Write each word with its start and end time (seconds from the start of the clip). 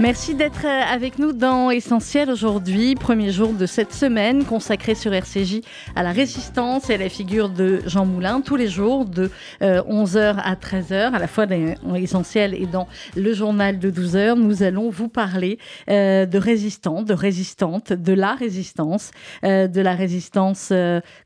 Merci 0.00 0.34
d'être 0.34 0.64
euh, 0.64 0.80
avec 0.90 1.18
nous 1.18 1.32
dans 1.32 1.70
Essentiel 1.70 2.30
aujourd'hui, 2.30 2.94
premier 2.94 3.30
jour 3.30 3.52
de 3.52 3.66
cette 3.66 3.92
semaine 3.92 4.44
consacrée 4.44 4.94
sur 4.94 5.12
RCJ 5.12 5.60
à 5.94 6.02
la 6.02 6.12
résistance 6.12 6.88
et 6.88 6.94
à 6.94 6.96
la 6.96 7.10
figure 7.10 7.50
de 7.50 7.80
Jean 7.86 8.06
Moulin 8.06 8.40
tous 8.40 8.56
les 8.56 8.68
jours 8.68 9.04
de 9.04 9.30
11h 9.60 10.16
euh, 10.16 10.32
à 10.42 10.54
13h, 10.54 11.12
à 11.12 11.18
la 11.18 11.28
fois 11.28 11.46
dans 11.46 11.94
Essentiel 11.94 12.54
et 12.54 12.66
dans 12.66 12.88
le 13.16 13.32
journal 13.34 13.78
de 13.78 13.90
12h. 13.90 14.34
Nous 14.34 14.62
allons 14.62 14.88
vous 14.88 15.08
parler 15.08 15.58
euh, 15.90 16.24
de 16.24 16.38
résistants, 16.38 17.02
de 17.02 17.14
résistantes, 17.14 17.92
de 17.92 18.12
la 18.14 18.34
résistance, 18.34 19.10
de 19.42 19.80
la 19.80 19.94
résistance 19.94 20.72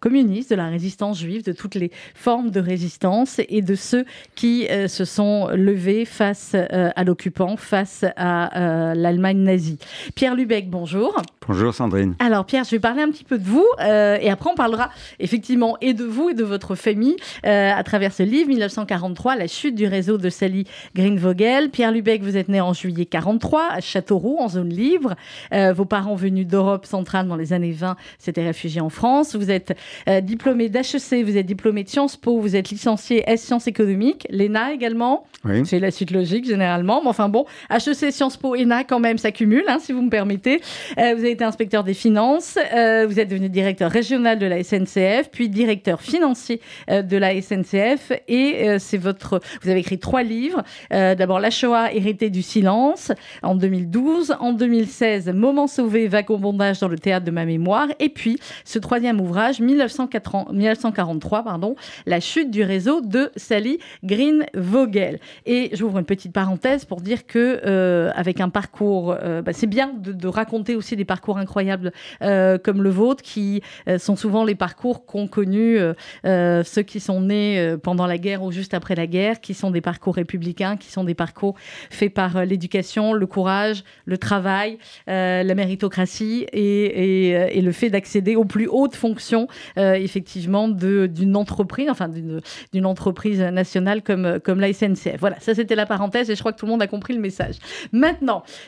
communiste, 0.01 0.51
de 0.51 0.57
la 0.57 0.69
résistance 0.69 1.21
juive, 1.21 1.45
de 1.45 1.53
toutes 1.53 1.77
les 1.77 1.91
formes 2.15 2.51
de 2.51 2.61
résistance 2.61 3.41
et 3.49 3.63
de 3.63 3.75
ceux 3.75 4.05
qui 4.35 4.67
se 4.89 5.05
sont 5.05 5.49
levés 5.49 6.05
face 6.05 6.55
à 6.71 7.05
l'occupant, 7.05 7.57
face 7.57 8.05
à 8.17 8.66
euh, 8.67 8.95
l'Allemagne 8.95 9.39
nazie. 9.39 9.79
Pierre 10.15 10.35
Lubeck, 10.35 10.69
bonjour. 10.69 11.17
Bonjour 11.47 11.73
Sandrine. 11.73 12.15
Alors 12.19 12.45
Pierre, 12.45 12.65
je 12.65 12.71
vais 12.71 12.81
parler 12.81 13.03
un 13.03 13.11
petit 13.11 13.25
peu 13.25 13.39
de 13.39 13.45
vous 13.45 13.67
euh, 13.81 14.19
et 14.21 14.31
après 14.31 14.51
on 14.51 14.55
parlera 14.55 14.91
effectivement 15.21 15.77
et 15.81 15.95
de 15.95 16.05
vous 16.05 16.31
et 16.31 16.35
de 16.35 16.43
votre 16.43 16.75
famille 16.75 17.17
euh, 17.47 17.73
à 17.73 17.83
travers 17.85 18.13
ce 18.13 18.23
livre 18.23 18.49
1943, 18.49 19.37
la 19.37 19.47
chute 19.47 19.75
du 19.75 19.87
réseau 19.87 20.19
de 20.19 20.29
Sally 20.29 20.67
Greenvogel. 20.95 21.71
Pierre 21.71 21.93
Lubeck, 21.93 22.23
vous 22.23 22.37
êtes 22.37 22.49
né 22.49 22.61
en 22.61 22.73
juillet 22.73 23.07
43 23.07 23.69
à 23.71 23.81
Châteauroux 23.81 24.39
en 24.41 24.49
zone 24.49 24.71
libre. 24.71 25.15
vos 25.53 25.85
parents 25.85 26.17
venus 26.17 26.47
d'Europe 26.47 26.87
centrale 26.87 27.29
dans 27.29 27.37
les 27.37 27.53
années 27.53 27.73
20 27.73 27.97
s'étaient 28.19 28.45
réfugiés 28.45 28.81
en 28.81 28.91
France. 28.91 29.37
Vous 29.37 29.51
êtes 29.51 29.77
diplômé 30.23 30.69
d'HEC, 30.69 31.25
vous 31.25 31.37
êtes 31.37 31.47
diplômé 31.47 31.85
de 31.85 31.89
Sciences 31.89 32.17
Po, 32.17 32.41
vous 32.41 32.57
êtes 32.57 32.71
licencié 32.71 33.23
S 33.27 33.43
sciences 33.43 33.67
économiques, 33.67 34.27
l'ENA 34.31 34.73
également. 34.73 35.27
Oui. 35.45 35.65
C'est 35.65 35.79
la 35.79 35.91
suite 35.91 36.11
logique 36.11 36.47
généralement, 36.47 37.01
mais 37.03 37.09
enfin 37.09 37.29
bon, 37.29 37.45
HEC 37.71 38.13
Sciences 38.13 38.37
Po 38.37 38.46
ENA 38.55 38.85
quand 38.85 39.01
même 39.01 39.19
s'accumule, 39.19 39.65
hein, 39.69 39.79
si 39.81 39.93
vous 39.93 40.03
me 40.03 40.11
permettez. 40.11 40.61
Euh, 40.99 41.15
vous 41.15 41.21
avez 41.21 41.33
été 41.33 41.45
inspecteur 41.45 41.85
des 41.85 41.95
finances, 41.95 42.59
euh, 42.75 43.07
vous 43.09 43.19
êtes 43.21 43.29
devenu 43.29 43.49
directeur 43.49 43.91
régional 43.91 44.39
de 44.39 44.47
la 44.47 44.63
SNCF, 44.63 45.31
puis 45.31 45.49
directeur 45.49 46.01
financier 46.01 46.61
euh, 46.91 47.03
de 47.03 47.17
la 47.17 47.41
SNCF, 47.41 48.13
et 48.29 48.79
c'est 48.79 48.99
votre. 48.99 49.41
Vous 49.63 49.71
avez 49.71 49.81
écrit 49.81 49.99
trois 49.99 50.23
livres. 50.23 50.63
D'abord 50.91 51.41
La 51.41 51.51
Shoah, 51.51 51.93
hérité 51.93 52.31
du 52.31 52.43
silence, 52.43 53.13
en 53.43 53.55
2012, 53.55 54.37
en 54.41 54.53
2016, 54.53 55.33
Moment 55.35 55.67
sauvé, 55.67 56.09
vagabondage 56.09 56.81
dans 56.81 56.89
le 56.89 56.99
théâtre 56.99 57.25
de 57.25 57.31
ma 57.31 57.45
mémoire, 57.45 57.89
et 57.99 58.09
puis 58.09 58.39
ce 58.65 58.79
troisième 58.79 59.21
ouvrage, 59.21 59.61
1943, 59.61 61.45
pardon, 61.45 61.77
La 62.07 62.21
chute 62.21 62.51
du 62.51 62.63
réseau 62.63 63.01
de 63.01 63.31
Sally 63.37 63.79
Green-Vogel. 64.05 65.19
Et 65.45 65.71
j'ouvre 65.73 65.99
une 65.99 66.05
petite 66.05 66.33
parenthèse 66.33 66.85
pour 66.85 67.01
dire 67.01 67.27
que 67.27 68.11
avec 68.15 68.36
un 68.41 68.49
parcours. 68.49 69.17
Euh, 69.23 69.43
bah, 69.43 69.53
c'est 69.53 69.67
bien 69.67 69.93
de, 69.97 70.29
raconter 70.29 70.75
aussi 70.75 70.97
des 70.97 71.05
parcours 71.05 71.39
incroyables 71.39 71.93
euh, 72.23 72.59
comme 72.59 72.83
le 72.83 72.91
vôtre, 72.91 73.23
qui 73.23 73.63
euh, 73.89 73.99
sont 73.99 74.17
souvent 74.17 74.45
les 74.45 74.55
parcours 74.55 75.07
qu'ont 75.07 75.29
connus 75.29 75.79
ceux 76.25 76.83
qui 76.83 77.01
sont 77.01 77.21
nés 77.21 77.77
pendant 77.83 78.07
la 78.07 78.19
guerre 78.19 78.43
ou 78.43 78.53
juste 78.53 78.75
après 78.75 78.95
la 78.95 79.07
guerre, 79.07 79.41
qui 79.41 79.55
sont 79.55 79.71
des 79.71 79.81
parcours 79.81 80.15
républicains, 80.15 80.77
qui 80.77 80.91
sont 80.91 81.05
des 81.05 81.15
parcours 81.15 81.55
faits 81.91 82.13
par 82.13 82.45
l'éducation, 82.45 83.13
le 83.13 83.27
courage, 83.27 83.85
le 84.05 84.19
travail, 84.19 84.79
la 85.07 85.55
méritocratie 85.55 86.47
et, 86.53 87.61
le 87.61 87.73
fait 87.73 87.91
d'accéder 87.91 88.37
aux 88.37 88.45
plus 88.45 88.69
hautes 88.69 88.97
fonctions, 88.97 89.49
effectivement, 89.77 90.69
d'une 90.69 91.37
entreprise, 91.37 91.89
enfin 91.91 92.09
d'une 92.09 92.87
entreprise 92.87 93.41
nationale 93.41 94.03
comme, 94.03 94.41
comme 94.41 94.61
la 94.61 94.73
SNCF. 94.73 95.19
Voilà, 95.21 95.39
ça 95.41 95.55
c'était 95.55 95.75
la 95.75 95.87
parenthèse 95.87 96.31
et 96.31 96.35
je 96.35 96.41
crois 96.41 96.53
que 96.53 96.59
tout 96.59 96.67
le 96.67 96.73
monde 96.73 96.83
a 96.83 96.87
compris 96.87 97.15
le 97.15 97.21
message. 97.21 97.57
Maintenant, 97.93 98.26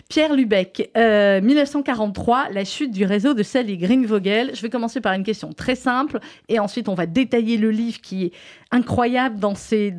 Pierre 0.09 0.35
Lubeck, 0.35 0.91
1943, 0.97 2.47
euh, 2.51 2.55
la 2.55 2.65
chute 2.65 2.91
du 2.91 3.05
réseau 3.05 3.35
de 3.35 3.43
Sally 3.43 3.77
Greenvogel. 3.77 4.55
Je 4.55 4.63
vais 4.63 4.71
commencer 4.71 5.01
par 5.01 5.13
une 5.13 5.25
question 5.25 5.53
très 5.53 5.75
simple 5.75 6.19
et 6.49 6.59
ensuite 6.59 6.89
on 6.89 6.95
va 6.95 7.07
détailler 7.07 7.57
le 7.57 7.71
livre 7.71 8.01
qui 8.01 8.27
est 8.27 8.33
incroyable 8.71 9.39
dans 9.39 9.55
ses, 9.55 9.93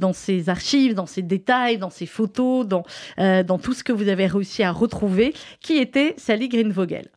archives, 0.47 0.93
dans 0.93 1.05
ses 1.05 1.21
détails, 1.21 1.77
dans 1.77 1.89
ses 1.89 2.05
photos, 2.05 2.67
dans, 2.67 2.83
euh, 3.19 3.43
dans 3.43 3.57
tout 3.57 3.73
ce 3.73 3.83
que 3.83 3.91
vous 3.91 4.07
avez 4.07 4.27
réussi 4.27 4.63
à 4.63 4.71
retrouver. 4.71 5.33
Qui 5.61 5.77
était 5.77 6.13
Sally 6.17 6.49
Greenvogel 6.49 7.07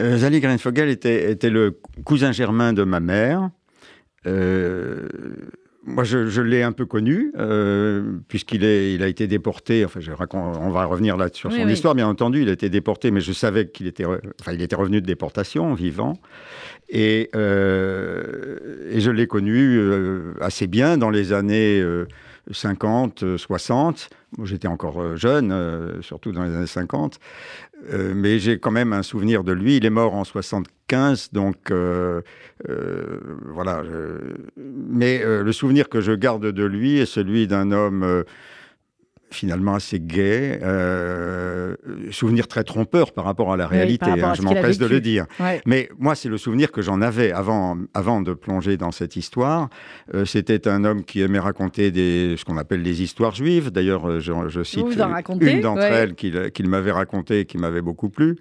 euh, 0.00 0.18
Sally 0.18 0.40
Greenvogel 0.40 0.88
était, 0.90 1.50
le 1.50 1.80
cousin 2.04 2.32
germain 2.32 2.72
de 2.72 2.84
ma 2.84 3.00
mère. 3.00 3.50
Moi, 5.88 6.04
je, 6.04 6.40
l'ai 6.40 6.62
un 6.62 6.72
peu 6.72 6.84
connu, 6.84 7.32
euh, 7.38 8.18
puisqu'il 8.28 8.62
il 8.62 9.02
a 9.02 9.08
été 9.08 9.26
déporté. 9.26 9.84
Enfin, 9.84 10.00
je 10.00 10.12
on 10.34 10.70
va 10.70 10.84
revenir 10.84 11.16
là 11.16 11.28
sur 11.32 11.50
son 11.50 11.68
histoire, 11.68 11.94
bien 11.94 12.06
entendu. 12.06 12.42
Il 12.42 12.48
a 12.48 12.52
été 12.52 12.68
déporté, 12.68 13.10
mais 13.10 13.20
je 13.20 13.32
savais 13.32 13.66
qu'il 13.68 13.86
était, 13.86 14.04
enfin, 14.04 14.52
il 14.52 14.60
était 14.60 14.76
revenu 14.76 15.00
de 15.00 15.06
déportation, 15.06 15.74
vivant. 15.74 16.18
Et, 16.90 17.30
euh, 17.34 18.58
et 18.90 19.00
je 19.00 19.10
l'ai 19.10 19.26
connu 19.26 19.78
euh, 19.78 20.34
assez 20.40 20.66
bien 20.66 20.98
dans 20.98 21.10
les 21.10 21.32
années 21.32 21.82
50, 22.50 23.36
60. 23.36 24.10
J'étais 24.44 24.68
encore 24.68 25.16
jeune, 25.16 26.00
surtout 26.02 26.32
dans 26.32 26.44
les 26.44 26.54
années 26.54 26.66
50. 26.66 27.18
Euh, 27.92 28.12
mais 28.14 28.38
j'ai 28.38 28.58
quand 28.58 28.70
même 28.70 28.92
un 28.92 29.02
souvenir 29.02 29.44
de 29.44 29.52
lui. 29.52 29.76
Il 29.76 29.84
est 29.84 29.90
mort 29.90 30.14
en 30.14 30.24
75, 30.24 31.30
donc 31.32 31.70
euh, 31.70 32.22
euh, 32.68 33.20
voilà. 33.46 33.82
Mais 34.56 35.22
le 35.24 35.52
souvenir 35.52 35.88
que 35.88 36.00
je 36.00 36.12
garde 36.12 36.46
de 36.46 36.64
lui 36.64 36.98
est 36.98 37.06
celui 37.06 37.46
d'un 37.46 37.70
homme 37.70 38.24
finalement 39.30 39.74
assez 39.74 40.02
euh, 40.10 41.76
souvenir 42.10 42.48
très 42.48 42.64
trompeur 42.64 43.12
par 43.12 43.24
rapport 43.24 43.52
à 43.52 43.56
la 43.56 43.66
réalité, 43.66 44.06
hein, 44.10 44.34
je 44.34 44.42
m'empresse 44.42 44.78
de 44.78 44.86
le 44.86 45.00
dire. 45.00 45.26
Mais 45.66 45.88
moi, 45.98 46.14
c'est 46.14 46.28
le 46.28 46.38
souvenir 46.38 46.72
que 46.72 46.82
j'en 46.82 47.00
avais 47.00 47.32
avant, 47.32 47.78
avant 47.94 48.20
de 48.20 48.34
plonger 48.34 48.76
dans 48.76 48.92
cette 48.92 49.16
histoire. 49.16 49.68
Euh, 50.14 50.24
c'était 50.24 50.68
un 50.68 50.84
homme 50.84 51.04
qui 51.04 51.20
aimait 51.20 51.38
raconter 51.38 51.90
des, 51.90 52.36
ce 52.36 52.44
qu'on 52.44 52.56
appelle 52.56 52.82
des 52.82 53.02
histoires 53.02 53.34
juives. 53.34 53.70
D'ailleurs, 53.70 54.08
euh, 54.08 54.20
je, 54.20 54.62
cite 54.62 54.86
une 55.40 55.60
d'entre 55.60 55.82
elles 55.82 56.14
qu'il 56.14 56.68
m'avait 56.68 56.92
racontée, 56.92 57.44
qui 57.44 57.58
m'avait 57.58 57.82
beaucoup 57.82 58.10
plu. 58.10 58.36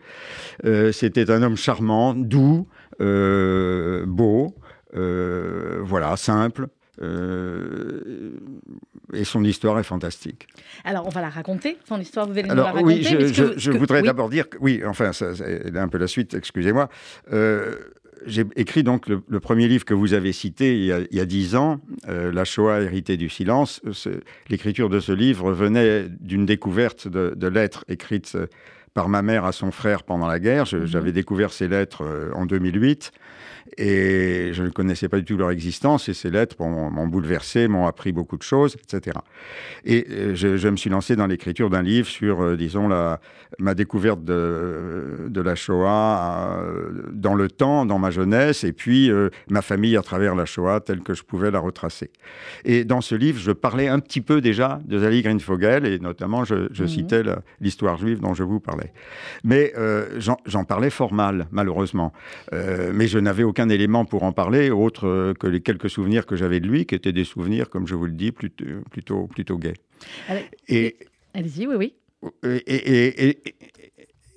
c'était 0.91 1.31
un 1.31 1.43
homme 1.43 1.57
charmant, 1.57 2.13
doux, 2.13 2.67
beau, 2.99 4.55
voilà, 4.93 6.17
simple. 6.17 6.67
Euh, 7.01 8.31
et 9.13 9.23
son 9.23 9.43
histoire 9.43 9.79
est 9.79 9.83
fantastique. 9.83 10.47
Alors, 10.83 11.05
on 11.05 11.09
va 11.09 11.21
la 11.21 11.29
raconter, 11.29 11.77
son 11.87 11.99
histoire, 11.99 12.27
vous 12.27 12.37
allez 12.37 12.49
nous 12.49 12.55
la 12.55 12.63
raconter. 12.63 12.83
Oui, 12.83 13.03
je, 13.03 13.71
voudrais 13.71 14.01
d'abord 14.01 14.29
dire, 14.29 14.49
que, 14.49 14.57
oui, 14.59 14.81
enfin, 14.85 15.13
c'est 15.13 15.75
un 15.75 15.87
peu 15.87 15.97
la 15.97 16.07
suite, 16.07 16.33
excusez-moi. 16.33 16.89
Euh, 17.31 17.75
j'ai 18.25 18.45
écrit 18.55 18.83
donc 18.83 19.07
le, 19.07 19.39
premier 19.39 19.67
livre 19.67 19.85
que 19.85 19.93
vous 19.93 20.13
avez 20.13 20.33
cité 20.33 20.75
il 20.75 21.07
y 21.11 21.19
a 21.19 21.25
dix 21.25 21.55
ans, 21.55 21.79
euh, 22.09 22.31
La 22.31 22.45
Shoah 22.45 22.81
héritée 22.81 23.15
du 23.15 23.29
silence. 23.29 23.79
L'écriture 24.49 24.89
de 24.89 24.99
ce 24.99 25.11
livre 25.11 25.51
venait 25.51 26.07
d'une 26.09 26.45
découverte 26.45 27.07
de, 27.07 27.47
lettres 27.47 27.85
écrites 27.87 28.37
par 28.95 29.07
ma 29.07 29.21
mère 29.21 29.45
à 29.45 29.51
son 29.51 29.69
frère 29.71 30.03
pendant 30.03 30.27
la 30.27 30.39
guerre. 30.39 30.65
Mhm. 30.71 30.85
J'avais 30.87 31.11
découvert 31.11 31.53
ces 31.53 31.67
lettres 31.67 32.03
en 32.33 32.47
2008. 32.47 33.11
Et 33.77 34.51
je 34.53 34.63
ne 34.63 34.69
connaissais 34.69 35.09
pas 35.09 35.17
du 35.17 35.25
tout 35.25 35.37
leur 35.37 35.51
existence, 35.51 36.09
et 36.09 36.13
ces 36.13 36.29
lettres 36.29 36.55
m'ont 36.59 37.07
bouleversé, 37.07 37.67
m'ont 37.67 37.87
appris 37.87 38.11
beaucoup 38.11 38.37
de 38.37 38.43
choses, 38.43 38.75
etc. 38.75 39.17
Et 39.85 40.05
euh, 40.09 40.35
je, 40.35 40.67
me 40.67 40.77
suis 40.77 40.89
lancé 40.89 41.15
dans 41.15 41.27
l'écriture 41.27 41.69
d'un 41.69 41.81
livre 41.81 42.07
sur, 42.07 42.41
euh, 42.41 42.55
disons, 42.55 42.87
la, 42.87 43.19
ma 43.59 43.73
découverte 43.73 44.23
de, 44.23 45.27
de 45.27 45.41
la 45.41 45.55
Shoah 45.55 46.59
euh, 46.61 46.91
dans 47.11 47.35
le 47.35 47.49
temps, 47.49 47.85
dans 47.85 47.99
ma 47.99 48.11
jeunesse, 48.11 48.63
et 48.63 48.73
puis 48.73 49.11
ma 49.49 49.61
famille 49.61 49.97
à 49.97 50.01
travers 50.01 50.35
la 50.35 50.45
Shoah 50.45 50.79
telle 50.81 51.01
que 51.01 51.13
je 51.13 51.23
pouvais 51.23 51.51
la 51.51 51.59
retracer. 51.59 52.11
Et 52.65 52.83
dans 52.83 53.01
ce 53.01 53.15
livre, 53.15 53.39
je 53.39 53.51
parlais 53.51 53.87
un 53.87 53.99
petit 53.99 54.21
peu 54.21 54.41
déjà 54.41 54.79
de 54.85 54.99
Zali 54.99 55.21
Greenfogel, 55.21 55.85
et 55.85 55.99
notamment 55.99 56.45
je, 56.45 56.55
mhm. 56.55 56.87
citais 56.87 57.23
l'histoire 57.61 57.97
juive 57.97 58.19
dont 58.19 58.33
je 58.33 58.43
vous 58.43 58.59
parlais. 58.59 58.93
Mais 59.43 59.73
j'en 60.17 60.63
parlais 60.63 60.89
fort 60.89 61.13
mal, 61.13 61.47
malheureusement. 61.51 62.13
mais 62.51 63.07
je 63.07 63.19
n'avais 63.19 63.43
aucun 63.43 63.56
aucun 63.57 63.69
élément 63.69 64.05
pour 64.05 64.21
en 64.23 64.33
parler, 64.33 64.69
autre 64.69 65.07
euh, 65.07 65.33
que 65.33 65.47
les 65.47 65.61
quelques 65.61 65.89
souvenirs 65.89 66.27
que 66.27 66.35
j'avais 66.35 66.59
de 66.59 66.67
lui, 66.67 66.85
qui 66.85 66.93
étaient 66.93 67.11
des 67.11 67.23
souvenirs, 67.23 67.69
comme 67.69 67.87
je 67.87 67.95
vous 67.95 68.05
le 68.05 68.11
dis, 68.11 68.31
plutôt, 68.31 68.65
plutôt, 68.91 69.25
plutôt 69.25 69.57
gays. 69.57 69.73
Et, 70.67 70.97
Allez-y, 71.33 71.65
oui, 71.65 71.75
oui. 71.75 71.93
Et, 72.43 73.39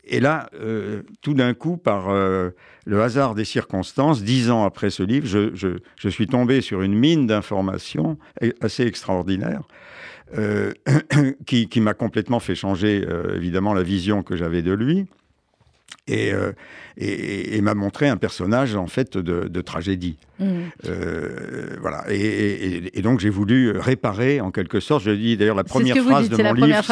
et, 0.04 0.20
là, 0.20 0.48
euh, 0.54 1.02
tout 1.20 1.34
d'un 1.34 1.52
coup, 1.52 1.76
par 1.76 2.08
euh, 2.08 2.50
le 2.86 3.02
hasard 3.02 3.34
des 3.34 3.44
circonstances, 3.44 4.22
dix 4.22 4.50
ans 4.50 4.64
après 4.64 4.88
ce 4.88 5.02
livre, 5.02 5.26
je, 5.26 5.54
je, 5.54 5.68
je 5.96 6.08
suis 6.08 6.26
tombé 6.26 6.62
sur 6.62 6.80
une 6.80 6.94
mine 6.94 7.26
d'informations 7.26 8.16
assez 8.62 8.84
extraordinaire. 8.86 9.62
qui, 11.46 11.68
qui 11.68 11.80
m'a 11.80 11.92
complètement 11.92 12.38
fait 12.38 12.54
changer, 12.54 13.04
évidemment, 13.34 13.74
la 13.74 13.82
vision 13.82 14.22
que 14.22 14.36
j'avais 14.36 14.62
de 14.62 14.72
lui. 14.72 15.08
Et, 16.06 16.32
et, 16.96 17.60
m'a 17.60 17.74
montré 17.74 18.08
un 18.08 18.16
personnage 18.16 18.74
en 18.74 18.86
fait 18.86 19.16
de, 19.16 19.60
tragédie. 19.60 20.18
Mmh. 20.40 20.70
Euh, 20.88 21.76
voilà. 21.80 22.04
Et, 22.08 23.02
donc 23.02 23.20
j'ai 23.20 23.28
voulu 23.28 23.72
réparer 23.72 24.40
en 24.40 24.50
quelque 24.50 24.80
sorte. 24.80 25.04
Je 25.04 25.10
dis 25.10 25.36
d'ailleurs 25.36 25.54
la 25.54 25.64
première 25.64 25.96
phrase 26.02 26.28
de 26.28 26.42
mon 26.42 26.54
livre, 26.54 26.82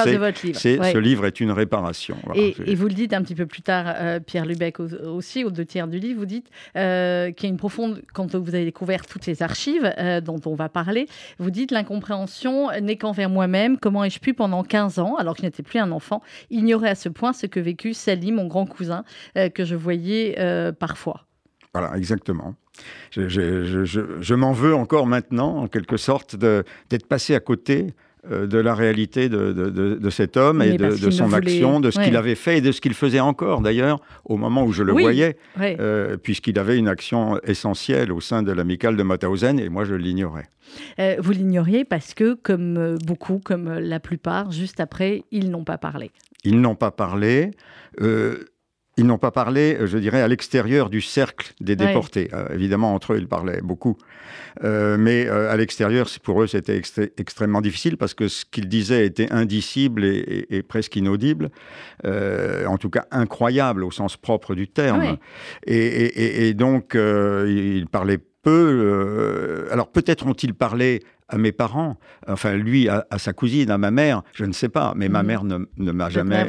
c'est 0.54 0.76
ce 0.76 0.98
livre 0.98 1.26
est 1.26 1.40
une 1.40 1.50
réparation. 1.50 2.16
et, 2.34 2.74
vous 2.74 2.88
le 2.88 2.94
dites 2.94 3.12
un 3.12 3.22
petit 3.22 3.34
peu 3.34 3.46
plus 3.46 3.62
tard, 3.62 3.86
euh, 3.88 4.20
Pierre 4.20 4.46
Lubec 4.46 4.78
aussi, 4.80 5.44
aux 5.44 5.50
deux 5.50 5.64
tiers 5.64 5.88
du 5.88 5.98
livre, 5.98 6.20
vous 6.20 6.26
dites 6.26 6.48
euh, 6.76 7.32
qu'il 7.32 7.48
y 7.48 7.50
a 7.50 7.50
une 7.50 7.58
profonde, 7.58 8.02
quand 8.12 8.34
vous 8.34 8.54
avez 8.54 8.64
découvert 8.64 9.06
toutes 9.06 9.24
ces 9.24 9.42
archives 9.42 9.92
dont 10.24 10.40
on 10.44 10.54
va 10.54 10.68
parler, 10.68 11.06
vous 11.38 11.50
dites 11.50 11.70
l'incompréhension 11.70 12.70
n'est 12.80 12.96
qu'envers 12.96 13.30
moi-même. 13.30 13.78
Comment 13.78 14.04
ai-je 14.04 14.20
pu 14.20 14.34
pendant 14.34 14.62
15 14.62 14.98
ans, 14.98 15.16
alors 15.16 15.34
que 15.34 15.40
je 15.40 15.46
n'étais 15.46 15.62
plus 15.62 15.78
un 15.78 15.90
enfant, 15.90 16.22
ignorer 16.50 16.90
à 16.90 16.94
ce 16.94 17.08
point 17.08 17.32
ce 17.32 17.46
que 17.46 17.60
vécu 17.60 17.94
Sally, 17.94 18.32
mon 18.32 18.46
grand 18.46 18.66
cousin, 18.66 19.04
que 19.34 19.64
je 19.64 19.74
voyais 19.74 20.36
parfois? 20.78 21.24
Voilà, 21.72 21.96
exactement. 21.96 22.54
Je, 23.10 24.34
m'en 24.34 24.52
veux 24.52 24.74
encore 24.74 25.06
maintenant, 25.06 25.56
en 25.56 25.68
quelque 25.68 25.96
sorte, 25.96 26.36
d'être 26.36 27.06
passé 27.06 27.34
à 27.34 27.40
côté 27.40 27.88
euh, 28.30 28.46
de 28.46 28.58
la 28.58 28.74
réalité 28.74 29.28
de, 29.28 30.10
cet 30.10 30.36
homme 30.36 30.60
et 30.60 30.76
de, 30.76 31.10
son 31.10 31.32
action, 31.32 31.80
de 31.80 31.90
ce 31.90 32.00
qu'il 32.00 32.16
avait 32.16 32.34
fait 32.34 32.58
et 32.58 32.60
de 32.60 32.72
ce 32.72 32.80
qu'il 32.80 32.94
faisait 32.94 33.20
encore, 33.20 33.60
d'ailleurs, 33.60 34.00
au 34.24 34.36
moment 34.36 34.64
où 34.64 34.72
je 34.72 34.82
le 34.82 34.92
voyais, 34.92 35.36
euh, 35.60 36.16
puisqu'il 36.16 36.58
avait 36.58 36.76
une 36.76 36.88
action 36.88 37.40
essentielle 37.44 38.12
au 38.12 38.20
sein 38.20 38.42
de 38.42 38.52
l'amicale 38.52 38.96
de 38.96 39.02
Mauthausen 39.02 39.58
et 39.58 39.68
moi 39.68 39.84
je 39.84 39.94
l'ignorais. 39.94 40.48
vous 41.18 41.32
l'ignoriez 41.32 41.84
parce 41.84 42.14
que, 42.14 42.34
comme 42.34 42.98
beaucoup, 43.06 43.40
comme 43.42 43.78
la 43.78 44.00
plupart, 44.00 44.50
juste 44.52 44.80
après, 44.80 45.22
ils 45.30 45.50
n'ont 45.50 45.64
pas 45.64 45.78
parlé. 45.78 46.10
Ils 46.44 46.60
n'ont 46.60 46.76
pas 46.76 46.90
parlé. 46.90 47.52
Ils 48.98 49.06
n'ont 49.06 49.18
pas 49.18 49.30
parlé, 49.30 49.76
euh, 49.76 49.86
je 49.86 49.96
dirais, 49.96 50.20
à 50.20 50.26
l'extérieur 50.26 50.90
du 50.90 51.00
cercle 51.00 51.54
des 51.60 51.76
déportés. 51.76 52.30
Euh, 52.34 52.48
évidemment, 52.52 52.94
entre 52.94 53.12
eux, 53.12 53.18
ils 53.18 53.28
parlaient 53.28 53.60
beaucoup. 53.62 53.96
Euh, 54.64 54.96
mais 54.98 55.28
à 55.28 55.56
l'extérieur, 55.56 56.08
pour 56.24 56.42
eux, 56.42 56.48
c'était 56.48 56.82
extrêmement 57.16 57.60
difficile 57.60 57.96
parce 57.96 58.12
que 58.12 58.26
ce 58.26 58.44
qu'ils 58.44 58.68
disaient 58.68 59.06
était 59.06 59.30
indicible 59.32 60.04
et, 60.04 60.64
presque 60.66 60.96
inaudible, 60.96 61.50
en 62.04 62.76
tout 62.76 62.90
cas 62.90 63.06
incroyable 63.12 63.84
au 63.84 63.92
sens 63.92 64.16
propre 64.16 64.56
du 64.56 64.66
terme. 64.66 65.16
Et, 65.64 66.48
et, 66.48 66.54
donc, 66.54 66.94
ils 66.94 67.86
parlaient 67.86 68.18
peu. 68.42 69.68
alors 69.70 69.92
peut-être 69.92 70.26
ont-ils 70.26 70.54
parlé 70.54 71.00
à 71.28 71.38
mes 71.38 71.52
parents, 71.52 71.96
enfin 72.26 72.54
lui 72.54 72.88
à, 72.88 73.04
sa 73.18 73.32
cousine, 73.32 73.70
à 73.70 73.78
ma 73.78 73.90
mère, 73.90 74.22
je 74.34 74.44
ne 74.44 74.52
sais 74.52 74.68
pas, 74.68 74.94
mais 74.96 75.08
ma 75.08 75.22
mhm. 75.22 75.26
mère 75.26 75.44
ne, 75.44 75.58
ne 75.76 75.92
m'a 75.92 76.08
jamais 76.08 76.46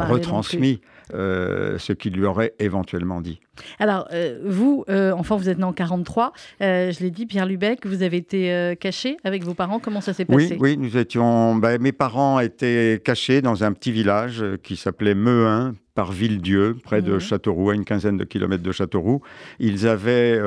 retransmis 0.00 0.80
euh, 1.14 1.76
ce 1.78 1.92
qu'il 1.92 2.14
lui 2.14 2.24
aurait 2.24 2.54
éventuellement 2.58 3.20
dit. 3.20 3.40
Alors, 3.78 4.08
euh, 4.12 4.40
vous, 4.46 4.84
euh, 4.88 5.12
enfant, 5.12 5.36
vous 5.36 5.50
êtes 5.50 5.58
né 5.58 5.64
en 5.64 5.74
43. 5.74 6.32
je 6.60 7.02
l'ai 7.02 7.10
dit, 7.10 7.26
Pierre 7.26 7.44
Lubec, 7.44 7.86
vous 7.86 8.02
avez 8.02 8.16
été 8.16 8.74
caché 8.80 9.18
avec 9.24 9.44
vos 9.44 9.52
parents. 9.52 9.78
Comment 9.78 10.00
ça 10.00 10.14
s'est 10.14 10.24
passé? 10.24 10.56
Oui, 10.58 10.76
oui, 10.76 10.76
nous 10.78 10.96
étions. 10.96 11.56
Ben, 11.56 11.80
mes 11.80 11.92
parents 11.92 12.40
étaient 12.40 13.00
cachés 13.04 13.42
dans 13.42 13.62
un 13.64 13.72
petit 13.72 13.92
village 13.92 14.42
qui 14.62 14.76
s'appelait 14.76 15.14
Meuhin, 15.14 15.74
par 15.94 16.12
Villedieu, 16.12 16.78
près 16.82 17.02
de 17.02 17.12
mhm. 17.12 17.20
Châteauroux, 17.20 17.70
à 17.70 17.74
une 17.74 17.84
quinzaine 17.84 18.16
de 18.16 18.24
kilomètres 18.24 18.62
de 18.62 18.72
Châteauroux. 18.72 19.20
Ils 19.58 19.86
avaient 19.86 20.40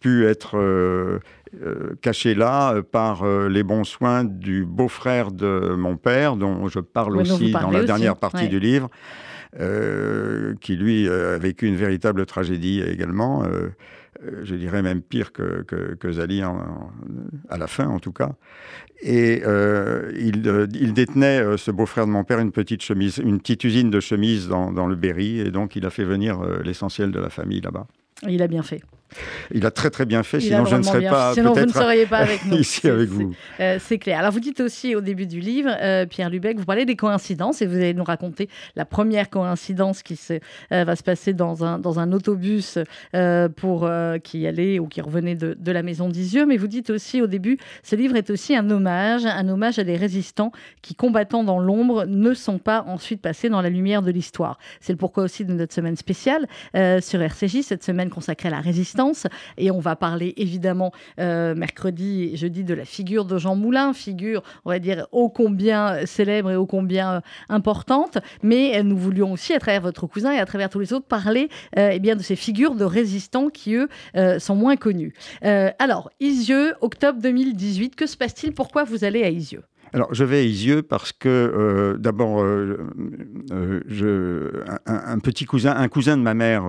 pu 0.00 0.26
être 0.26 0.58
cachés 2.00 2.34
là 2.34 2.80
par 2.82 3.26
les 3.26 3.62
bons 3.62 3.84
soins 3.84 4.24
du 4.24 4.64
beau-frère 4.64 5.32
de 5.32 5.74
mon 5.76 5.96
père, 5.96 6.36
dont 6.36 6.68
je 6.68 6.80
parle 6.80 7.16
aussi 7.16 7.52
dans 7.52 7.70
la 7.70 7.84
dernière 7.84 8.16
partie 8.16 8.48
du 8.48 8.58
livre. 8.60 8.88
Euh, 9.60 10.54
qui 10.62 10.76
lui 10.76 11.06
a 11.06 11.36
vécu 11.36 11.66
une 11.66 11.76
véritable 11.76 12.24
tragédie 12.24 12.80
également. 12.80 13.44
Euh, 13.44 13.68
euh, 14.24 14.40
je 14.44 14.54
dirais 14.54 14.80
même 14.80 15.02
pire 15.02 15.30
que, 15.30 15.62
que, 15.62 16.12
Zali 16.12 16.40
à 16.40 17.58
la 17.58 17.66
fin 17.66 17.86
en 17.86 17.98
tout 17.98 18.12
cas. 18.12 18.30
Et 19.02 19.42
il, 20.16 20.68
il, 20.74 20.94
détenait, 20.94 21.58
ce 21.58 21.70
beau-frère 21.70 22.06
de 22.06 22.12
mon 22.12 22.24
père, 22.24 22.38
une 22.38 22.52
petite 22.52 22.82
chemise, 22.82 23.18
une 23.18 23.40
petite 23.40 23.64
usine 23.64 23.90
de 23.90 24.00
chemises 24.00 24.48
dans, 24.48 24.72
dans 24.72 24.86
le 24.86 24.96
Berry, 24.96 25.40
et 25.40 25.50
donc 25.50 25.76
il 25.76 25.84
a 25.84 25.90
fait 25.90 26.04
venir 26.04 26.40
l'essentiel 26.64 27.10
de 27.10 27.20
la 27.20 27.28
famille 27.28 27.60
là-bas. 27.60 27.86
Il 28.26 28.40
a 28.40 28.46
bien 28.46 28.62
fait. 28.62 28.80
Il 29.54 29.66
a 29.66 29.70
très 29.70 29.90
très 29.90 30.06
bien 30.06 30.22
fait, 30.22 30.40
sinon 30.40 30.64
je 30.64 30.76
ne 30.76 30.82
serais 30.82 31.08
pas 31.08 31.34
sinon 31.34 31.52
vous 31.52 31.66
ne 31.66 31.70
seriez 31.70 32.06
pas 32.06 32.18
avec 32.18 32.44
nous. 32.44 32.56
ici 32.56 32.88
avec 32.88 33.08
vous. 33.08 33.34
Euh, 33.60 33.78
c'est 33.80 33.98
clair. 33.98 34.18
Alors 34.18 34.32
vous 34.32 34.40
dites 34.40 34.60
aussi 34.60 34.94
au 34.94 35.00
début 35.00 35.26
du 35.26 35.40
livre, 35.40 35.70
euh, 35.80 36.06
Pierre 36.06 36.30
Lubec, 36.30 36.58
vous 36.58 36.64
parlez 36.64 36.84
des 36.84 36.96
coïncidences 36.96 37.62
et 37.62 37.66
vous 37.66 37.76
allez 37.76 37.94
nous 37.94 38.04
raconter 38.04 38.48
la 38.76 38.84
première 38.84 39.30
coïncidence 39.30 40.02
qui 40.02 40.16
se, 40.16 40.34
euh, 40.72 40.84
va 40.84 40.96
se 40.96 41.02
passer 41.02 41.32
dans 41.32 41.64
un, 41.64 41.78
dans 41.78 41.98
un 41.98 42.12
autobus 42.12 42.78
pour 43.56 43.90
qui 44.24 44.46
allait 44.46 44.78
ou 44.78 44.86
qui 44.86 45.00
revenait 45.00 45.34
de, 45.34 45.56
de 45.58 45.72
la 45.72 45.82
maison 45.82 46.08
d'Isieux. 46.08 46.46
Mais 46.46 46.56
vous 46.56 46.66
dites 46.66 46.90
aussi 46.90 47.20
au 47.20 47.26
début, 47.26 47.58
ce 47.82 47.96
livre 47.96 48.16
est 48.16 48.30
aussi 48.30 48.56
un 48.56 48.68
hommage, 48.70 49.24
un 49.26 49.48
hommage 49.48 49.78
à 49.78 49.84
des 49.84 49.96
résistants 49.96 50.52
qui, 50.82 50.94
combattant 50.94 51.44
dans 51.44 51.58
l'ombre, 51.58 52.06
ne 52.06 52.34
sont 52.34 52.58
pas 52.58 52.84
ensuite 52.86 53.20
passés 53.20 53.48
dans 53.48 53.62
la 53.62 53.70
lumière 53.70 54.02
de 54.02 54.10
l'histoire. 54.10 54.58
C'est 54.80 54.92
le 54.92 54.96
pourquoi 54.96 55.24
aussi 55.24 55.44
de 55.44 55.52
notre 55.52 55.74
semaine 55.74 55.96
spéciale 55.96 56.46
sur 57.00 57.20
RCJ, 57.20 57.62
cette 57.62 57.84
semaine 57.84 58.10
consacrée 58.10 58.48
à 58.48 58.52
la 58.52 58.60
résistance 58.60 59.01
et 59.56 59.70
on 59.70 59.80
va 59.80 59.96
parler 59.96 60.34
évidemment 60.36 60.92
euh, 61.18 61.54
mercredi 61.54 62.30
et 62.32 62.36
jeudi 62.36 62.64
de 62.64 62.74
la 62.74 62.84
figure 62.84 63.24
de 63.24 63.38
Jean 63.38 63.56
Moulin, 63.56 63.92
figure, 63.92 64.42
on 64.64 64.70
va 64.70 64.78
dire, 64.78 65.06
ô 65.12 65.28
combien 65.28 66.06
célèbre 66.06 66.50
et 66.50 66.56
ô 66.56 66.66
combien 66.66 67.14
euh, 67.14 67.20
importante. 67.48 68.18
Mais 68.42 68.78
euh, 68.78 68.82
nous 68.82 68.96
voulions 68.96 69.32
aussi, 69.32 69.52
à 69.54 69.58
travers 69.58 69.82
votre 69.82 70.06
cousin 70.06 70.32
et 70.32 70.38
à 70.38 70.46
travers 70.46 70.68
tous 70.68 70.80
les 70.80 70.92
autres, 70.92 71.06
parler 71.06 71.48
eh 71.76 71.98
bien, 71.98 72.16
de 72.16 72.22
ces 72.22 72.36
figures 72.36 72.74
de 72.74 72.84
résistants 72.84 73.48
qui, 73.48 73.74
eux, 73.74 73.88
sont 74.38 74.54
moins 74.54 74.76
connus. 74.76 75.14
alors, 75.42 76.10
Isieux, 76.20 76.74
octobre 76.80 77.20
2018, 77.20 77.96
que 77.96 78.06
se 78.06 78.16
passe-t-il? 78.16 78.52
Pourquoi 78.52 78.84
vous 78.84 79.04
allez 79.04 79.22
à 79.22 79.30
Isieux? 79.30 79.62
Alors, 79.94 80.12
je 80.14 80.24
vais 80.24 80.38
à 80.38 80.42
Isieux 80.42 80.82
parce 80.82 81.12
que, 81.12 81.28
euh, 81.28 81.98
d'abord, 81.98 82.42
euh, 82.42 82.78
euh, 83.52 84.64
un, 84.86 85.18
petit 85.18 85.44
cousin, 85.44 85.76
un 85.76 85.88
cousin 85.88 86.16
de 86.16 86.22
ma 86.22 86.32
mère 86.32 86.64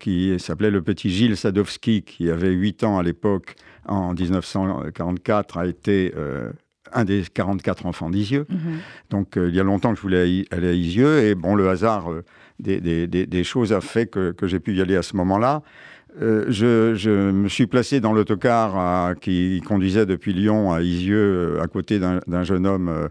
qui 0.00 0.38
s'appelait 0.40 0.70
le 0.70 0.82
petit 0.82 1.10
Gilles 1.10 1.36
Sadowski, 1.36 2.02
qui 2.02 2.30
avait 2.30 2.50
8 2.50 2.84
ans 2.84 2.98
à 2.98 3.02
l'époque, 3.02 3.54
en 3.86 4.14
1944, 4.14 5.58
a 5.58 5.66
été 5.66 6.12
un 6.92 7.04
des 7.04 7.22
44 7.32 7.86
enfants 7.86 8.10
d'Isieux. 8.10 8.46
Mhm. 8.48 8.58
Donc, 9.10 9.34
il 9.36 9.54
y 9.54 9.60
a 9.60 9.64
longtemps 9.64 9.90
que 9.90 9.96
je 9.96 10.02
voulais 10.02 10.44
aller 10.50 10.68
à 10.68 10.72
Isieux, 10.72 11.20
et 11.20 11.34
bon, 11.36 11.54
le 11.54 11.68
hasard 11.68 12.10
des, 12.58 13.44
choses 13.44 13.72
a 13.72 13.80
fait 13.80 14.06
que 14.06 14.46
j'ai 14.46 14.58
pu 14.58 14.74
y 14.74 14.80
aller 14.80 14.96
à 14.96 15.02
ce 15.02 15.16
moment-là. 15.16 15.62
Euh, 16.22 16.44
je, 16.48 17.30
me 17.30 17.48
suis 17.48 17.66
placé 17.66 18.00
dans 18.00 18.12
l'autocar 18.12 19.18
qui 19.18 19.60
conduisait 19.66 20.06
depuis 20.06 20.32
Lyon 20.32 20.72
à 20.72 20.80
Isieux, 20.80 21.56
euh, 21.56 21.62
à 21.62 21.66
côté 21.66 21.98
d'un 21.98 22.44
jeune 22.44 22.66
homme 22.66 23.08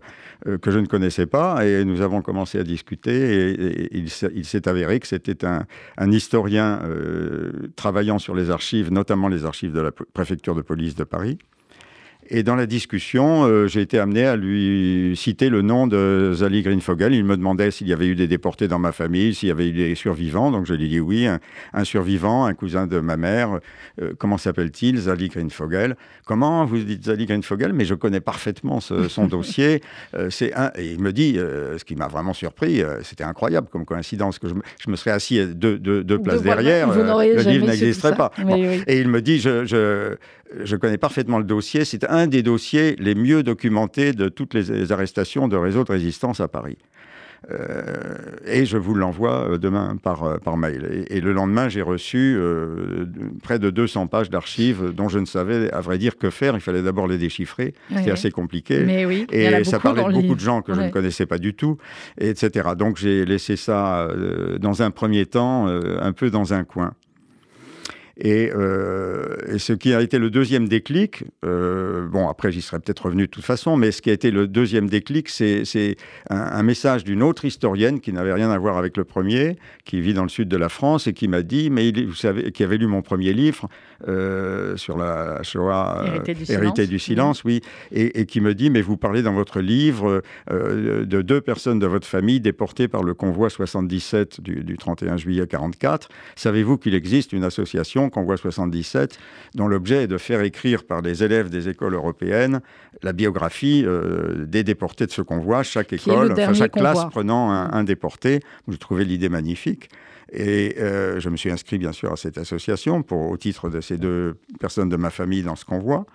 euh, 0.47 0.57
que 0.57 0.71
je 0.71 0.79
ne 0.79 0.85
connaissais 0.85 1.25
pas, 1.25 1.65
et 1.65 1.83
nous 1.83 2.01
avons 2.01 2.21
commencé 2.21 2.59
à 2.59 2.63
discuter, 2.63 3.51
et, 3.51 3.97
il 3.97 4.45
s'est 4.45 4.67
avéré 4.67 4.99
que 4.99 5.07
c'était 5.07 5.45
un, 5.45 5.65
historien 6.11 6.81
travaillant 7.75 8.19
sur 8.19 8.35
les 8.35 8.49
archives, 8.51 8.91
notamment 8.91 9.27
les 9.27 9.45
archives 9.45 9.73
de 9.73 9.81
la 9.81 9.91
préfecture 9.91 10.55
de 10.55 10.61
police 10.61 10.95
de 10.95 11.03
Paris, 11.03 11.37
et 12.29 12.43
dans 12.43 12.55
la 12.55 12.65
discussion, 12.65 13.45
euh, 13.45 13.67
j'ai 13.67 13.81
été 13.81 13.99
amené 13.99 14.25
à 14.25 14.35
lui 14.35 15.13
citer 15.15 15.49
le 15.49 15.61
nom 15.61 15.87
de 15.87 16.31
Zali 16.35 16.61
Greenfogel. 16.61 17.13
Il 17.13 17.23
me 17.23 17.37
demandait 17.37 17.71
s'il 17.71 17.87
y 17.87 17.93
avait 17.93 18.07
eu 18.07 18.15
des 18.15 18.27
déportés 18.27 18.67
dans 18.67 18.79
ma 18.79 18.91
famille, 18.91 19.33
s'il 19.33 19.49
y 19.49 19.51
avait 19.51 19.67
eu 19.67 19.71
des 19.71 19.95
survivants. 19.95 20.51
Donc 20.51 20.65
je 20.65 20.73
lui 20.73 20.85
ai 20.85 20.87
dit 20.87 20.99
oui, 20.99 21.27
un, 21.27 21.83
survivant, 21.83 22.45
un 22.45 22.53
cousin 22.53 22.87
de 22.87 22.99
ma 22.99 23.17
mère. 23.17 23.59
Euh, 24.01 24.13
comment 24.17 24.37
s'appelle-t-il? 24.37 24.97
Zali 24.97 25.29
Greenfogel. 25.29 25.95
Comment 26.25 26.65
vous 26.65 26.77
dites 26.79 27.05
Zali 27.05 27.25
Greenfogel? 27.25 27.73
Mais 27.73 27.85
je 27.85 27.95
connais 27.95 28.21
parfaitement 28.21 28.79
son 28.79 29.27
dossier. 29.27 29.81
Euh, 30.15 30.29
c'est 30.29 30.53
un... 30.53 30.71
Et 30.75 30.91
il 30.91 30.99
me 30.99 31.11
dit, 31.11 31.35
ce 31.35 31.83
qui 31.83 31.95
m'a 31.95 32.07
vraiment 32.07 32.33
surpris, 32.33 32.81
c'était 33.03 33.23
incroyable 33.23 33.67
comme 33.71 33.85
coïncidence, 33.85 34.37
que 34.37 34.47
je, 34.47 34.89
me 34.89 34.95
serais 34.95 35.11
assis 35.11 35.45
deux, 35.47 35.77
deux, 35.77 36.19
places 36.19 36.41
derrière. 36.41 36.89
le 36.93 37.49
livre 37.49 37.67
n'existerait 37.67 38.15
pas. 38.15 38.31
Et 38.87 38.99
il 38.99 39.07
me 39.07 39.21
dit, 39.21 39.39
je, 39.39 39.65
je, 39.65 40.17
je 40.63 40.75
connais 40.75 40.97
parfaitement 40.97 41.37
le 41.37 41.43
dossier. 41.43 41.85
C'est 41.85 42.03
un 42.09 42.27
des 42.27 42.43
dossiers 42.43 42.95
les 42.99 43.15
mieux 43.15 43.43
documentés 43.43 44.13
de 44.13 44.29
toutes 44.29 44.53
les 44.53 44.91
arrestations 44.91 45.47
de 45.47 45.55
réseaux 45.55 45.83
de 45.83 45.91
résistance 45.91 46.39
à 46.39 46.47
Paris. 46.47 46.77
Euh, 47.51 47.81
et 48.45 48.65
je 48.65 48.77
vous 48.77 48.95
l'envoie 48.95 49.49
euh, 49.49 49.57
demain 49.57 49.97
par, 50.01 50.23
euh, 50.23 50.37
par 50.37 50.55
mail. 50.55 51.05
Et, 51.09 51.19
le 51.19 51.33
lendemain, 51.33 51.67
j'ai 51.67 51.81
reçu 51.81 52.37
près 53.41 53.59
de 53.59 53.69
200 53.69 54.07
pages 54.07 54.29
d'archives 54.29 54.93
dont 54.93 55.09
je 55.09 55.19
ne 55.19 55.25
savais, 55.25 55.71
à 55.71 55.81
vrai 55.81 55.97
dire, 55.97 56.17
que 56.17 56.29
faire. 56.29 56.55
Il 56.55 56.61
fallait 56.61 56.81
d'abord 56.81 57.07
les 57.07 57.17
déchiffrer. 57.17 57.73
C'était 57.95 58.11
assez 58.11 58.31
compliqué. 58.31 58.83
Mais 58.85 59.05
oui, 59.05 59.27
et 59.31 59.63
ça 59.63 59.79
parlait 59.79 60.03
de 60.03 60.11
beaucoup 60.11 60.35
de 60.35 60.39
gens 60.39 60.61
que 60.61 60.73
je 60.73 60.81
ne 60.81 60.89
connaissais 60.89 61.25
pas 61.25 61.37
du 61.37 61.53
tout, 61.53 61.77
etc. 62.17 62.69
Donc 62.77 62.97
j'ai 62.97 63.25
laissé 63.25 63.55
ça 63.55 64.07
dans 64.59 64.81
un 64.81 64.91
premier 64.91 65.25
temps 65.25 65.67
un 65.67 66.11
peu 66.11 66.29
dans 66.29 66.53
un 66.53 66.63
coin. 66.63 66.93
Et, 68.17 68.43
et, 68.43 69.57
ce 69.57 69.73
qui 69.73 69.93
a 69.93 70.01
été 70.01 70.19
le 70.19 70.29
deuxième 70.29 70.67
déclic, 70.67 71.23
bon, 71.41 72.27
après 72.29 72.51
j'y 72.51 72.61
serais 72.61 72.79
peut-être 72.79 73.05
revenu 73.05 73.23
de 73.23 73.31
toute 73.31 73.43
façon, 73.43 73.75
mais 73.75 73.91
ce 73.91 74.01
qui 74.01 74.09
a 74.09 74.13
été 74.13 74.29
le 74.29 74.47
deuxième 74.47 74.87
déclic, 74.87 75.29
c'est 75.29 75.63
un, 76.29 76.37
un, 76.37 76.63
message 76.63 77.03
d'une 77.03 77.23
autre 77.23 77.45
historienne 77.45 77.99
qui 77.99 78.13
n'avait 78.13 78.33
rien 78.33 78.51
à 78.51 78.57
voir 78.57 78.77
avec 78.77 78.97
le 78.97 79.03
premier, 79.03 79.57
qui 79.83 79.99
vit 79.99 80.13
dans 80.13 80.23
le 80.23 80.29
sud 80.29 80.47
de 80.47 80.57
la 80.57 80.69
France 80.69 81.07
et 81.07 81.13
qui 81.13 81.27
m'a 81.27 81.41
dit, 81.41 81.69
mais 81.69 81.87
il, 81.89 82.05
vous 82.05 82.13
savez, 82.13 82.51
qui 82.51 82.63
avait 82.63 82.77
lu 82.77 82.87
mon 82.87 83.01
premier 83.01 83.33
livre 83.33 83.67
sur 84.75 84.97
la 84.97 85.41
Shoah, 85.43 86.03
Hérité 86.49 86.87
du 86.87 86.99
silence, 86.99 87.43
oui, 87.43 87.61
et, 87.91 88.19
et, 88.19 88.25
qui 88.25 88.41
me 88.41 88.53
dit, 88.53 88.69
mais 88.69 88.81
vous 88.81 88.97
parlez 88.97 89.21
dans 89.21 89.33
votre 89.33 89.59
livre 89.59 90.21
de 90.51 91.21
deux 91.21 91.41
personnes 91.41 91.79
de 91.79 91.87
votre 91.87 92.07
famille 92.07 92.39
déportées 92.39 92.87
par 92.87 93.03
le 93.03 93.13
convoi 93.13 93.49
77 93.49 94.41
du, 94.41 94.63
du 94.63 94.77
31 94.77 95.17
juillet 95.17 95.47
44. 95.47 96.09
Savez-vous 96.35 96.77
qu'il 96.77 96.93
existe 96.93 97.33
une 97.33 97.43
association, 97.43 98.02
Convoi 98.09 98.37
77, 98.37 99.17
dont 99.55 99.67
l'objet 99.67 100.03
est 100.03 100.07
de 100.07 100.17
faire 100.17 100.41
écrire 100.41 100.83
par 100.83 101.01
les 101.01 101.23
élèves 101.23 101.49
des 101.49 101.69
écoles 101.69 101.93
européennes 101.93 102.61
la 103.01 103.13
biographie 103.13 103.83
euh, 103.85 104.45
des 104.45 104.63
déportés 104.63 105.05
de 105.05 105.11
ce 105.11 105.21
convoi, 105.21 105.63
chaque 105.63 105.93
école, 105.93 106.31
enfin, 106.31 106.53
chaque 106.53 106.71
convoi. 106.71 106.91
classe 106.93 107.05
prenant 107.09 107.51
un, 107.51 107.71
un 107.71 107.83
déporté. 107.83 108.39
J'ai 108.67 108.77
trouvé 108.77 109.05
l'idée 109.05 109.29
magnifique. 109.29 109.89
Et 110.31 110.75
euh, 110.79 111.19
je 111.19 111.29
me 111.29 111.37
suis 111.37 111.51
inscrit 111.51 111.77
bien 111.77 111.91
sûr 111.91 112.11
à 112.11 112.15
cette 112.15 112.37
association 112.37 113.03
pour, 113.03 113.29
au 113.29 113.37
titre 113.37 113.69
de 113.69 113.81
ces 113.81 113.97
deux 113.97 114.39
personnes 114.59 114.89
de 114.89 114.95
ma 114.95 115.09
famille 115.09 115.43
dans 115.43 115.55
ce 115.55 115.65
convoi. 115.65 116.05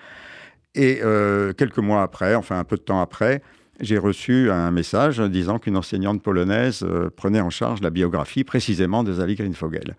Et 0.74 1.00
euh, 1.02 1.52
quelques 1.52 1.78
mois 1.78 2.02
après, 2.02 2.34
enfin 2.34 2.58
un 2.58 2.64
peu 2.64 2.76
de 2.76 2.82
temps 2.82 3.00
après, 3.00 3.42
j'ai 3.80 3.98
reçu 3.98 4.50
un 4.50 4.70
message 4.70 5.20
disant 5.20 5.58
qu'une 5.58 5.76
enseignante 5.76 6.22
polonaise 6.22 6.82
euh, 6.82 7.10
prenait 7.14 7.40
en 7.40 7.50
charge 7.50 7.80
la 7.80 7.90
biographie 7.90 8.44
précisément 8.44 9.04
de 9.04 9.12
Zali 9.12 9.34
Greenfogel. 9.34 9.96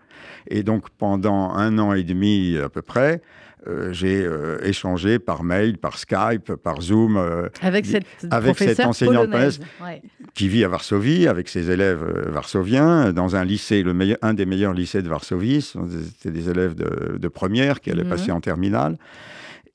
Et 0.48 0.62
donc 0.62 0.90
pendant 0.98 1.52
un 1.52 1.78
an 1.78 1.92
et 1.94 2.02
demi 2.02 2.58
à 2.58 2.68
peu 2.68 2.82
près, 2.82 3.22
euh, 3.66 3.92
j'ai 3.92 4.22
euh, 4.24 4.58
échangé 4.62 5.18
par 5.18 5.42
mail, 5.42 5.78
par 5.78 5.98
Skype, 5.98 6.54
par 6.54 6.80
Zoom 6.80 7.16
avec 7.62 7.86
cette, 7.86 8.06
avec 8.30 8.58
cette 8.58 8.80
enseignante 8.80 9.30
polonaise, 9.30 9.58
polonaise 9.58 10.02
ouais. 10.02 10.02
qui 10.34 10.48
vit 10.48 10.64
à 10.64 10.68
Varsovie 10.68 11.26
avec 11.26 11.48
ses 11.48 11.70
élèves 11.70 12.04
varsoviens 12.28 13.12
dans 13.12 13.36
un 13.36 13.44
lycée, 13.44 13.82
le 13.82 13.94
meilleur, 13.94 14.18
un 14.22 14.34
des 14.34 14.46
meilleurs 14.46 14.74
lycées 14.74 15.02
de 15.02 15.08
Varsovie. 15.08 15.62
C'était 15.62 16.30
des 16.30 16.48
élèves 16.50 16.74
de, 16.74 17.18
de 17.18 17.28
première 17.28 17.80
qui 17.80 17.90
allaient 17.90 18.02
Mhm. 18.02 18.08
mmh. 18.08 18.10
passer 18.10 18.32
en 18.32 18.40
terminale. 18.40 18.98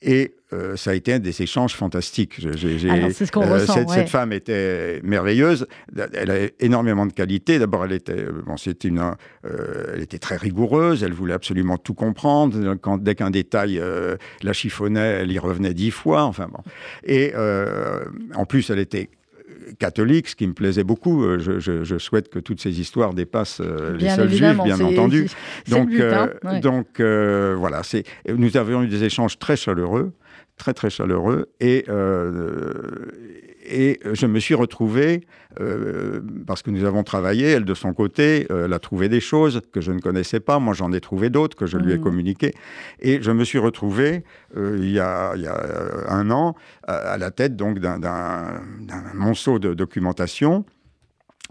Et 0.01 0.35
euh, 0.53 0.75
ça 0.75 0.91
a 0.91 0.93
été 0.93 1.13
un 1.13 1.19
des 1.19 1.41
échanges 1.41 1.75
fantastiques. 1.75 2.35
C'est 2.39 3.25
ce 3.25 3.31
qu'on 3.31 3.41
euh, 3.41 3.53
ressent. 3.53 3.73
Cette, 3.73 3.89
ouais. 3.89 3.95
cette, 3.95 4.09
femme 4.09 4.31
était 4.31 5.01
merveilleuse. 5.03 5.67
Elle 6.13 6.31
a 6.31 6.35
énormément 6.59 7.05
de 7.05 7.13
qualités. 7.13 7.59
D'abord, 7.59 7.85
elle 7.85 7.93
était, 7.93 8.25
bon, 8.45 8.55
c'était 8.57 8.87
une, 8.87 8.99
euh, 8.99 9.93
elle 9.93 10.01
était 10.01 10.19
très 10.19 10.37
rigoureuse. 10.37 11.03
Elle 11.03 11.13
voulait 11.13 11.33
absolument 11.33 11.77
tout 11.77 11.93
comprendre. 11.93 12.75
Quand, 12.75 12.97
dès 12.97 13.15
qu'un 13.15 13.31
détail 13.31 13.79
euh, 13.79 14.17
la 14.43 14.53
chiffonnait, 14.53 15.21
elle 15.21 15.31
y 15.31 15.39
revenait 15.39 15.73
dix 15.73 15.91
fois. 15.91 16.23
Enfin 16.23 16.47
bon. 16.51 16.61
Et 17.03 17.31
euh, 17.35 18.05
en 18.35 18.45
plus, 18.45 18.69
elle 18.69 18.79
était 18.79 19.09
catholique, 19.79 20.27
ce 20.29 20.35
qui 20.35 20.47
me 20.47 20.53
plaisait 20.53 20.83
beaucoup. 20.83 21.23
Euh, 21.23 21.39
Je, 21.39 21.59
je, 21.59 21.83
je 21.83 21.97
souhaite 21.97 22.29
que 22.29 22.39
toutes 22.39 22.61
ces 22.61 22.79
histoires 22.79 23.13
dépassent 23.13 23.61
euh, 23.61 23.97
les 23.97 24.09
seuls 24.09 24.29
juifs, 24.29 24.57
bien 24.63 24.79
entendu. 24.79 25.29
Donc, 25.69 25.89
but, 25.89 26.01
hein 26.01 26.29
ouais. 26.43 26.59
donc 26.59 26.87
voilà, 26.99 27.81
nous 28.35 28.57
avions 28.57 28.83
eu 28.83 28.87
des 28.87 29.03
échanges 29.03 29.37
très 29.37 29.55
chaleureux, 29.55 30.11
très 30.57 30.73
très 30.73 30.89
chaleureux, 30.89 31.47
et, 31.59 31.85
euh, 31.89 33.11
et 33.67 33.99
je 34.13 34.25
me 34.25 34.39
suis 34.39 34.53
retrouvé, 34.53 35.21
euh, 35.59 36.21
parce 36.47 36.61
que 36.61 36.71
nous 36.71 36.85
avons 36.85 37.03
travaillé, 37.03 37.47
elle 37.51 37.65
de 37.65 37.73
son 37.73 37.93
côté, 37.93 38.47
euh, 38.51 38.65
elle 38.65 38.73
a 38.73 38.79
trouvé 38.79 39.09
des 39.09 39.19
choses 39.19 39.61
que 39.73 39.81
je 39.81 39.91
ne 39.91 39.99
connaissais 39.99 40.39
pas, 40.39 40.59
moi 40.59 40.73
j'en 40.73 40.93
ai 40.93 41.01
trouvé 41.01 41.29
d'autres 41.29 41.57
que 41.57 41.65
je 41.65 41.77
lui 41.77 41.91
ai 41.91 41.97
Mhm. 41.97 42.03
communiquées, 42.03 42.53
et 42.99 43.21
je 43.21 43.31
me 43.31 43.43
suis 43.43 43.59
retrouvé 43.59 44.23
il, 44.55 44.91
y 44.91 44.99
a, 44.99 45.33
il, 45.35 45.41
y 45.41 45.47
a, 45.47 45.57
un 46.09 46.29
an 46.31 46.55
à, 46.87 46.93
à 46.95 47.17
la 47.17 47.31
tête 47.31 47.55
donc 47.55 47.79
d'un 47.79 48.61
monceau 49.13 49.59
de 49.59 49.73
documentation 49.73 50.65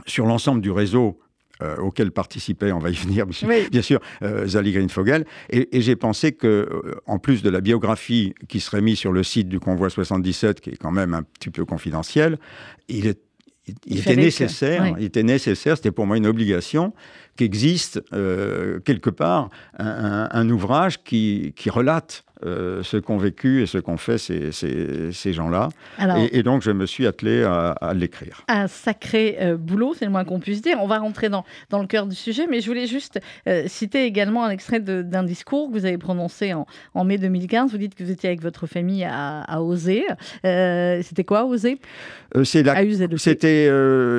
sur 0.07 0.27
l'ensemble 0.27 0.61
du 0.61 0.71
réseau 0.71 1.19
euh, 1.65 1.77
auquel 1.77 2.11
participait, 2.11 2.73
on 2.73 2.79
va 2.79 2.91
y 2.91 2.95
venir, 3.07 3.27
bien, 3.27 3.49
oui. 3.49 3.69
bien 3.71 3.83
sûr, 3.83 4.01
euh, 4.23 4.47
Zali 4.47 4.73
Greenfogel. 4.73 5.25
Et, 5.51 5.77
et 5.77 5.81
j'ai 5.81 5.97
pensé 5.97 6.33
que, 6.33 6.47
euh, 6.47 6.95
en 7.07 7.19
plus 7.19 7.43
de 7.43 7.51
la 7.51 7.61
biographie 7.61 8.35
qui 8.49 8.61
serait 8.61 8.81
mise 8.81 8.99
sur 8.99 9.13
le 9.13 9.23
site 9.23 9.49
du 9.49 9.61
convoi 9.61 9.91
77, 9.91 10.61
qui 10.61 10.71
est 10.71 10.77
quand 10.77 10.93
même 10.93 11.15
un 11.15 11.23
petit 11.23 11.51
peu 11.51 11.65
confidentiel, 11.65 12.39
il, 12.89 13.07
est, 13.07 13.21
il, 13.67 13.75
il, 13.87 13.95
il 13.95 14.01
était 14.01 14.17
nécessaire. 14.17 14.95
Que. 14.95 15.01
Il 15.01 15.05
était 15.05 15.23
nécessaire. 15.23 15.77
C'était 15.77 15.91
pour 15.93 16.07
moi 16.07 16.17
une 16.17 16.27
obligation 16.27 16.93
qu'existe 17.37 18.01
euh, 18.13 18.79
quelque 18.81 19.11
part 19.11 19.49
un, 19.79 19.87
un, 19.87 20.29
un 20.31 20.51
ouvrage 20.51 21.03
qui, 21.03 21.53
qui 21.57 21.71
relate 21.71 22.25
euh, 22.45 22.83
ce 22.83 22.97
qu'ont 22.97 23.17
vécu 23.17 23.63
et 23.63 23.67
ce 23.67 23.79
qu'ont 23.79 23.97
fait 23.97 24.19
ces, 24.19 24.53
ces, 24.53 25.13
ces 25.13 25.33
gens-là. 25.33 25.71
Et, 26.19 26.39
et, 26.39 26.43
donc, 26.43 26.63
je 26.63 26.71
me 26.71 26.85
suis 26.85 27.07
attelé 27.07 27.43
à, 27.43 27.71
à 27.71 27.95
l'écrire. 27.95 28.43
Un 28.49 28.67
sacré 28.67 29.39
euh, 29.41 29.57
boulot, 29.57 29.95
c'est 29.99 30.05
le 30.05 30.11
moins 30.11 30.25
qu'on 30.25 30.41
puisse 30.41 30.61
dire. 30.61 30.77
On 30.81 30.87
va 30.87 30.99
rentrer 30.99 31.29
dans, 31.29 31.45
dans 31.71 31.81
le 31.81 31.87
cœur 31.87 32.07
du 32.07 32.15
sujet, 32.15 32.47
mais 32.49 32.61
je 32.61 32.67
voulais 32.67 32.87
juste 32.87 33.21
euh, 33.49 33.65
citer 33.67 34.05
également 34.05 34.45
un 34.45 34.51
extrait 34.51 34.81
d'un 34.81 35.23
discours 35.23 35.69
que 35.69 35.79
vous 35.79 35.87
avez 35.87 35.97
prononcé 35.97 36.53
en, 36.53 36.67
en, 36.95 37.05
mai 37.05 37.19
2015. 37.19 37.71
Vous 37.71 37.79
dites 37.79 37.95
que 37.95 38.05
vous 38.05 38.11
étiez 38.11 38.29
avec 38.29 38.43
votre 38.43 38.67
famille 38.67 39.05
à, 39.05 39.41
à 39.41 39.61
Osé. 39.63 40.05
Euh, 40.45 41.01
C'était 41.03 41.25
quoi, 41.25 41.47
Osé 41.47 41.79
C'était 42.45 43.71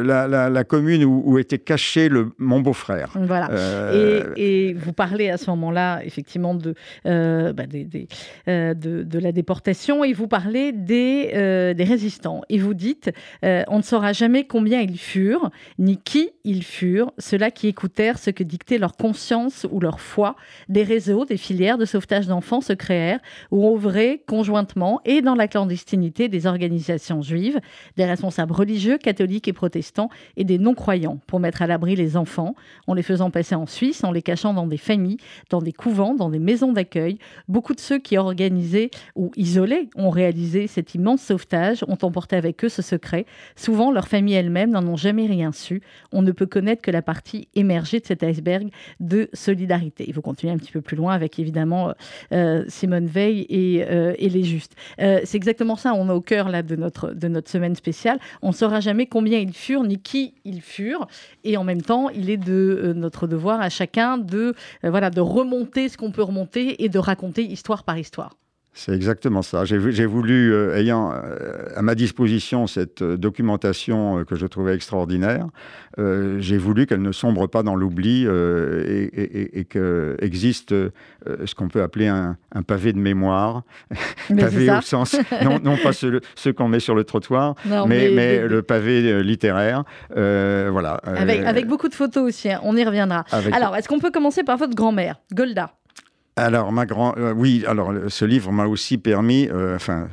la, 0.03 0.27
la, 0.27 0.49
la, 0.49 0.63
commune 0.63 1.03
où, 1.03 1.21
où, 1.25 1.37
était 1.37 1.59
caché 1.59 2.09
le, 2.09 2.31
mon 2.39 2.61
beau-frère. 2.61 3.11
Voilà. 3.15 3.49
Et, 3.93 4.69
et, 4.69 4.73
vous 4.73 4.93
parlez 4.93 5.29
à 5.29 5.37
ce 5.37 5.49
moment-là, 5.51 6.01
effectivement, 6.03 6.55
de, 6.55 6.73
bah, 7.03 7.65
des, 7.67 7.83
des 7.83 8.07
de, 8.47 9.03
de, 9.03 9.19
la 9.19 9.31
déportation 9.31 10.03
et 10.03 10.13
vous 10.13 10.27
parlez 10.27 10.71
des, 10.71 11.31
euh, 11.33 11.73
des 11.73 11.83
résistants. 11.83 12.41
Et 12.49 12.57
vous 12.57 12.73
dites 12.73 13.11
euh, 13.43 13.63
on 13.67 13.77
ne 13.77 13.83
saura 13.83 14.13
jamais 14.13 14.45
combien 14.45 14.81
ils 14.81 14.99
furent, 14.99 15.49
ni 15.79 15.97
qui 15.97 16.31
ils 16.43 16.63
furent, 16.63 17.11
ceux-là 17.17 17.51
qui 17.51 17.67
écoutèrent 17.67 18.19
ce 18.19 18.29
que 18.29 18.43
dictait 18.43 18.77
leur 18.77 18.95
conscience 18.95 19.65
ou 19.71 19.79
leur 19.79 19.99
foi. 19.99 20.35
Des 20.69 20.83
réseaux, 20.83 21.25
des 21.25 21.37
filières 21.37 21.77
de 21.77 21.85
sauvetage 21.85 22.27
d'enfants 22.27 22.61
se 22.61 22.73
créèrent 22.73 23.19
ou 23.51 23.67
ouvraient 23.67 24.21
conjointement 24.27 25.01
et 25.05 25.21
dans 25.21 25.35
la 25.35 25.47
clandestinité 25.47 26.27
des 26.27 26.47
organisations 26.47 27.21
juives, 27.21 27.59
des 27.97 28.05
responsables 28.05 28.53
religieux, 28.53 28.97
catholiques 28.97 29.47
et 29.47 29.53
protestants 29.53 30.09
et 30.37 30.43
des 30.43 30.57
non-croyants 30.57 31.19
pour 31.27 31.39
mettre 31.39 31.61
à 31.61 31.67
l'abri 31.67 31.95
les 31.95 32.17
enfants 32.17 32.55
en 32.87 32.93
les 32.93 33.03
faisant 33.03 33.31
passer 33.31 33.55
en 33.55 33.65
Suisse, 33.65 34.03
en 34.03 34.11
les 34.11 34.21
cachant 34.21 34.53
dans 34.53 34.67
des 34.67 34.77
familles, 34.77 35.17
dans 35.49 35.61
des 35.61 35.73
couvents, 35.73 36.13
dans 36.13 36.29
des 36.29 36.39
maisons 36.39 36.73
d'accueil. 36.73 37.17
Beaucoup 37.47 37.73
de 37.73 37.79
ceux 37.79 37.94
qui 37.99 38.17
organisés 38.17 38.91
ou 39.15 39.31
isolés 39.35 39.89
ont 39.95 40.09
réalisé 40.09 40.67
cet 40.67 40.95
immense 40.95 41.21
sauvetage, 41.21 41.83
ont 41.87 41.97
emporté 42.01 42.35
avec 42.35 42.63
eux 42.63 42.69
ce 42.69 42.81
secret. 42.81 43.25
Souvent, 43.55 43.91
leurs 43.91 44.07
familles 44.07 44.35
elles-mêmes 44.35 44.71
n'en 44.71 44.85
ont 44.87 44.95
jamais 44.95 45.25
rien 45.25 45.51
su. 45.51 45.81
On 46.11 46.21
ne 46.21 46.31
peut 46.31 46.45
connaître 46.45 46.81
que 46.81 46.91
la 46.91 47.01
partie 47.01 47.47
émergée 47.55 47.99
de 47.99 48.05
cet 48.05 48.23
iceberg 48.23 48.69
de 48.99 49.29
solidarité. 49.33 50.05
Il 50.07 50.13
faut 50.13 50.21
continuer 50.21 50.53
un 50.53 50.57
petit 50.57 50.71
peu 50.71 50.81
plus 50.81 50.97
loin 50.97 51.13
avec 51.13 51.39
évidemment 51.39 51.93
euh, 52.31 52.63
Simone 52.67 53.07
Veil 53.07 53.45
et, 53.49 53.85
euh, 53.89 54.13
et 54.17 54.29
les 54.29 54.43
Justes. 54.43 54.75
Euh, 54.99 55.21
C'est 55.23 55.37
exactement 55.37 55.75
ça, 55.75 55.93
on 55.93 56.09
est 56.09 56.13
au 56.13 56.21
cœur 56.21 56.49
là, 56.49 56.61
de, 56.63 56.75
notre, 56.75 57.11
de 57.13 57.27
notre 57.27 57.49
semaine 57.49 57.75
spéciale. 57.75 58.19
On 58.41 58.49
ne 58.49 58.53
saura 58.53 58.79
jamais 58.79 59.05
combien 59.05 59.39
ils 59.39 59.53
furent 59.53 59.83
ni 59.83 59.97
qui 59.97 60.33
ils 60.43 60.61
furent. 60.61 61.07
Et 61.43 61.57
en 61.57 61.63
même 61.63 61.81
temps, 61.81 62.09
il 62.09 62.29
est 62.29 62.37
de 62.37 62.93
notre 62.95 63.27
devoir 63.27 63.61
à 63.61 63.69
chacun 63.69 64.17
de, 64.17 64.53
voilà, 64.83 65.09
de 65.09 65.21
remonter 65.21 65.89
ce 65.89 65.97
qu'on 65.97 66.11
peut 66.11 66.23
remonter 66.23 66.83
et 66.83 66.89
de 66.89 66.99
raconter 66.99 67.43
histoire 67.43 67.83
par 67.85 67.97
histoire. 67.97 68.35
C'est 68.77 68.91
exactement 68.91 69.41
ça. 69.41 69.63
J'ai 69.63 70.05
voulu, 70.05 70.53
euh, 70.53 70.75
ayant 70.75 71.13
euh, 71.13 71.63
à 71.77 71.81
ma 71.81 71.95
disposition 71.95 72.67
cette 72.67 73.01
euh, 73.01 73.15
documentation 73.15 74.25
que 74.25 74.35
je 74.35 74.45
trouvais 74.45 74.75
extraordinaire, 74.75 75.47
j'ai 75.97 76.57
voulu 76.57 76.85
qu'elle 76.85 77.01
ne 77.01 77.13
sombre 77.13 77.47
pas 77.47 77.63
dans 77.63 77.75
l'oubli 77.75 78.25
et, 78.25 79.59
et, 79.59 79.67
euh, 79.77 80.17
ce 81.45 81.55
qu'on 81.55 81.69
peut 81.69 81.81
appeler 81.81 82.07
un, 82.07 82.35
un, 82.53 82.63
pavé 82.63 82.91
de 82.91 82.99
mémoire. 82.99 83.63
Pavé 84.27 84.69
au 84.69 84.81
sens, 84.81 85.15
non, 85.43 85.59
non 85.63 85.77
pas 85.77 85.93
ce, 85.93 86.19
ce 86.35 86.49
qu'on 86.49 86.67
met 86.67 86.81
sur 86.81 86.95
le 86.95 87.05
trottoir, 87.05 87.55
non, 87.65 87.87
mais, 87.87 88.09
mais, 88.09 88.15
mais 88.15 88.39
mais, 88.41 88.47
le 88.47 88.61
pavé 88.61 89.23
littéraire. 89.23 89.85
Voilà. 90.09 90.95
Avec, 91.05 91.45
avec, 91.45 91.67
beaucoup 91.67 91.87
de 91.87 91.95
photos 91.95 92.23
aussi, 92.27 92.51
hein. 92.51 92.59
on 92.63 92.75
y 92.75 92.83
reviendra. 92.83 93.23
Avec... 93.31 93.53
Alors, 93.53 93.73
est-ce 93.77 93.87
qu'on 93.87 93.99
peut 93.99 94.11
commencer 94.11 94.43
par 94.43 94.57
votre 94.57 94.75
grand-mère, 94.75 95.21
Golda? 95.33 95.71
Alors, 96.35 96.71
ma 96.71 96.85
grand, 96.85 97.17
euh, 97.17 97.33
oui, 97.33 97.63
alors 97.67 97.93
ce 98.09 98.25
livre 98.25 98.51
m'a 98.51 98.65
aussi 98.65 98.97
permis, 98.97 99.47
euh, 99.51 99.75
enfin, 99.75 100.09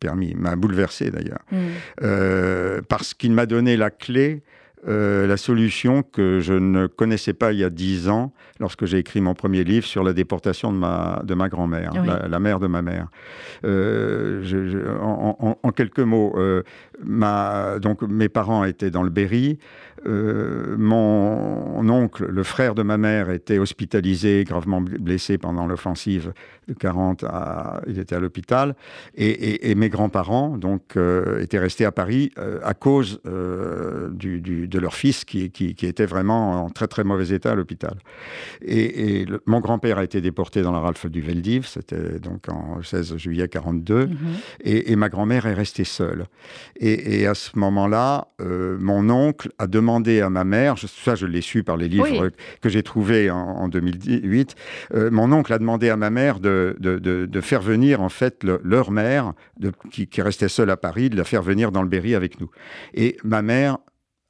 permis, 0.00 0.34
m'a 0.34 0.56
bouleversé 0.56 1.10
d'ailleurs, 1.10 1.40
Hmm. 1.50 1.56
mm. 1.56 1.70
euh, 2.02 2.80
parce 2.88 3.14
qu'il 3.14 3.32
m'a 3.32 3.46
donné 3.46 3.76
la 3.76 3.90
clé 3.90 4.42
euh, 4.88 5.28
la 5.28 5.36
solution 5.36 6.02
que 6.02 6.40
je 6.40 6.54
ne 6.54 6.88
connaissais 6.88 7.34
pas 7.34 7.52
il 7.52 7.60
y 7.60 7.64
a 7.64 7.70
dix 7.70 8.08
ans, 8.08 8.32
lorsque 8.58 8.84
j'ai 8.84 8.98
écrit 8.98 9.20
mon 9.20 9.34
premier 9.34 9.62
livre 9.62 9.86
sur 9.86 10.02
la 10.02 10.12
déportation 10.12 10.72
de 10.72 10.76
ma, 10.76 11.22
de 11.24 11.34
ma 11.34 11.48
grand-mère, 11.48 11.92
la, 11.94 12.38
mère 12.40 12.58
de 12.58 12.66
ma 12.66 12.82
mère. 12.82 13.06
Euh, 13.64 14.42
en, 15.00 15.70
quelques 15.70 16.00
mots, 16.00 16.34
euh, 16.36 16.64
ma, 17.04 17.78
donc, 17.78 18.02
mes 18.02 18.28
parents 18.28 18.64
étaient 18.64 18.90
dans 18.90 19.02
le 19.02 19.10
Berry. 19.10 19.58
mon 20.04 21.88
oncle, 21.88 22.26
le 22.26 22.42
frère 22.42 22.74
de 22.74 22.82
ma 22.82 22.98
mère, 22.98 23.30
était 23.30 23.58
hospitalisé, 23.58 24.44
gravement 24.44 24.80
blessé 24.80 25.38
pendant 25.38 25.66
l'offensive 25.66 26.32
de 26.68 26.74
40. 26.74 27.24
À, 27.24 27.82
il 27.86 27.98
était 27.98 28.14
à 28.14 28.20
l'hôpital. 28.20 28.74
Et, 29.14 29.74
mes 29.74 29.88
grands-parents 29.88 30.58
donc 30.58 30.96
étaient 31.40 31.58
restés 31.58 31.84
à 31.84 31.92
Paris 31.92 32.30
à 32.62 32.74
cause 32.74 33.20
du, 34.12 34.40
du 34.40 34.68
de 34.68 34.78
leur 34.78 34.94
fils 34.94 35.24
qui, 35.24 35.50
qui, 35.50 35.86
était 35.86 36.06
vraiment 36.06 36.64
en 36.64 36.70
très 36.70 36.86
très 36.86 37.04
mauvais 37.04 37.34
état 37.34 37.52
à 37.52 37.54
l'hôpital. 37.54 37.96
Et, 38.62 39.26
mon 39.46 39.60
grand-père 39.60 39.98
a 39.98 40.04
été 40.04 40.20
déporté 40.20 40.62
dans 40.62 40.72
la 40.72 40.80
Ralph 40.80 41.06
du 41.06 41.20
Veldiv, 41.20 41.66
c'était 41.66 42.18
donc 42.18 42.48
en 42.48 42.82
16 42.82 43.16
juillet 43.16 43.48
42, 43.48 44.06
mhm. 44.06 44.16
et, 44.64 44.96
ma 44.96 45.08
grand-mère 45.08 45.46
est 45.46 45.54
restée 45.54 45.84
seule. 45.84 46.26
Et, 46.76 46.91
à 47.26 47.34
ce 47.34 47.58
moment-là, 47.58 48.28
euh, 48.40 48.76
mon 48.80 49.10
oncle 49.10 49.50
a 49.58 49.66
demandé 49.66 50.20
à 50.20 50.30
ma 50.30 50.44
mère, 50.44 50.76
ça 50.78 51.14
je 51.14 51.26
l'ai 51.26 51.40
su 51.40 51.62
par 51.62 51.76
les 51.76 51.88
livres 51.88 52.30
que 52.60 52.68
j'ai 52.68 52.82
trouvés 52.82 53.30
en, 53.30 53.68
2008, 53.68 54.54
euh, 54.94 55.10
mon 55.10 55.32
oncle 55.32 55.52
a 55.52 55.58
demandé 55.58 55.88
à 55.90 55.96
ma 55.96 56.10
mère 56.10 56.40
de, 56.40 56.76
de, 56.78 56.98
de, 56.98 57.40
faire 57.40 57.62
venir 57.62 58.00
en 58.00 58.08
fait 58.08 58.44
leur 58.44 58.90
mère, 58.90 59.32
qui, 59.90 60.06
qui 60.06 60.22
restait 60.22 60.48
seule 60.48 60.70
à 60.70 60.76
Paris, 60.76 61.10
de 61.10 61.16
la 61.16 61.24
faire 61.24 61.42
venir 61.42 61.72
dans 61.72 61.82
le 61.82 61.88
Berry 61.88 62.14
avec 62.14 62.40
nous. 62.40 62.50
Et 62.94 63.16
ma 63.24 63.42
mère 63.42 63.78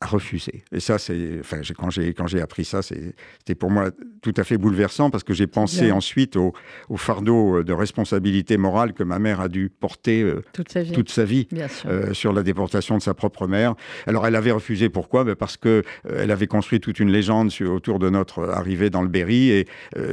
refusé. 0.05 0.65
Et 0.73 0.81
ça, 0.81 0.99
c'est, 0.99 1.39
enfin, 1.41 1.59
quand 1.77 1.91
j'ai 1.91 2.15
quand 2.15 2.27
j'ai 2.27 2.41
appris 2.41 2.65
ça, 2.65 2.83
c'était 2.83 3.55
pour 3.55 3.71
moi 3.71 3.91
tout 4.23 4.35
à 4.37 4.45
fait 4.45 4.59
bouleversant 4.59 5.11
parce 5.11 5.25
que 5.25 5.35
j'ai 5.35 5.47
pensé 5.47 5.93
ensuite 5.93 6.37
au, 6.37 6.53
au, 6.89 6.97
fardeau 6.97 7.59
euh, 7.59 7.65
de 7.65 7.73
responsabilité 7.73 8.57
morale 8.57 8.93
que 8.93 9.03
ma 9.03 9.19
mère 9.19 9.41
a 9.41 9.49
dû 9.49 9.69
porter 9.69 10.23
euh, 10.23 10.43
toute 10.53 10.71
sa 10.71 10.83
vie, 10.83 10.93
toute 10.93 11.11
sa 11.11 11.25
vie 11.25 11.49
euh, 11.87 12.15
sur 12.15 12.33
la 12.33 12.43
déportation 12.43 12.97
de 12.97 13.03
sa 13.03 13.15
propre 13.15 13.47
mère. 13.47 13.75
Alors, 14.07 14.27
elle 14.27 14.37
avait 14.37 14.53
refusé. 14.53 14.89
Pourquoi? 14.89 15.25
Ben 15.25 15.35
Parce 15.35 15.57
que 15.57 15.83
elle 16.09 16.31
avait 16.31 16.47
construit 16.47 16.81
toute 16.81 17.01
une 17.01 17.11
légende 17.11 17.51
autour 17.61 17.99
de 17.99 18.11
notre 18.11 18.49
arrivée 18.49 18.91
dans 18.91 19.03
le 19.03 19.09
Berry 19.09 19.51
et 19.51 19.67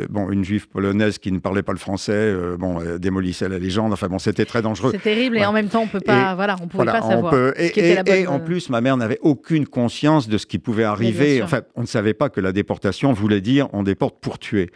bon, 0.09 0.29
une 0.29 0.43
juive 0.43 0.67
polonaise 0.67 1.17
qui 1.17 1.31
ne 1.31 1.39
parlait 1.39 1.63
pas 1.63 1.73
le 1.73 1.77
français, 1.77 2.33
bon, 2.57 2.79
démolissait 2.97 3.49
la 3.49 3.59
légende. 3.59 3.93
Enfin, 3.93 4.07
bon, 4.07 4.19
c'était 4.19 4.45
très 4.45 4.61
dangereux. 4.61 4.91
C'est 4.91 5.01
terrible 5.01 5.37
et 5.37 5.45
en 5.45 5.53
même 5.53 5.67
temps, 5.67 5.81
on 5.81 5.87
peut 5.87 5.99
pas, 5.99 6.35
voilà, 6.35 6.55
on 6.61 6.67
pouvait 6.67 6.85
pas 6.85 7.01
savoir. 7.01 7.33
et, 7.57 7.97
et 8.07 8.27
en 8.27 8.39
plus, 8.39 8.69
ma 8.69 8.81
mère 8.81 8.97
n'avait 8.97 9.19
aucune 9.21 9.67
conscience 9.79 10.27
de 10.27 10.37
ce 10.37 10.45
qui 10.45 10.59
pouvait 10.59 10.83
arriver. 10.83 11.41
Enfin, 11.41 11.61
on 11.75 11.81
ne 11.81 11.87
savait 11.87 12.13
pas 12.13 12.29
que 12.29 12.41
la 12.41 12.51
déportation 12.51 13.13
voulait 13.13 13.39
dire 13.39 13.69
on 13.71 13.83
déporte 13.83 14.17
pour 14.19 14.37
tuer. 14.37 14.69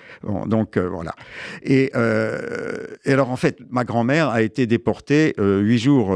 donc 0.45 0.77
euh, 0.77 0.87
voilà. 0.87 1.13
Euh, 1.69 2.87
et, 3.05 3.11
alors 3.11 3.29
en 3.29 3.35
fait, 3.35 3.57
ma 3.69 3.83
grand-mère 3.83 4.29
a 4.29 4.41
été 4.41 4.65
déportée 4.65 5.33
euh, 5.39 5.59
huit 5.59 5.79
jours, 5.79 6.15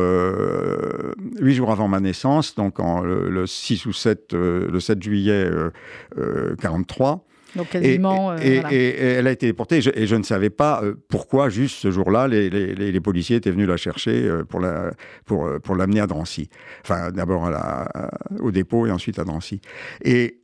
huit 1.39 1.55
jours 1.55 1.71
avant 1.71 1.89
ma 1.89 1.99
naissance, 1.99 2.55
donc 2.55 2.79
en, 2.79 3.01
le, 3.01 3.45
6 3.45 3.85
ou 3.87 3.93
7, 3.93 4.33
le 4.33 4.79
7 4.79 5.03
juillet 5.03 5.49
43. 6.61 7.25
Donc 7.57 7.69
quasiment. 7.69 8.35
Et, 8.37 8.61
elle 8.99 9.27
a 9.27 9.31
été 9.31 9.47
déportée. 9.47 9.77
Et 9.95 10.07
je, 10.07 10.15
ne 10.15 10.23
savais 10.23 10.49
pas 10.49 10.81
pourquoi, 11.09 11.49
juste 11.49 11.77
ce 11.77 11.91
jour-là, 11.91 12.27
les, 12.27 12.49
les, 12.49 13.01
policiers 13.01 13.37
étaient 13.37 13.51
venus 13.51 13.67
la 13.67 13.77
chercher 13.77 14.29
pour 14.49 14.59
la 14.59 14.91
pour 15.25 15.49
pour 15.63 15.75
l'amener 15.75 15.99
à 15.99 16.07
Drancy. 16.07 16.49
Enfin, 16.83 17.11
d'abord 17.11 17.49
au 18.39 18.51
dépôt 18.51 18.87
et 18.87 18.91
ensuite 18.91 19.19
à 19.19 19.23
Drancy. 19.23 19.59
Et 20.03 20.39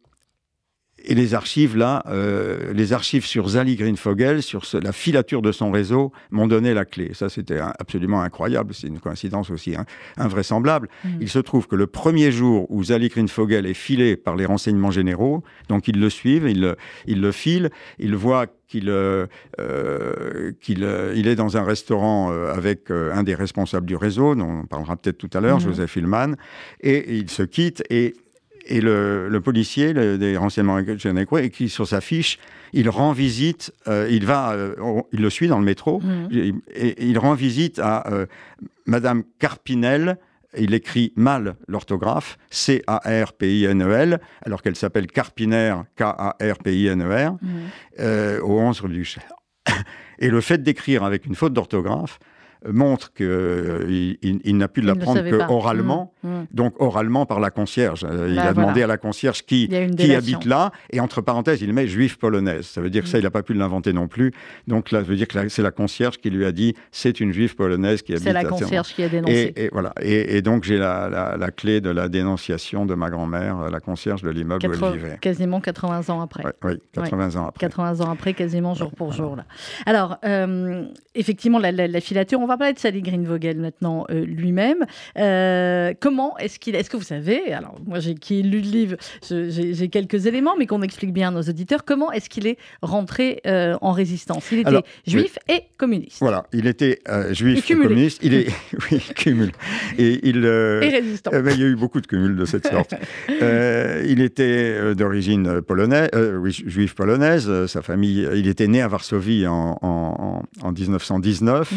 et 1.05 1.15
les 1.15 1.33
archives, 1.33 1.75
là, 1.75 2.03
euh, 2.07 2.74
les 2.74 2.93
archives 2.93 3.25
sur 3.25 3.50
Zali 3.50 3.75
Greenfogel, 3.75 4.41
sur 4.41 4.63
la 4.81 4.91
filature 4.91 5.41
de 5.41 5.51
son 5.51 5.72
réseau, 5.72 6.12
m'ont 6.31 6.48
donné 6.48 6.74
la 6.74 6.86
clé. 6.86 7.12
Ça, 7.13 7.29
c'était 7.29 7.60
absolument 7.60 8.22
incroyable. 8.22 8.74
C'est 8.74 8.88
une 8.88 9.00
coïncidence 9.00 9.50
aussi 9.50 9.75
hein, 9.75 9.86
invraisemblable. 10.17 10.88
Mm. 11.03 11.10
Il 11.22 11.29
se 11.29 11.39
trouve 11.39 11.67
que 11.67 11.75
le 11.75 11.88
premier 11.88 12.31
jour 12.31 12.67
où 12.69 12.83
Zali 12.86 13.10
Greenfogel 13.10 13.65
est 13.65 13.74
filé 13.74 14.15
par 14.15 14.36
les 14.36 14.45
renseignements 14.45 14.91
généraux, 14.91 15.43
donc 15.67 15.88
ils 15.88 16.00
le 16.00 16.10
suivent, 16.10 16.48
ils 16.48 16.62
le, 16.62 16.75
ils 17.05 17.19
le 17.19 17.31
filent, 17.31 17.69
ils 18.00 18.15
voient 18.15 18.48
qu'il 18.67 18.89
euh, 18.89 19.27
euh 19.60 20.51
qu'il 20.62 20.83
euh, 20.83 21.13
il 21.15 21.27
est 21.27 21.36
dans 21.36 21.57
un 21.57 21.63
restaurant 21.63 22.31
avec 22.31 22.89
un 22.89 23.24
des 23.24 23.36
responsables 23.36 23.86
du 23.86 23.95
réseau, 23.95 24.36
dont 24.36 24.62
on 24.62 24.65
parlera 24.65 24.95
peut-être 24.95 25.17
tout 25.17 25.29
à 25.33 25.41
l'heure, 25.41 25.57
mm. 25.57 25.63
Joseph 25.63 25.95
Hillman, 25.98 26.36
et 26.81 27.17
il 27.17 27.29
se 27.29 27.43
quitte 27.43 27.83
et 27.89 28.13
et 28.65 28.82
le, 28.82 29.39
policier 29.43 29.93
des 29.93 30.38
renseignements 30.38 30.79
et 30.79 31.43
écrit 31.43 31.70
sur 31.70 31.88
sa 31.88 32.01
fiche, 32.01 32.40
il 32.74 32.90
rend 32.90 33.11
visite, 33.11 33.74
euh, 33.88 34.07
il 34.09 34.25
va, 34.25 34.51
euh, 34.51 34.75
il 35.11 35.22
le 35.22 35.29
suit 35.29 35.48
dans 35.48 35.59
le 35.59 35.66
métro, 35.66 36.00
mmh. 36.00 36.29
et, 36.74 37.07
il 37.07 37.18
rend 37.20 37.33
visite 37.33 37.79
à 37.79 38.11
euh, 38.11 38.25
Madame 38.85 39.24
Carpinel. 39.40 40.18
Il 40.55 40.75
écrit 40.75 41.14
mal 41.16 41.55
l'orthographe, 41.68 42.38
C-A-R-P-I-N-E-L, 42.51 44.20
alors 44.44 44.61
qu'elle 44.61 44.75
s'appelle 44.75 45.07
Carpiner, 45.07 45.75
K-A-R-P-I-N-E-R, 45.96 47.33
mmh. 47.42 48.44
au 48.44 48.59
11 48.59 48.81
rue 48.81 48.94
du 48.94 49.03
Cher. 49.03 49.24
Et 50.20 50.29
le 50.29 50.42
fait 50.42 50.61
d'écrire 50.61 51.03
avec 51.03 51.25
une 51.25 51.33
faute 51.33 51.53
d'orthographe 51.53 52.20
montre 52.72 53.14
qu'il 53.14 53.26
euh, 53.26 54.16
il, 54.22 54.58
n'a 54.58 54.68
pu 54.68 54.82
l'apprendre 54.82 55.22
que 55.22 55.52
oralement, 55.52 56.14
mmh, 56.24 56.30
mmh. 56.30 56.48
donc 56.52 56.82
oralement 56.82 57.26
par 57.26 57.40
la 57.40 57.50
concierge. 57.50 58.06
Euh, 58.10 58.28
il 58.30 58.36
bah, 58.36 58.44
a 58.44 58.54
demandé 58.54 58.84
à 58.84 58.88
la 58.88 58.98
concierge 58.98 59.44
qui, 59.44 59.70
qui 59.98 60.14
habite 60.14 60.46
là, 60.46 60.72
et 60.92 61.00
entre 61.00 61.22
parenthèses, 61.22 61.62
il 61.62 61.74
met 61.74 61.88
juif 61.88 62.18
polonaise. 62.18 62.66
Ça 62.66 62.82
veut 62.82 62.90
dire 62.90 63.04
que 63.04 63.10
ça, 63.10 63.18
mmh. 63.18 63.22
il 63.22 63.24
n'a 63.24 63.32
pas 63.32 63.44
pu 63.44 63.54
l'inventer 63.54 63.94
non 63.94 64.08
plus. 64.08 64.32
Donc 64.68 64.92
là, 64.92 65.00
ça 65.00 65.06
veut 65.06 65.16
dire 65.16 65.28
que 65.28 65.50
c'est 65.50 65.62
la 65.62 65.72
concierge 65.72 66.18
qui 66.18 66.30
lui 66.30 66.46
a 66.46 66.52
dit 66.52 66.76
c'est 66.92 67.20
une 67.20 67.34
juive 67.34 67.56
polonaise 67.56 68.02
qui 68.02 68.14
habite. 68.14 68.24
C'est 68.24 68.34
la 68.34 68.46
concierge 68.46 68.94
qui 68.94 69.04
a 69.04 69.10
dénoncé. 69.10 69.54
Et, 69.56 69.70
voilà. 69.72 69.94
Et, 70.02 70.42
donc 70.42 70.64
j'ai 70.64 70.78
la, 70.78 71.36
la, 71.38 71.52
clé 71.52 71.82
de 71.82 71.90
la 71.90 72.10
dénonciation 72.10 72.86
de 72.86 72.96
ma 72.96 73.10
grand-mère, 73.10 73.70
la 73.70 73.80
concierge 73.80 74.22
de 74.22 74.30
l'immeuble 74.30 74.66
où 74.66 74.86
elle 74.86 74.94
vivait. 74.94 75.18
Quasiment 75.20 75.62
80 75.62 76.10
ans 76.14 76.22
après. 76.22 76.44
oui, 76.64 76.80
80 76.94 77.36
ans 77.36 77.48
après. 77.48 77.60
80 77.60 78.02
ans 78.02 78.12
après, 78.12 78.34
quasiment 78.34 78.74
jour 78.74 78.92
pour 78.92 79.12
jour 79.12 79.36
là. 79.36 79.46
Alors 79.86 80.18
euh, 80.26 80.86
effectivement, 81.16 81.60
la, 81.60 81.72
la, 81.72 82.02
filature, 82.02 82.40
on 82.40 82.48
va 82.48 82.52
parler 82.57 82.74
de 82.74 82.79
Sally 82.79 83.01
Greenvogel 83.01 83.57
maintenant 83.57 84.05
euh, 84.09 84.25
lui-même. 84.25 84.85
Euh, 85.18 85.94
comment 86.00 86.37
est-ce 86.37 86.59
qu'il, 86.59 86.75
est-ce 86.75 86.89
que 86.89 86.98
vous 86.98 87.03
savez, 87.03 87.53
alors 87.53 87.75
moi 87.85 88.00
j'ai 88.00 88.16
qui 88.16 88.42
lu 88.44 88.61
le 88.61 88.70
livre, 88.70 88.98
j'ai 89.29 89.89
quelques 89.89 90.25
éléments, 90.25 90.55
mais 90.57 90.68
qu'on 90.68 90.81
explique 90.81 91.13
bien 91.13 91.29
à 91.29 91.31
nos 91.31 91.42
auditeurs, 91.42 91.85
comment 91.85 92.11
est-ce 92.11 92.29
qu'il 92.29 92.48
est 92.48 92.57
rentré 92.81 93.42
euh, 93.46 93.77
en 93.81 93.92
résistance? 93.92 94.51
Il 94.51 94.59
était 94.59 94.83
juif 95.07 95.37
et 95.50 95.63
communiste. 95.77 96.18
Voilà, 96.20 96.46
il 96.53 96.68
était 96.68 97.00
juif 97.31 97.70
et, 97.70 97.74
communiste. 97.74 98.20
Il 98.24 98.33
est, 98.33 98.48
oui, 98.92 99.00
cumul. 99.16 99.51
Et 99.98 100.27
il. 100.27 100.46
et 100.46 100.89
résistant. 100.89 101.31
il 101.33 101.59
y 101.59 101.63
a 101.63 101.68
eu 101.68 101.75
beaucoup 101.75 102.01
de 102.01 102.07
cumuls 102.07 102.35
de 102.35 102.46
cette 102.46 102.68
sorte. 102.68 102.94
il 103.29 104.22
était 104.22 104.96
d'origine 104.96 105.61
polonaise, 105.61 106.09
oui, 106.39 106.51
juif 106.51 106.96
polonaise. 106.96 107.66
Sa 107.68 107.81
famille, 107.81 108.27
il 108.35 108.48
était 108.48 108.68
né 108.68 108.81
à 108.81 108.87
Varsovie 108.87 109.48
en, 109.48 109.77
en, 109.81 110.44
en 110.61 110.72
1919. 110.72 111.72
Mmh. 111.72 111.75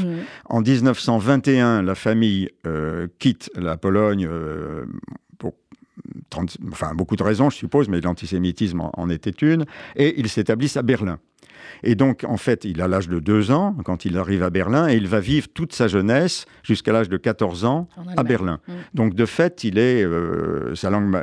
En 0.49 0.61
1921, 0.67 1.83
la 1.83 1.95
famille 1.95 2.49
euh, 2.67 3.07
quitte 3.21 3.51
la 3.55 3.77
Pologne 3.77 4.27
euh, 4.29 4.85
pour 5.39 5.55
enfin, 6.73 6.93
beaucoup 6.95 7.15
de 7.15 7.23
raisons, 7.23 7.51
je 7.51 7.57
suppose, 7.57 7.89
mais 7.89 8.01
l'antisémitisme 8.01 8.83
en, 8.93 9.09
était 9.09 9.31
une, 9.31 9.65
et 9.95 10.19
ils 10.19 10.29
s'établissent 10.29 10.77
à 10.77 10.83
Berlin. 10.83 11.19
Et 11.83 11.95
donc, 11.95 12.25
en 12.25 12.37
fait, 12.37 12.65
il 12.65 12.81
a 12.81 12.89
l'âge 12.89 13.09
de 13.09 13.21
2 13.21 13.51
ans 13.51 13.77
quand 13.85 14.05
il 14.05 14.19
arrive 14.19 14.43
à 14.43 14.51
Berlin 14.51 14.89
et 14.89 14.95
il 14.95 15.09
va 15.09 15.21
vivre 15.21 15.47
toute 15.53 15.73
sa 15.73 15.89
jeunesse 15.89 16.47
jusqu'à 16.63 16.93
l'âge 16.93 17.09
de 17.09 17.17
14 17.17 17.65
ans 17.65 17.89
à 18.17 18.23
Berlin. 18.23 18.61
Mmh. 18.67 18.73
Donc, 18.95 19.15
de 19.15 19.27
fait, 19.27 19.63
il 19.63 19.79
est, 19.79 20.03
euh, 20.03 20.75
sa, 20.75 20.91
langue, 20.91 21.17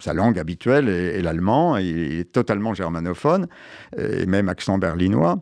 sa 0.00 0.14
langue 0.14 0.38
habituelle 0.38 0.88
est, 0.88 1.22
l'allemand, 1.22 1.76
il 1.76 2.20
est 2.20 2.32
totalement 2.32 2.72
germanophone, 2.72 3.46
et 3.96 4.26
même 4.26 4.48
accent 4.48 4.78
berlinois. 4.78 5.38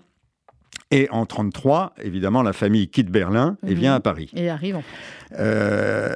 Et 0.93 1.09
en 1.11 1.25
1933, 1.25 1.95
évidemment, 2.03 2.43
la 2.43 2.53
famille 2.53 2.89
quitte 2.89 3.11
Berlin 3.11 3.57
et 3.67 3.75
vient 3.75 3.93
mhm. 3.93 3.97
à 3.97 4.01
Paris. 4.01 4.31
Et 4.35 4.51
arrive 4.51 4.77
en 4.77 4.83
euh, 5.39 6.13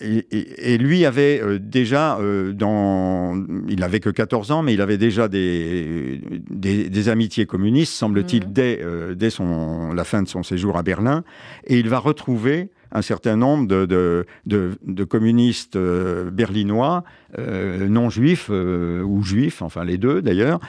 et, 0.00 0.76
lui 0.78 1.06
avait 1.06 1.40
euh, 1.40 1.60
déjà, 1.60 2.18
euh, 2.18 2.52
dans, 2.52 3.36
il 3.68 3.78
n'avait 3.78 4.00
que 4.00 4.10
14 4.10 4.50
ans, 4.50 4.62
mais 4.62 4.74
il 4.74 4.80
avait 4.80 4.98
déjà 4.98 5.28
des, 5.28 6.20
des, 6.50 7.08
amitiés 7.08 7.46
communistes, 7.46 7.92
semble-t-il, 7.92 8.44
mhm. 8.46 8.52
dès, 8.52 8.80
dès 9.14 9.30
son, 9.30 9.92
la 9.92 10.02
fin 10.02 10.22
de 10.22 10.28
son 10.28 10.42
séjour 10.42 10.76
à 10.76 10.82
Berlin. 10.82 11.22
Et 11.64 11.78
il 11.78 11.88
va 11.88 11.98
retrouver 12.00 12.70
un 12.92 13.02
certain 13.02 13.36
nombre 13.36 13.66
de, 13.66 14.26
de, 14.46 15.04
communistes 15.04 15.76
euh, 15.76 16.30
berlinois, 16.30 17.04
euh, 17.38 17.88
non 17.88 18.10
juifs 18.10 18.48
ou 18.48 19.22
juifs, 19.22 19.62
enfin 19.62 19.84
les 19.84 19.98
deux 19.98 20.22
d'ailleurs, 20.22 20.60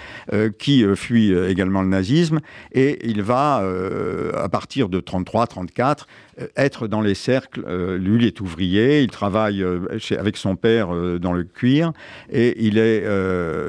qui 0.57 0.83
fuient 0.95 1.33
également 1.47 1.81
le 1.81 1.89
nazisme. 1.89 2.39
Et 2.71 3.07
il 3.07 3.21
va, 3.21 3.63
à 4.35 4.49
partir 4.49 4.89
de 4.89 4.99
33-34, 4.99 6.05
être 6.55 6.87
dans 6.87 7.01
les 7.01 7.15
cercles. 7.15 7.65
lui, 7.97 8.17
il 8.17 8.25
est 8.25 8.41
ouvrier, 8.41 9.01
il 9.01 9.09
travaille 9.09 9.65
avec 10.17 10.37
son 10.37 10.55
père 10.55 10.89
dans 11.19 11.33
le 11.33 11.43
cuir, 11.43 11.93
et 12.31 12.65
il 12.65 12.77
est. 12.77 13.03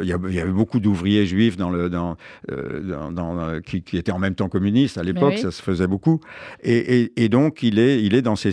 il, 0.02 0.08
y 0.08 0.40
avait 0.40 0.50
beaucoup 0.50 0.80
d'ouvriers 0.80 1.26
juifs 1.26 1.56
dans 1.56 1.70
le, 1.70 1.88
dans, 1.88 2.16
dans, 2.48 3.60
qui, 3.60 3.82
étaient 3.96 4.12
en 4.12 4.18
même 4.18 4.34
temps 4.34 4.48
communistes 4.48 4.98
à 4.98 5.02
l'époque, 5.02 5.38
ça 5.38 5.50
se 5.50 5.62
faisait 5.62 5.86
beaucoup. 5.86 6.20
Et, 6.62 7.12
et, 7.16 7.28
donc, 7.28 7.62
il 7.62 7.78
est, 7.78 8.02
il 8.02 8.14
est 8.14 8.22
dans 8.22 8.36
ces 8.36 8.52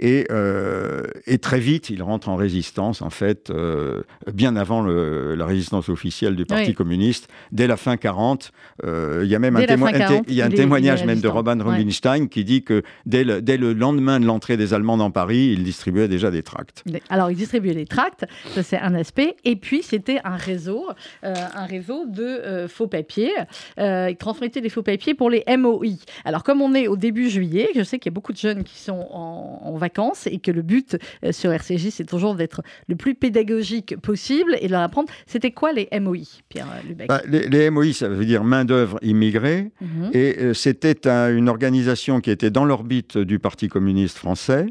Euh, 0.00 1.02
et, 1.26 1.38
très 1.38 1.60
vite, 1.60 1.90
il 1.90 2.02
rentre 2.02 2.28
en 2.28 2.36
résistance, 2.36 3.02
en 3.02 3.10
fait, 3.10 3.50
euh, 3.50 4.02
bien 4.32 4.56
avant 4.56 4.82
la 4.82 5.46
résistance 5.46 5.88
officielle 5.88 6.36
du 6.36 6.44
Parti 6.46 6.74
communiste. 6.74 7.28
Dès 7.50 7.66
la 7.66 7.76
fin 7.76 7.96
40, 7.96 8.52
euh, 8.84 9.20
il 9.24 9.30
y 9.30 9.34
a 9.34 9.38
même 9.38 9.56
un, 9.56 9.60
il 9.60 10.34
y 10.34 10.42
a 10.42 10.46
un 10.46 10.50
témoignage 10.50 11.04
même 11.04 11.20
de 11.20 11.28
Robin 11.28 11.62
Rubinstein 11.62 12.28
qui 12.28 12.44
dit 12.44 12.62
que 12.62 12.82
dès 13.06 13.24
le, 13.24 13.42
dès 13.42 13.56
le 13.56 13.72
lendemain 13.72 14.20
de 14.20 14.26
l'entrée 14.26 14.56
des 14.56 14.74
Allemands 14.74 14.96
dans 14.96 15.10
Paris, 15.10 15.52
il 15.52 15.64
distribuait 15.64 16.08
déjà 16.08 16.30
des 16.30 16.42
tracts. 16.42 16.84
Alors, 17.10 17.30
il 17.30 17.36
distribuait 17.36 17.74
des 17.74 17.86
tracts, 17.86 18.24
ça 18.54 18.62
c'est 18.62 18.78
un 18.78 18.94
aspect. 18.94 19.36
Et 19.44 19.56
puis, 19.56 19.82
c'était 19.82 20.20
un 20.24 20.36
réseau, 20.36 20.86
un 21.22 21.66
réseau 21.66 22.04
de 22.06 22.66
faux 22.68 22.86
papiers. 22.86 23.32
il 23.78 24.16
transmettait 24.18 24.60
des 24.60 24.68
faux 24.68 24.82
papiers 24.82 25.14
pour 25.14 25.30
les 25.30 25.44
MOI. 25.56 25.98
Alors, 26.24 26.42
comme 26.42 26.60
on 26.62 26.74
est 26.74 26.88
au 26.88 26.96
début 26.96 27.28
juillet, 27.28 27.68
je 27.74 27.82
sais 27.82 27.98
qu'il 27.98 28.10
y 28.10 28.14
a 28.14 28.14
beaucoup 28.14 28.32
de 28.32 28.38
jeunes 28.38 28.64
qui 28.64 28.78
sont 28.78 29.06
en, 29.10 29.60
en 29.62 29.81
vacances 29.82 30.26
et 30.26 30.38
que 30.38 30.50
le 30.50 30.62
but 30.62 30.96
euh, 31.24 31.32
sur 31.32 31.52
RCJ, 31.52 31.90
c'est 31.90 32.06
toujours 32.06 32.34
d'être 32.34 32.62
le 32.88 32.96
plus 32.96 33.14
pédagogique 33.14 33.96
possible 34.00 34.56
et 34.60 34.66
de 34.68 34.72
leur 34.72 34.82
apprendre. 34.82 35.08
C'était 35.26 35.50
quoi 35.50 35.72
les 35.72 35.88
MOI, 36.00 36.18
Pierre 36.48 36.68
euh, 36.72 36.88
Lubeck 36.88 37.08
bah, 37.08 37.20
les, 37.26 37.70
MOI, 37.70 37.92
ça 37.92 38.08
veut 38.08 38.24
dire 38.24 38.44
main-d'œuvre 38.44 38.98
immigrée. 39.02 39.70
Mhm. 39.80 40.10
Et 40.12 40.36
euh, 40.38 40.54
c'était 40.54 41.06
une 41.06 41.48
organisation 41.48 42.20
qui 42.20 42.30
était 42.30 42.50
dans 42.50 42.64
l'orbite 42.64 43.18
du 43.18 43.38
Parti 43.38 43.68
communiste 43.68 44.18
français. 44.18 44.66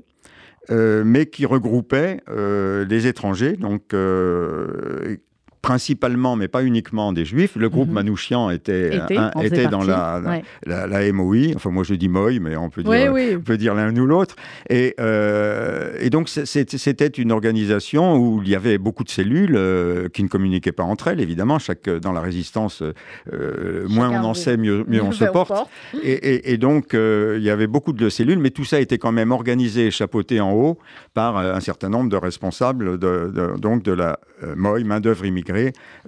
mais 0.69 1.25
qui 1.25 1.45
regroupait 1.45 2.21
les 2.27 3.07
étrangers, 3.07 3.57
donc 3.57 3.93
principalement, 5.61 6.35
mais 6.35 6.47
pas 6.47 6.63
uniquement, 6.63 7.13
des 7.13 7.25
juifs. 7.25 7.55
Le 7.55 7.69
groupe 7.69 7.87
mhm. 7.87 7.95
Manouchian 7.95 8.49
était, 8.49 8.99
était, 9.41 9.67
dans 9.67 9.83
la, 9.83 10.21
la, 10.65 11.11
MOI. 11.11 11.53
Enfin, 11.55 11.69
moi 11.69 11.83
je 11.83 11.93
dis 11.93 12.09
MOI, 12.09 12.39
mais 12.41 12.55
on 12.55 12.69
peut 12.69 12.83
dire, 12.83 13.13
On 13.37 13.41
peut 13.41 13.57
dire 13.57 13.75
l'un 13.75 13.95
ou 13.95 14.05
l'autre. 14.05 14.35
Et, 14.69 14.95
euh, 14.99 15.95
et, 15.99 16.09
donc, 16.09 16.29
c'était 16.29 17.07
une 17.07 17.31
organisation 17.31 18.15
où 18.15 18.41
il 18.43 18.49
y 18.49 18.55
avait 18.55 18.77
beaucoup 18.77 19.03
de 19.03 19.09
cellules 19.09 19.55
euh, 19.55 20.09
qui 20.09 20.23
ne 20.23 20.27
communiquaient 20.27 20.71
pas 20.71 20.83
entre 20.83 21.09
elles, 21.09 21.19
évidemment. 21.19 21.59
Chaque, 21.59 21.89
dans 21.89 22.11
la 22.11 22.21
résistance, 22.21 22.81
euh, 23.31 23.87
moins 23.87 24.09
on 24.09 24.23
en 24.23 24.33
sait, 24.33 24.57
mieux, 24.57 24.83
mieux 24.87 25.03
on 25.03 25.11
se 25.11 25.25
porte. 25.25 25.69
Et, 26.01 26.51
et, 26.51 26.57
donc, 26.57 26.93
il 26.93 27.43
y 27.43 27.49
avait 27.49 27.67
beaucoup 27.67 27.93
de 27.93 28.09
cellules, 28.09 28.39
mais 28.39 28.49
tout 28.49 28.65
ça 28.65 28.79
était 28.79 28.97
quand 28.97 29.11
même 29.11 29.31
organisé 29.31 29.87
et 29.87 29.91
chapeauté 29.91 30.41
en 30.41 30.53
haut 30.53 30.79
par 31.13 31.37
un 31.37 31.59
certain 31.59 31.89
nombre 31.89 32.09
de 32.09 32.17
responsables 32.17 32.97
de, 32.97 33.31
donc 33.59 33.83
de 33.83 33.91
la 33.91 34.19
MOI, 34.55 34.83
main-d'œuvre 34.83 35.25
immigrée 35.25 35.50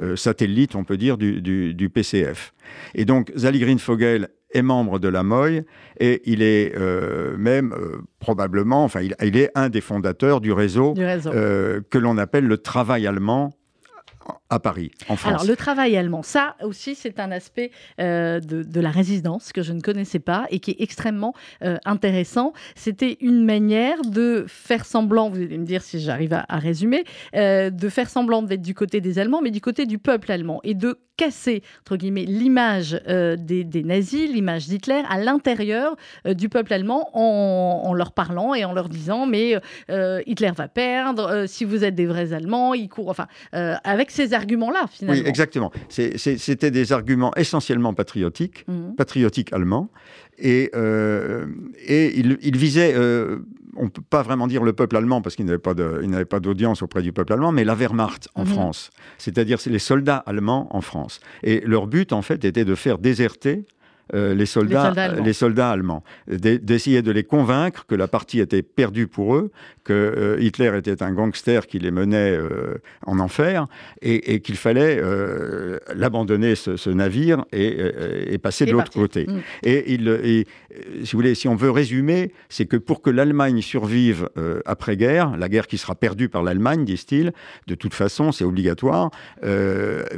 euh, 0.02 0.16
satellite, 0.16 0.76
on 0.76 0.84
peut 0.84 0.98
dire, 0.98 1.18
du, 1.18 1.90
PCF. 1.94 2.54
Et 2.96 3.06
donc, 3.06 3.32
Zali 3.36 3.60
Greenfogel 3.60 4.30
est 4.52 4.62
membre 4.62 5.00
de 5.00 5.08
la 5.08 5.24
MOI 5.24 5.62
et 6.00 6.22
il 6.26 6.42
est 6.42 6.74
euh, 6.76 7.36
même 7.38 7.74
euh, 7.74 8.02
probablement, 8.20 8.84
enfin, 8.84 9.02
il, 9.02 9.38
est 9.38 9.52
un 9.56 9.70
des 9.70 9.82
fondateurs 9.82 10.42
du 10.42 10.52
réseau, 10.52 10.94
que 10.94 11.98
l'on 11.98 12.18
appelle 12.18 12.46
le 12.46 12.58
travail 12.58 13.08
allemand 13.08 13.52
à 14.50 14.60
Paris, 14.60 14.92
en 15.10 15.16
France. 15.16 15.32
Alors, 15.32 15.46
le 15.46 15.56
travail 15.56 15.98
allemand, 15.98 16.24
ça 16.24 16.56
aussi, 16.62 16.96
c'est 16.96 17.20
un 17.20 17.32
aspect 17.32 17.72
euh, 18.00 18.40
de, 18.40 18.82
la 18.82 18.92
résidence 18.92 19.52
que 19.52 19.62
je 19.62 19.74
ne 19.74 19.82
connaissais 19.82 20.20
pas 20.20 20.46
et 20.50 20.60
qui 20.60 20.72
est 20.72 20.82
extrêmement 20.82 21.34
euh, 21.64 21.78
intéressant. 21.86 22.54
C'était 22.76 23.18
une 23.22 23.46
manière 23.46 24.02
de 24.02 24.46
faire 24.48 24.86
semblant, 24.86 25.30
vous 25.30 25.42
allez 25.42 25.58
me 25.58 25.66
dire 25.66 25.82
si 25.82 26.00
j'arrive 26.00 26.34
à, 26.34 26.58
résumer, 26.58 27.04
euh, 27.36 27.70
de 27.70 27.90
faire 27.90 28.10
semblant 28.10 28.42
d'être 28.42 28.62
du 28.62 28.74
côté 28.74 29.02
des 29.02 29.20
Allemands, 29.20 29.42
mais 29.42 29.52
du 29.52 29.62
côté 29.62 29.86
du 29.86 29.98
peuple 29.98 30.32
allemand 30.32 30.60
et 30.64 30.74
de 30.74 31.00
casser, 31.16 31.62
entre 31.82 31.96
guillemets, 31.96 32.26
l'image 32.26 33.00
des, 33.06 33.84
nazis, 33.86 34.32
l'image 34.32 34.68
d'Hitler 34.68 35.04
à 35.08 35.20
l'intérieur 35.20 35.96
du 36.26 36.50
peuple 36.50 36.74
allemand 36.74 37.12
en, 37.14 37.94
leur 37.94 38.14
parlant 38.14 38.56
et 38.56 38.66
en 38.66 38.74
leur 38.74 38.90
disant 38.90 39.28
mais 39.28 39.56
Hitler 40.26 40.52
va 40.56 40.68
perdre, 40.68 41.46
si 41.46 41.66
vous 41.66 41.84
êtes 41.84 41.94
des 41.94 42.08
vrais 42.08 42.34
Allemands, 42.34 42.74
il 42.74 42.90
court, 42.90 43.10
enfin, 43.10 43.28
avec 43.52 44.10
ces 44.14 44.34
arguments-là, 44.34 44.86
finalement. 44.90 45.22
Oui, 45.22 45.28
exactement. 45.28 45.72
C'était 45.90 46.72
des 46.72 46.92
arguments 46.94 47.34
essentiellement 47.36 47.94
patriotiques, 47.94 48.66
mhm. 48.68 48.96
patriotiques 48.96 49.52
allemands, 49.54 49.90
et, 50.38 50.70
euh, 50.76 51.46
et 51.86 52.18
il, 52.18 52.58
visait, 52.58 52.94
euh, 52.96 53.40
on 53.76 53.86
ne 53.86 53.90
peut 53.90 54.02
pas 54.08 54.22
vraiment 54.22 54.48
dire 54.48 54.64
le 54.64 54.74
peuple 54.74 54.98
allemand, 54.98 55.22
parce 55.22 55.36
qu'il 55.36 55.46
n'avait 55.46 56.26
pas 56.26 56.40
d'audience 56.40 56.82
auprès 56.82 57.02
du 57.02 57.12
peuple 57.12 57.34
allemand, 57.34 57.52
mais 57.52 57.64
la 57.64 57.76
Wehrmacht 57.76 58.30
en 58.36 58.46
mhm. 58.46 58.52
France, 58.52 58.92
c'est-à-dire 59.18 59.60
c'est 59.60 59.72
les 59.72 59.80
soldats 59.80 60.24
allemands 60.26 60.68
en 60.76 60.82
France. 60.82 61.20
Et 61.42 61.62
leur 61.66 61.88
but, 61.88 62.14
en 62.14 62.22
fait, 62.22 62.46
était 62.46 62.66
de 62.66 62.76
faire 62.76 63.00
déserter 63.00 63.66
euh, 64.14 64.36
les, 64.36 64.46
soldats, 64.46 64.94
les, 65.24 65.34
soldats 65.34 65.72
allemands, 65.72 66.04
d'essayer 66.28 67.02
de 67.02 67.12
les 67.12 67.24
convaincre 67.24 67.86
que 67.88 67.96
la 67.96 68.08
partie 68.08 68.40
était 68.40 68.62
perdue 68.62 69.08
pour 69.08 69.36
eux, 69.36 69.52
que 69.84 69.94
euh, 69.94 70.38
Hitler 70.40 70.72
était 70.78 71.02
un 71.02 71.12
gangster 71.12 71.66
qui 71.66 71.80
les 71.80 71.90
menait 71.90 72.32
euh, 72.32 72.76
en 73.06 73.20
enfer 73.20 73.68
et, 74.02 74.40
qu'il 74.42 74.56
fallait 74.56 75.02
l'abandonner 75.96 76.56
ce, 76.56 76.90
navire 76.90 77.46
et, 77.52 78.38
passer 78.38 78.66
de 78.66 78.72
l'autre 78.72 78.92
côté. 78.92 79.26
Mm. 79.28 79.40
Et, 79.64 79.94
il, 79.94 80.46
si 81.04 81.12
vous 81.14 81.18
voulez, 81.18 81.36
si 81.36 81.48
on 81.48 81.56
veut 81.56 81.72
résumer, 81.72 82.34
c'est 82.50 82.66
que 82.66 82.78
pour 82.78 83.02
que 83.02 83.10
l'Allemagne 83.10 83.62
survive 83.62 84.30
après-guerre, 84.66 85.38
la 85.38 85.50
guerre 85.50 85.68
qui 85.68 85.78
sera 85.78 85.96
perdue 85.96 86.30
par 86.30 86.44
l'Allemagne, 86.44 86.86
disent-ils, 86.86 87.34
de 87.68 87.76
toute 87.76 87.94
façon, 87.94 88.32
c'est 88.32 88.46
obligatoire, 88.46 89.12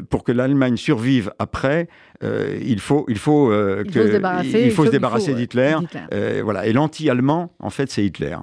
pour 0.10 0.24
que 0.24 0.32
l'Allemagne 0.32 0.78
survive 0.78 1.32
après, 1.40 1.88
il 2.22 2.80
faut, 2.80 3.06
il 3.08 3.18
faut 3.18 3.52
il 3.84 3.92
faut 3.92 4.08
se 4.08 4.12
débarrasser, 4.12 4.62
il 4.66 4.72
faut 4.72 4.86
se 4.86 4.92
débarrasser 4.92 5.34
d'Hitler. 5.34 5.76
Euh, 6.14 6.42
voilà. 6.44 6.66
Et 6.66 6.74
l'anti-allemand, 6.74 7.52
en 7.60 7.70
fait, 7.70 7.92
c'est 7.92 8.04
Hitler. 8.04 8.38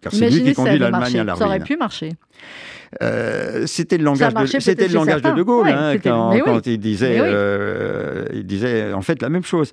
Car 0.00 0.12
c'est 0.12 0.30
lui 0.30 0.42
qui 0.42 0.52
conduit 0.52 0.78
l'Allemagne 0.78 1.20
à 1.20 1.24
la 1.24 1.36
Ça 1.36 1.46
aurait 1.46 1.60
pu 1.60 1.76
marcher. 1.76 2.12
Euh, 3.02 3.66
c'était 3.68 3.98
le 3.98 4.04
langage, 4.04 4.34
de, 4.34 4.46
c'était 4.58 4.88
le 4.88 4.94
langage 4.94 5.22
de 5.22 5.30
De 5.30 5.42
Gaulle 5.44 5.68
hein, 5.68 5.96
quand, 6.02 6.66
il 6.66 6.78
disait, 6.78 7.18
euh, 7.20 8.24
il 8.32 8.44
disait 8.44 8.92
en 8.92 9.00
fait 9.00 9.22
la 9.22 9.28
même 9.28 9.44
chose, 9.44 9.70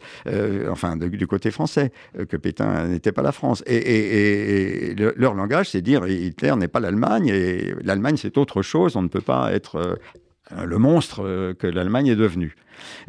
enfin 0.69 0.95
du 0.95 1.25
côté 1.25 1.49
français, 1.49 1.91
que 2.29 2.37
Pétain 2.37 2.87
n'était 2.87 3.11
pas 3.11 3.23
la 3.23 3.31
France. 3.31 3.63
Et, 3.65 4.95
leur 4.95 5.33
langage, 5.33 5.71
c'est 5.71 5.81
dire 5.81 6.07
Hitler 6.07 6.55
n'est 6.57 6.67
pas 6.67 6.79
l'Allemagne 6.79 7.27
et 7.27 7.73
l'Allemagne 7.83 8.17
c'est 8.17 8.37
autre 8.37 8.61
chose. 8.61 8.95
On 8.95 9.01
ne 9.01 9.09
peut 9.09 9.21
pas 9.21 9.51
être 9.51 9.97
le 10.65 10.77
monstre 10.77 11.53
que 11.53 11.67
l'Allemagne 11.67 12.07
est 12.07 12.15
devenue. 12.15 12.55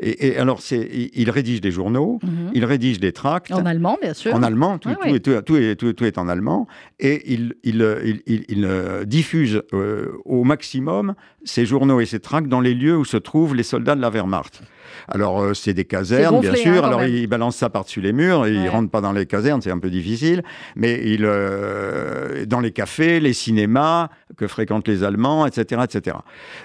Et, 0.00 0.36
alors, 0.36 0.60
il, 0.70 1.30
rédige 1.30 1.60
des 1.60 1.70
journaux, 1.70 2.18
mhm. 2.22 2.50
il 2.54 2.64
rédige 2.64 3.00
des 3.00 3.12
tracts. 3.12 3.52
En 3.52 3.66
allemand, 3.66 3.98
bien 4.00 4.14
sûr. 4.14 4.34
En 4.34 4.42
allemand, 4.42 4.78
tout, 4.78 4.90
est, 4.90 6.18
en 6.18 6.28
allemand. 6.28 6.66
Et 6.98 7.32
il, 7.32 7.82
euh, 7.82 9.04
diffuse 9.04 9.62
euh, 9.72 10.12
au 10.24 10.44
maximum 10.44 11.14
ces 11.44 11.66
journaux 11.66 12.00
et 12.00 12.06
ces 12.06 12.20
tracts 12.20 12.48
dans 12.48 12.60
les 12.60 12.74
lieux 12.74 12.96
où 12.96 13.04
se 13.04 13.16
trouvent 13.16 13.54
les 13.54 13.62
soldats 13.62 13.94
de 13.94 14.00
la 14.00 14.10
Wehrmacht. 14.10 14.62
Alors, 15.06 15.40
euh, 15.40 15.54
c'est 15.54 15.74
des 15.74 15.84
casernes, 15.84 16.40
bien 16.40 16.54
sûr. 16.54 16.84
Hein, 16.84 16.88
Alors, 16.88 17.04
il 17.04 17.26
balance 17.26 17.56
ça 17.56 17.70
par-dessus 17.70 18.00
les 18.00 18.12
murs. 18.12 18.46
Il 18.46 18.62
ne 18.62 18.68
rentre 18.68 18.90
pas 18.90 19.00
dans 19.00 19.12
les 19.12 19.26
casernes, 19.26 19.62
c'est 19.62 19.70
un 19.70 19.78
peu 19.78 19.90
difficile. 19.90 20.42
Mais 20.76 21.00
il, 21.04 21.24
euh, 21.24 22.44
dans 22.46 22.60
les 22.60 22.72
cafés, 22.72 23.20
les 23.20 23.32
cinémas 23.32 24.08
que 24.36 24.46
fréquentent 24.46 24.88
les 24.88 25.04
Allemands, 25.04 25.46
etc. 25.46 25.82
etc. 25.84 26.16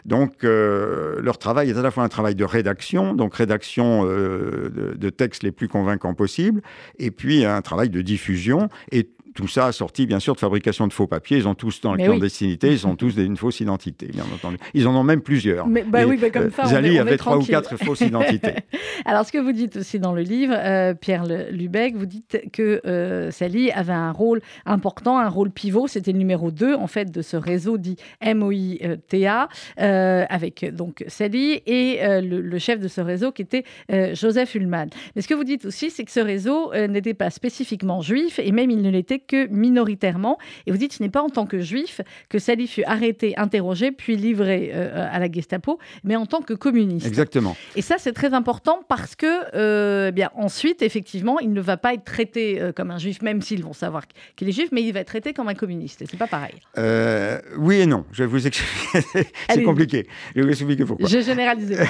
Donc, 0.06 0.44
euh, 0.44 1.20
leur 1.22 1.38
travail 1.38 1.70
est 1.70 1.78
à 1.78 1.82
la 1.82 1.92
fois 1.92 2.04
un 2.04 2.10
travail 2.10 2.36
de 2.36 2.46
rédaction, 2.46 3.14
donc 3.14 3.36
rédaction 3.36 4.06
de, 4.06 4.96
de, 4.98 5.10
textes 5.10 5.44
les 5.44 5.52
plus 5.52 5.68
convaincants 5.68 6.14
possibles, 6.14 6.62
et 6.98 7.12
puis 7.12 7.46
un 7.46 7.62
travail 7.62 7.90
de 7.90 8.02
diffusion. 8.02 8.70
Et 8.92 9.10
tout 9.34 9.48
ça 9.48 9.72
sorti 9.72 10.06
bien 10.06 10.20
sûr 10.20 10.36
de 10.36 10.40
fabrication 10.40 10.88
de 10.88 10.94
faux 10.94 11.08
papiers. 11.08 11.38
Ils 11.38 11.48
ont 11.48 11.56
tous 11.56 11.82
dans 11.82 11.94
la 11.96 12.04
oui. 12.04 12.10
clandestinité, 12.10 12.72
ils 12.72 12.86
ont 12.88 12.96
tous 12.98 13.16
des- 13.16 13.24
une 13.26 13.38
fausse 13.38 13.60
identité, 13.60 14.08
bien 14.08 14.24
entendu. 14.34 14.58
Ils 14.74 14.88
en 14.88 14.96
ont 14.96 15.04
même 15.04 15.22
plusieurs. 15.22 15.68
Mais- 15.68 15.84
bah 15.84 16.04
Et, 16.04 16.06
oui, 16.06 16.18
bah 16.18 16.30
comme 16.30 16.44
euh, 16.44 16.50
ça, 16.52 16.64
on 16.66 16.70
Zali 16.70 16.96
est- 16.96 17.00
on 17.00 17.02
avait 17.02 17.18
trois 17.18 17.38
ou 17.38 17.44
quatre 17.44 17.78
fausses 17.78 18.02
identités. 18.02 18.54
Alors, 19.06 19.26
ce 19.26 19.32
que 19.32 19.38
vous 19.38 19.52
dites 19.52 19.78
aussi 19.78 20.00
dans 20.00 20.14
le 20.14 20.22
livre, 20.22 20.54
euh, 20.58 20.94
Pierre 20.94 21.26
Lubeck, 21.52 21.96
vous 21.96 22.06
dites 22.06 22.42
que 22.54 22.82
euh, 22.86 23.32
Sally 23.32 23.72
avait 23.72 23.92
un 23.94 24.12
rôle 24.12 24.42
important, 24.66 25.18
un 25.18 25.30
rôle 25.30 25.52
pivot. 25.52 25.88
C'était 25.88 26.12
le 26.12 26.18
numéro 26.20 26.52
2, 26.52 26.76
en 26.76 26.88
fait, 26.88 27.12
de 27.12 27.22
ce 27.22 27.36
réseau 27.38 27.78
dit 27.78 27.98
MOITA, 28.24 29.50
euh, 29.80 30.26
avec 30.30 30.66
donc 30.76 31.04
Sally 31.08 31.62
et 31.66 32.00
euh, 32.04 32.22
le, 32.22 32.42
le 32.42 32.60
chef 32.60 32.80
de 32.80 32.88
ce 32.88 33.02
réseau 33.02 33.32
qui 33.32 33.42
était 33.42 33.64
euh, 33.92 34.14
Joseph 34.16 34.56
Ullmann. 34.56 34.90
Mais 35.16 35.22
ce 35.22 35.28
que 35.28 35.34
vous 35.34 35.44
dites 35.44 35.66
aussi, 35.66 35.90
c'est 35.90 36.04
que 36.06 36.12
ce 36.12 36.20
réseau 36.20 36.72
euh, 36.74 36.88
n'était 36.88 37.14
pas 37.14 37.30
spécifiquement 37.30 38.02
juif 38.02 38.40
et 38.40 38.52
même 38.52 38.70
il 38.70 38.82
ne 38.82 38.90
l'était 38.90 39.20
que 39.28 39.48
minoritairement. 39.48 40.38
Et 40.68 40.72
vous 40.72 40.78
dites, 40.78 40.94
ce 40.94 41.04
n'est 41.04 41.10
pas 41.10 41.22
en 41.22 41.30
tant 41.30 41.46
que 41.46 41.60
juif 41.60 42.02
que 42.30 42.40
Sally 42.40 42.68
fut 42.68 42.84
arrêté, 42.84 43.38
interrogé, 43.38 43.92
puis 43.92 44.16
livré 44.16 44.72
euh, 44.74 45.08
à 45.12 45.20
la 45.20 45.32
Gestapo, 45.32 45.80
mais 46.04 46.16
en 46.16 46.26
tant 46.26 46.42
que 46.42 46.54
communiste. 46.54 47.06
Exactement. 47.08 47.56
Et 47.76 47.82
ça, 47.82 47.96
c'est 47.98 48.14
très 48.14 48.34
important 48.34 48.82
parce 48.88 49.16
que, 49.16 49.26
euh, 49.56 50.08
eh 50.10 50.12
bien, 50.12 50.30
ensuite, 50.36 50.82
effectivement, 50.82 51.40
il 51.40 51.54
ne 51.54 51.62
va 51.62 51.78
pas 51.78 51.94
être 51.94 52.04
traité 52.06 52.62
euh, 52.62 52.72
comme 52.72 52.92
un 52.92 52.98
juif, 52.98 53.22
même 53.22 53.42
s'ils 53.42 53.64
vont 53.64 53.74
savoir 53.74 54.04
qu'il 54.36 54.48
est 54.50 54.52
juif, 54.52 54.70
mais 54.72 54.82
il 54.84 54.92
va 54.94 55.00
être 55.02 55.08
traité 55.08 55.34
comme 55.34 55.48
un 55.48 55.54
communiste. 55.56 56.02
Et 56.02 56.06
c'est 56.06 56.18
pas 56.18 56.28
pareil. 56.28 56.56
Euh, 56.78 57.40
oui 57.58 57.80
et 57.82 57.86
non. 57.86 58.06
Je 58.12 58.24
vais 58.24 58.28
vous 58.30 58.46
expliquer. 58.48 59.28
c'est 59.50 59.64
compliqué. 59.64 60.08
Je 60.36 60.42
vais 60.42 60.46
vous 60.48 60.52
expliquer 60.52 60.86
pourquoi. 60.86 61.08
J'ai 61.08 61.22
généralisé. 61.24 61.78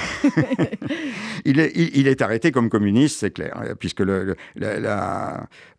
Il 1.46 1.60
est, 1.60 1.72
il, 1.74 1.90
il 1.98 2.08
est 2.08 2.22
arrêté 2.22 2.50
comme 2.52 2.70
communiste, 2.70 3.18
c'est 3.20 3.30
clair, 3.30 3.60
euh, 3.62 3.74
puisque 3.74 4.00
le, 4.00 4.24
le- 4.24 4.36
la, 4.56 4.80
la- 4.80 5.40
euh, 5.40 5.73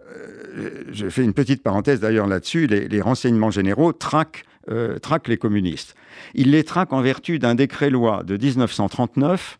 je 0.91 1.09
fais 1.09 1.23
une 1.23 1.33
petite 1.33 1.63
parenthèse 1.63 1.99
d'ailleurs 1.99 2.27
là-dessus. 2.27 2.67
Les, 2.67 2.87
les 2.87 3.01
renseignements 3.01 3.51
généraux 3.51 3.91
traquent, 3.93 4.43
euh, 4.69 4.97
traquent 4.99 5.27
les 5.27 5.37
communistes. 5.37 5.95
Ils 6.33 6.51
les 6.51 6.63
traquent 6.63 6.93
en 6.93 7.01
vertu 7.01 7.39
d'un 7.39 7.55
décret-loi 7.55 8.23
de 8.23 8.37
1939 8.37 9.59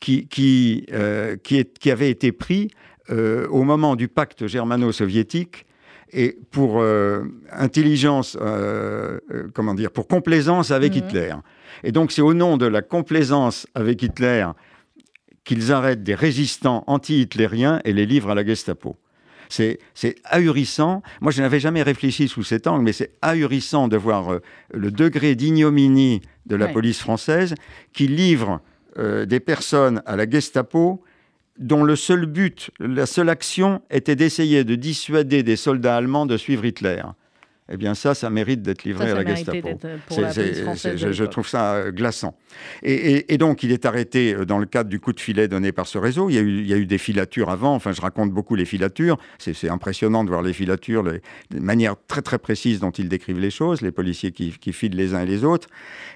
qui, 0.00 0.28
qui, 0.28 0.86
euh, 0.92 1.36
qui, 1.36 1.56
est- 1.58 1.78
qui 1.78 1.90
avait 1.90 2.10
été 2.10 2.32
pris 2.32 2.70
euh, 3.10 3.48
au 3.48 3.62
moment 3.64 3.96
du 3.96 4.06
pacte 4.08 4.46
germano-soviétique 4.46 5.64
et 6.12 6.38
pour 6.50 6.80
euh, 6.80 7.24
intelligence, 7.52 8.36
euh, 8.40 9.18
euh, 9.30 9.48
comment 9.54 9.74
dire, 9.74 9.90
pour 9.90 10.06
complaisance 10.08 10.70
avec 10.70 10.92
Mhm. 10.94 10.98
Hitler. 10.98 11.34
Et 11.84 11.92
donc 11.92 12.12
c'est 12.12 12.22
au 12.22 12.34
nom 12.34 12.56
de 12.56 12.66
la 12.66 12.82
complaisance 12.82 13.66
avec 13.74 14.02
Hitler 14.02 14.46
qu'ils 15.44 15.72
arrêtent 15.72 16.02
des 16.02 16.14
résistants 16.14 16.84
anti-hitlériens 16.86 17.80
et 17.84 17.92
les 17.92 18.04
livrent 18.06 18.30
à 18.30 18.34
la 18.34 18.44
Gestapo. 18.44 18.96
C'est 19.48 19.78
ahurissant. 20.24 21.02
Moi, 21.20 21.32
je 21.32 21.42
n'avais 21.42 21.60
jamais 21.60 21.82
réfléchi 21.82 22.28
sous 22.28 22.42
cet 22.42 22.66
angle, 22.66 22.84
mais 22.84 22.92
c'est 22.92 23.12
ahurissant 23.22 23.88
de 23.88 23.96
voir 23.96 24.32
euh, 24.32 24.42
le 24.72 24.90
degré 24.90 25.34
d'ignominie 25.34 26.20
de 26.46 26.56
la 26.56 26.66
Ouais. 26.66 26.72
police 26.72 27.00
française 27.00 27.54
qui 27.92 28.06
livre 28.08 28.60
euh, 28.98 29.26
des 29.26 29.40
personnes 29.40 30.02
à 30.06 30.16
la 30.16 30.28
Gestapo 30.28 31.02
dont 31.58 31.82
le 31.82 31.96
seul 31.96 32.26
but, 32.26 32.70
la 32.78 33.04
seule 33.06 33.28
action 33.28 33.82
était 33.90 34.14
d'essayer 34.16 34.62
de 34.64 34.76
dissuader 34.76 35.42
des 35.42 35.56
soldats 35.56 35.96
allemands 35.96 36.24
de 36.26 36.36
suivre 36.36 36.64
Hitler. 36.64 37.02
Eh 37.70 37.76
bien, 37.76 37.94
ça, 37.94 38.14
ça 38.14 38.30
mérite 38.30 38.62
d'être 38.62 38.84
livré 38.84 39.06
Ça, 39.08 39.12
à 39.18 39.22
la 39.22 39.34
Gestapo. 39.34 39.68
euh, 39.84 39.96
pour 40.06 40.16
C'est- 40.16 40.22
la 40.22 40.32
c'est- 40.32 40.74
c'est- 40.76 40.96
je, 40.96 41.12
je 41.12 41.24
trouve 41.24 41.46
ça 41.46 41.74
euh, 41.74 41.92
glaçant. 41.92 42.34
Et, 42.82 42.94
et- 42.94 43.34
et 43.34 43.38
donc, 43.38 43.62
il 43.62 43.72
est 43.72 43.84
arrêté 43.84 44.34
euh, 44.34 44.44
dans 44.46 44.58
le 44.58 44.64
cadre 44.66 44.88
du 44.88 45.00
coup 45.00 45.12
de 45.12 45.20
filet 45.20 45.48
donné 45.48 45.70
par 45.72 45.86
ce 45.86 45.98
réseau. 45.98 46.30
Il 46.30 46.34
y 46.34 46.38
a 46.38 46.40
eu, 46.40 46.60
il 46.60 46.66
y 46.66 46.72
a 46.72 46.76
eu 46.78 46.86
des 46.86 46.96
filatures 46.98 47.50
avant. 47.50 47.74
Enfin, 47.74 47.92
je 47.92 48.00
raconte 48.00 48.30
beaucoup 48.32 48.54
les 48.54 48.64
filatures. 48.64 49.18
C'est 49.38 49.52
c'est 49.54 49.68
impressionnant 49.68 50.24
de 50.24 50.30
voir 50.30 50.40
les 50.42 50.52
filatures, 50.54 51.02
les, 51.02 51.20
les 51.50 51.60
manières 51.60 51.96
très 52.06 52.22
très 52.22 52.38
précises 52.38 52.80
dont 52.80 52.90
ils 52.90 53.08
décrivent 53.08 53.38
les 53.40 53.50
choses, 53.50 53.82
les 53.82 53.92
policiers 53.92 54.32
qui, 54.32 54.52
qui 54.58 54.72
filent 54.72 54.96
les 54.96 55.14
uns 55.14 55.20
et 55.20 55.26
les 55.26 55.44
autres. 55.44 55.68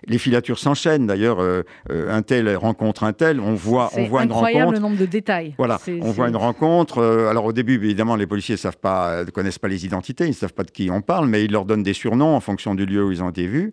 Les 0.07 0.19
filatures 0.19 0.59
s'enchaînent. 0.59 1.07
D'ailleurs, 1.07 1.41
euh, 1.41 1.63
un 1.91 2.23
tel 2.23 2.55
rencontre 2.57 3.05
un 3.05 3.13
tel. 3.13 3.41
On 3.41 3.55
voit, 3.55 3.91
on 3.93 3.97
C'est 3.97 4.07
voit 4.07 4.23
une 4.25 4.31
incroyable 4.31 4.65
rencontre. 4.65 4.81
le 4.81 4.89
nombre 4.89 4.99
de 5.01 5.07
détails. 5.07 5.55
Voilà, 5.59 5.79
C'est- 5.83 5.99
on 6.01 6.07
c'est- 6.07 6.13
voit 6.13 6.29
une 6.29 6.37
rencontre. 6.37 7.03
alors 7.31 7.45
au 7.45 7.53
début, 7.53 7.75
évidemment, 7.75 8.17
les 8.17 8.27
policiers 8.27 8.57
savent 8.57 8.79
pas, 8.79 9.25
ne 9.25 9.31
connaissent 9.31 9.59
pas 9.59 9.69
les 9.69 9.85
identités, 9.85 10.25
ils 10.25 10.29
ne 10.29 10.35
savent 10.35 10.55
pas 10.55 10.63
de 10.65 10.71
qui 10.71 10.89
on 10.91 11.03
parle, 11.03 11.29
mais 11.29 11.42
ils 11.45 11.53
leur 11.53 11.65
donnent 11.65 11.83
des 11.83 11.95
surnoms 11.95 12.35
en 12.35 12.41
fonction 12.41 12.75
du 12.75 12.87
lieu 12.87 13.05
où 13.05 13.13
ils 13.13 13.23
ont 13.23 13.31
été 13.31 13.47
vus. 13.47 13.73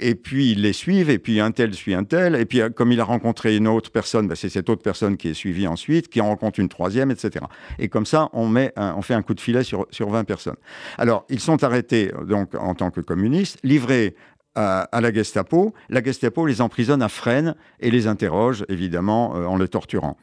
Et 0.00 0.14
puis 0.14 0.52
ils 0.52 0.62
les 0.62 0.72
suivent, 0.72 1.10
et 1.10 1.18
puis 1.18 1.40
un 1.40 1.50
tel 1.50 1.74
suit 1.74 1.94
un 1.94 2.04
tel. 2.04 2.36
Et 2.36 2.44
puis 2.44 2.60
euh, 2.60 2.70
comme 2.70 2.92
il 2.92 3.00
a 3.00 3.04
rencontré 3.04 3.56
une 3.56 3.66
autre 3.66 3.90
personne, 3.90 4.28
ben, 4.28 4.34
c'est 4.34 4.48
cette 4.48 4.68
autre 4.70 4.82
personne 4.82 5.16
qui 5.16 5.28
est 5.28 5.34
suivie 5.34 5.66
ensuite, 5.66 6.08
qui 6.08 6.20
en 6.20 6.26
rencontre 6.26 6.60
une 6.60 6.68
troisième, 6.68 7.10
etc. 7.10 7.44
Et 7.78 7.88
comme 7.88 8.06
ça, 8.06 8.28
on, 8.32 8.48
met 8.48 8.72
on 8.76 9.02
fait 9.02 9.14
un 9.14 9.22
coup 9.22 9.34
de 9.34 9.40
filet 9.40 9.64
sur, 9.64 9.86
sur 9.90 10.08
20 10.08 10.24
personnes. 10.24 10.56
Alors, 10.98 11.24
ils 11.28 11.40
sont 11.40 11.64
arrêtés 11.64 12.12
donc 12.26 12.54
en 12.54 12.74
tant 12.74 12.90
que 12.90 13.00
communistes, 13.00 13.58
livrés 13.64 14.14
à, 14.54 14.82
à 14.82 15.00
la 15.00 15.12
Gestapo. 15.12 15.74
La 15.88 16.02
Gestapo 16.02 16.46
les 16.46 16.60
emprisonne 16.60 17.02
à 17.02 17.08
Fresnes 17.08 17.54
et 17.80 17.90
les 17.90 18.06
interroge, 18.06 18.64
évidemment, 18.68 19.36
euh, 19.36 19.46
en 19.46 19.56
le 19.56 19.68
torturant. 19.68 20.16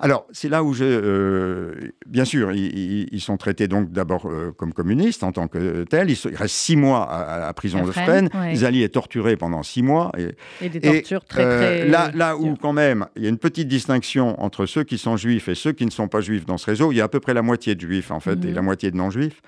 Alors, 0.00 0.26
c'est 0.30 0.48
là 0.48 0.62
où 0.62 0.74
je. 0.74 0.84
euh, 0.84 1.74
bien 2.06 2.24
sûr, 2.24 2.52
ils, 2.52 3.20
sont 3.20 3.36
traités 3.36 3.66
donc 3.68 3.90
d'abord 3.92 4.26
euh, 4.26 4.52
comme 4.52 4.72
communistes 4.72 5.22
en 5.22 5.32
tant 5.32 5.48
que 5.48 5.84
tels. 5.84 6.10
Ils, 6.10 6.18
ils 6.30 6.36
restent 6.36 6.54
six 6.54 6.76
mois 6.76 7.04
à, 7.04 7.38
la 7.38 7.52
prison 7.54 7.84
de 7.84 7.90
Fresnes, 7.90 8.28
ouais. 8.34 8.54
Zali 8.56 8.82
est 8.82 8.90
torturé 8.94 9.36
pendant 9.36 9.62
six 9.62 9.82
mois. 9.82 10.12
Et, 10.18 10.34
Et 10.64 10.68
des 10.68 10.78
et, 10.78 11.00
tortures 11.02 11.24
très, 11.24 11.44
euh, 11.44 11.58
très. 11.58 11.88
là, 11.88 12.10
là 12.14 12.36
où, 12.36 12.56
quand 12.56 12.72
même, 12.72 13.06
il 13.16 13.22
y 13.22 13.26
a 13.26 13.28
une 13.30 13.38
petite 13.38 13.68
distinction 13.68 14.40
entre 14.42 14.66
ceux 14.66 14.84
qui 14.84 14.98
sont 14.98 15.16
juifs 15.16 15.48
et 15.48 15.54
ceux 15.54 15.72
qui 15.72 15.86
ne 15.86 15.90
sont 15.90 16.08
pas 16.08 16.20
juifs 16.20 16.46
dans 16.46 16.58
ce 16.58 16.66
réseau. 16.66 16.92
Il 16.92 16.96
y 16.96 17.00
a 17.00 17.04
à 17.04 17.08
peu 17.08 17.20
près 17.20 17.34
la 17.34 17.42
moitié 17.42 17.74
de 17.74 17.80
juifs, 17.80 18.10
en 18.10 18.20
fait, 18.20 18.44
et 18.44 18.48
Mhm. 18.48 18.54
la 18.54 18.62
moitié 18.62 18.90
de 18.90 18.96
non-juifs. 18.96 19.40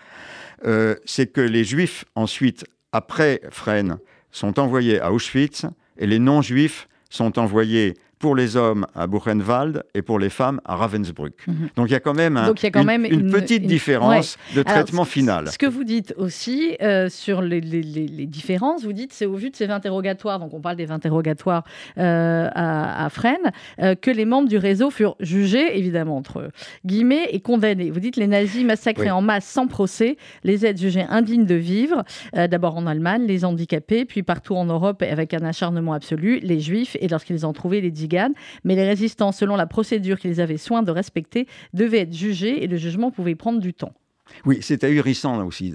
C'est 1.05 1.27
que 1.33 1.41
les 1.41 1.65
juifs, 1.65 2.05
ensuite, 2.15 2.65
après 2.93 3.41
Fresnes, 3.51 3.99
sont 4.31 4.59
envoyés 4.59 5.01
à 5.01 5.13
Auschwitz 5.13 5.67
et 5.99 6.07
les 6.07 6.19
non-juifs 6.19 6.89
sont 7.11 7.39
envoyés 7.39 7.95
pour 8.19 8.35
les 8.35 8.57
hommes 8.57 8.87
à 8.95 9.07
Buchenwald 9.07 9.85
et 9.95 10.03
pour 10.03 10.19
les 10.19 10.31
femmes 10.31 10.61
à 10.65 10.77
Ravensbrück. 10.77 11.47
Mhm. 11.47 11.69
Donc 11.77 11.89
il 11.89 11.93
y 11.93 11.97
a 11.97 12.01
quand 12.01 12.15
même, 12.15 12.37
un- 12.37 12.51
a 12.53 12.71
quand 12.71 12.81
une, 12.81 12.87
même 12.87 13.05
une 13.05 13.21
une- 13.21 13.31
petite 13.33 13.63
une- 13.63 13.69
différence 13.69 14.37
de 14.55 14.61
Alors, 14.61 14.73
traitement 14.73 15.05
ce- 15.05 15.11
final. 15.11 15.49
Ce 15.51 15.59
que 15.59 15.67
vous 15.67 15.85
dites 15.85 16.15
aussi 16.17 16.77
euh, 16.83 17.09
sur 17.09 17.43
les, 17.43 17.61
les- 17.61 17.83
les- 17.83 18.07
les 18.09 18.27
différences, 18.27 18.85
vous 18.85 18.93
dites 18.93 19.13
c'est 19.13 19.27
au 19.27 19.35
vu 19.35 19.51
de 19.51 19.57
ces 19.57 19.71
interrogatoires, 19.71 20.39
donc 20.39 20.53
on 20.55 20.61
parle 20.61 20.77
des 20.77 20.91
interrogatoires 20.91 21.65
euh, 21.99 22.49
à, 22.55 23.05
à 23.05 23.09
Fresnes, 23.11 23.53
euh, 23.81 23.95
que 23.95 24.11
les 24.11 24.25
membres 24.25 24.49
du 24.49 24.57
réseau 24.59 24.91
furent 24.91 25.17
jugés, 25.21 25.79
évidemment 25.79 26.17
entre 26.17 26.51
guillemets, 26.85 27.29
et 27.31 27.41
condamnés. 27.41 27.91
Vous 27.91 28.01
dites 28.01 28.17
les 28.17 28.27
nazis 28.27 28.65
massacrés 28.65 29.05
Oui. 29.05 29.11
en 29.11 29.21
masse 29.23 29.47
sans 29.47 29.67
procès, 29.67 30.17
les 30.45 30.67
aides 30.67 30.79
jugées 30.79 31.05
indignes 31.09 31.47
de 31.47 31.55
vivre, 31.55 32.05
euh, 32.37 32.47
d'abord 32.49 32.77
en 32.77 32.87
Allemagne, 32.87 33.25
les 33.27 33.45
handicapés, 33.45 34.05
puis 34.05 34.23
partout 34.23 34.55
en 34.55 34.65
Europe 34.65 35.03
avec 35.03 35.35
un 35.35 35.45
acharnement 35.45 35.93
absolu, 35.93 36.41
les 36.43 36.61
juifs, 36.61 36.97
et 37.01 37.09
lorsqu'ils 37.09 37.47
ont 37.47 37.53
trouvé 37.53 37.81
les 37.81 37.91
Mais 38.65 38.75
les 38.75 38.87
résistants, 38.87 39.33
selon 39.33 39.57
la 39.57 39.67
procédure 39.67 40.19
qu'ils 40.19 40.41
avaient 40.41 40.57
soin 40.57 40.83
de 40.83 40.91
respecter, 40.91 41.47
devaient 41.75 42.01
être 42.01 42.13
jugés 42.15 42.63
et 42.63 42.67
le 42.67 42.77
jugement 42.77 43.11
pouvait 43.11 43.35
prendre 43.35 43.61
du 43.61 43.75
temps. 43.75 43.93
Oui, 44.45 44.59
c'est 44.61 44.85
ahurissant 44.85 45.39
là 45.39 45.45
aussi. 45.45 45.73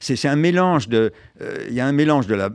c'est 0.00 0.28
un 0.28 0.36
mélange 0.36 0.88
de. 0.88 1.12
euh, 1.40 1.64
Il 1.68 1.74
y 1.74 1.80
a 1.80 1.86
un 1.86 1.92
mélange 1.92 2.26
de 2.26 2.34
la, 2.34 2.50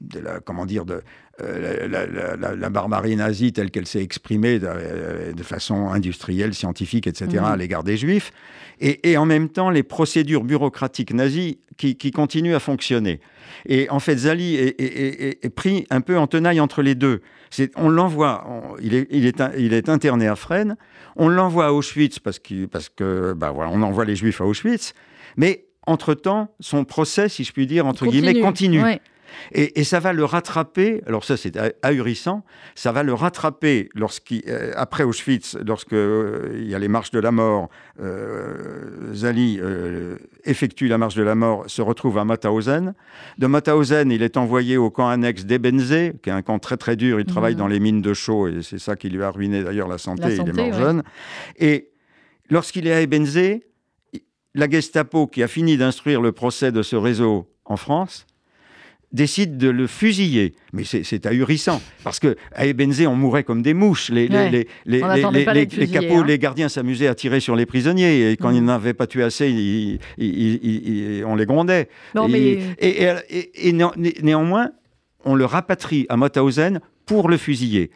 de 0.00 0.20
la 0.20 0.40
comment 0.40 0.64
dire 0.64 0.84
de 0.86 1.02
euh, 1.42 1.88
la, 1.88 2.06
la- 2.36 2.54
la- 2.56 2.70
barbarie 2.70 3.16
nazie 3.16 3.52
telle 3.52 3.70
qu'elle 3.70 3.86
s'est 3.86 4.02
exprimée 4.02 4.58
de, 4.58 4.66
euh, 4.68 5.32
de 5.32 5.42
façon 5.42 5.88
industrielle, 5.88 6.54
scientifique, 6.54 7.06
etc. 7.06 7.26
Mhm. 7.34 7.44
à 7.44 7.56
l'égard 7.56 7.84
des 7.84 7.96
juifs, 7.96 8.30
et, 8.80 9.10
et 9.10 9.16
en 9.16 9.24
même 9.26 9.48
temps 9.48 9.70
les 9.70 9.82
procédures 9.82 10.44
bureaucratiques 10.44 11.12
nazies 11.12 11.58
qui, 11.76 11.96
qui 11.96 12.10
continuent 12.10 12.54
à 12.54 12.60
fonctionner. 12.60 13.20
Et 13.66 13.88
en 13.90 13.98
fait, 14.00 14.16
Zali 14.18 14.56
est, 14.56 14.80
est- 14.80 14.84
est- 14.84 15.22
est- 15.28 15.44
est 15.44 15.50
pris 15.50 15.86
un 15.90 16.00
peu 16.00 16.18
en 16.18 16.26
tenaille 16.26 16.60
entre 16.60 16.82
les 16.82 16.94
deux. 16.94 17.20
On 17.76 17.88
l'envoie, 17.88 18.76
il, 18.82 18.94
est, 18.94 19.06
il, 19.10 19.24
est, 19.26 19.40
un- 19.40 19.52
il 19.56 19.72
est 19.72 19.88
interné 19.88 20.26
à 20.28 20.36
Fresnes, 20.36 20.76
on 21.16 21.28
l'envoie 21.28 21.66
à 21.66 21.72
Auschwitz 21.72 22.18
parce, 22.18 22.38
qu'il- 22.38 22.68
parce 22.68 22.88
que, 22.88 23.32
bah 23.32 23.50
voilà, 23.52 23.70
on 23.72 23.82
envoie 23.82 24.04
les 24.04 24.16
Juifs 24.16 24.40
à 24.40 24.44
Auschwitz, 24.44 24.92
mais 25.36 25.64
entre-temps, 25.86 26.54
son 26.60 26.84
procès, 26.84 27.28
si 27.30 27.44
je 27.44 27.52
puis 27.52 27.66
dire, 27.66 27.86
entre 27.86 28.04
guillemets, 28.12 28.34
continue. 28.42 28.82
Ouais. 28.82 29.00
Et, 29.52 29.80
et 29.80 29.84
ça 29.84 30.00
va 30.00 30.12
le 30.12 30.24
rattraper, 30.24 31.02
alors 31.06 31.24
ça 31.24 31.36
c'est 31.36 31.56
ah- 31.56 31.70
ahurissant, 31.82 32.44
ça 32.74 32.92
va 32.92 33.02
le 33.02 33.14
rattraper 33.14 33.88
euh, 33.98 34.72
après 34.76 35.04
Auschwitz, 35.04 35.56
lorsque 35.66 35.92
euh, 35.92 36.50
il 36.60 36.68
y 36.68 36.74
a 36.74 36.78
les 36.78 36.88
marches 36.88 37.10
de 37.10 37.18
la 37.20 37.30
mort, 37.30 37.68
euh, 38.00 39.12
Zali 39.14 39.58
euh, 39.60 40.16
effectue 40.44 40.88
la 40.88 40.98
marche 40.98 41.14
de 41.14 41.22
la 41.22 41.34
mort, 41.34 41.64
se 41.68 41.82
retrouve 41.82 42.18
à 42.18 42.24
Mauthausen. 42.24 42.94
De 43.38 43.46
Mauthausen, 43.46 44.10
il 44.10 44.22
est 44.22 44.36
envoyé 44.36 44.76
au 44.76 44.90
camp 44.90 45.08
annexe 45.08 45.44
d'Ebensee, 45.44 46.12
qui 46.22 46.30
est 46.30 46.32
un 46.32 46.42
camp 46.42 46.58
très 46.58 46.76
très 46.76 46.96
dur, 46.96 47.20
il 47.20 47.26
travaille 47.26 47.54
Mhm. 47.54 47.58
dans 47.60 47.68
les 47.68 47.80
mines 47.80 48.02
de 48.02 48.14
chaux, 48.14 48.48
et 48.48 48.62
c'est 48.62 48.78
ça 48.78 48.96
qui 48.96 49.08
lui 49.08 49.22
a 49.22 49.30
ruiné 49.30 49.62
d'ailleurs 49.62 49.88
la 49.88 49.98
santé, 49.98 50.22
La 50.22 50.34
il 50.34 50.48
est 50.48 50.52
mort 50.52 50.66
ouais. 50.68 50.72
jeune. 50.72 51.02
Et 51.58 51.90
lorsqu'il 52.50 52.86
est 52.86 52.92
à 52.92 53.00
Ebensee, 53.00 53.62
la 54.54 54.68
Gestapo, 54.68 55.26
qui 55.26 55.42
a 55.42 55.48
fini 55.48 55.76
d'instruire 55.76 56.20
le 56.20 56.32
procès 56.32 56.72
de 56.72 56.82
ce 56.82 56.96
réseau 56.96 57.48
en 57.64 57.76
France, 57.76 58.26
décide 59.12 59.56
de 59.56 59.68
le 59.68 59.86
fusiller. 59.86 60.54
Mais 60.72 60.84
c'est 60.84 61.26
ahurissant, 61.26 61.80
parce 62.04 62.18
que 62.20 62.36
à 62.52 62.66
Ebenzé, 62.66 63.06
on 63.06 63.16
mourait 63.16 63.44
comme 63.44 63.62
des 63.62 63.74
mouches. 63.74 64.10
Les, 64.10 64.28
les, 64.28 64.50
les, 64.50 64.66
les, 64.86 65.66
les 65.66 65.88
capots, 65.88 66.18
hein. 66.18 66.24
les 66.26 66.38
gardiens 66.38 66.68
s'amusaient 66.68 67.06
à 67.06 67.14
tirer 67.14 67.40
sur 67.40 67.56
les 67.56 67.66
prisonniers, 67.66 68.30
et 68.30 68.36
quand 68.36 68.50
ils 68.50 68.62
mm. 68.62 68.66
n'avaient 68.66 68.94
pas 68.94 69.06
tué 69.06 69.22
assez, 69.22 69.98
on 70.18 71.36
les 71.36 71.46
grondait. 71.46 71.88
et, 72.30 72.58
et, 72.80 73.72
néanmoins, 73.72 74.70
on 75.24 75.34
le 75.34 75.44
rapatrie 75.44 76.06
à 76.08 76.16
Mauthausen 76.16 76.80
pour 77.06 77.28
le 77.28 77.36
fusiller. 77.36 77.90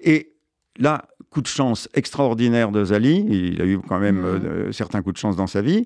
Et 0.00 0.31
là, 0.78 1.04
coup 1.32 1.40
de 1.40 1.46
chance 1.46 1.88
extraordinaire 1.94 2.70
de 2.70 2.84
Zali, 2.84 3.24
il 3.28 3.62
a 3.62 3.64
eu 3.64 3.78
quand 3.78 3.98
même 3.98 4.20
mmh. 4.20 4.24
euh, 4.24 4.72
certains 4.72 5.00
coups 5.00 5.14
de 5.14 5.18
chance 5.18 5.34
dans 5.34 5.46
sa 5.46 5.62
vie, 5.62 5.84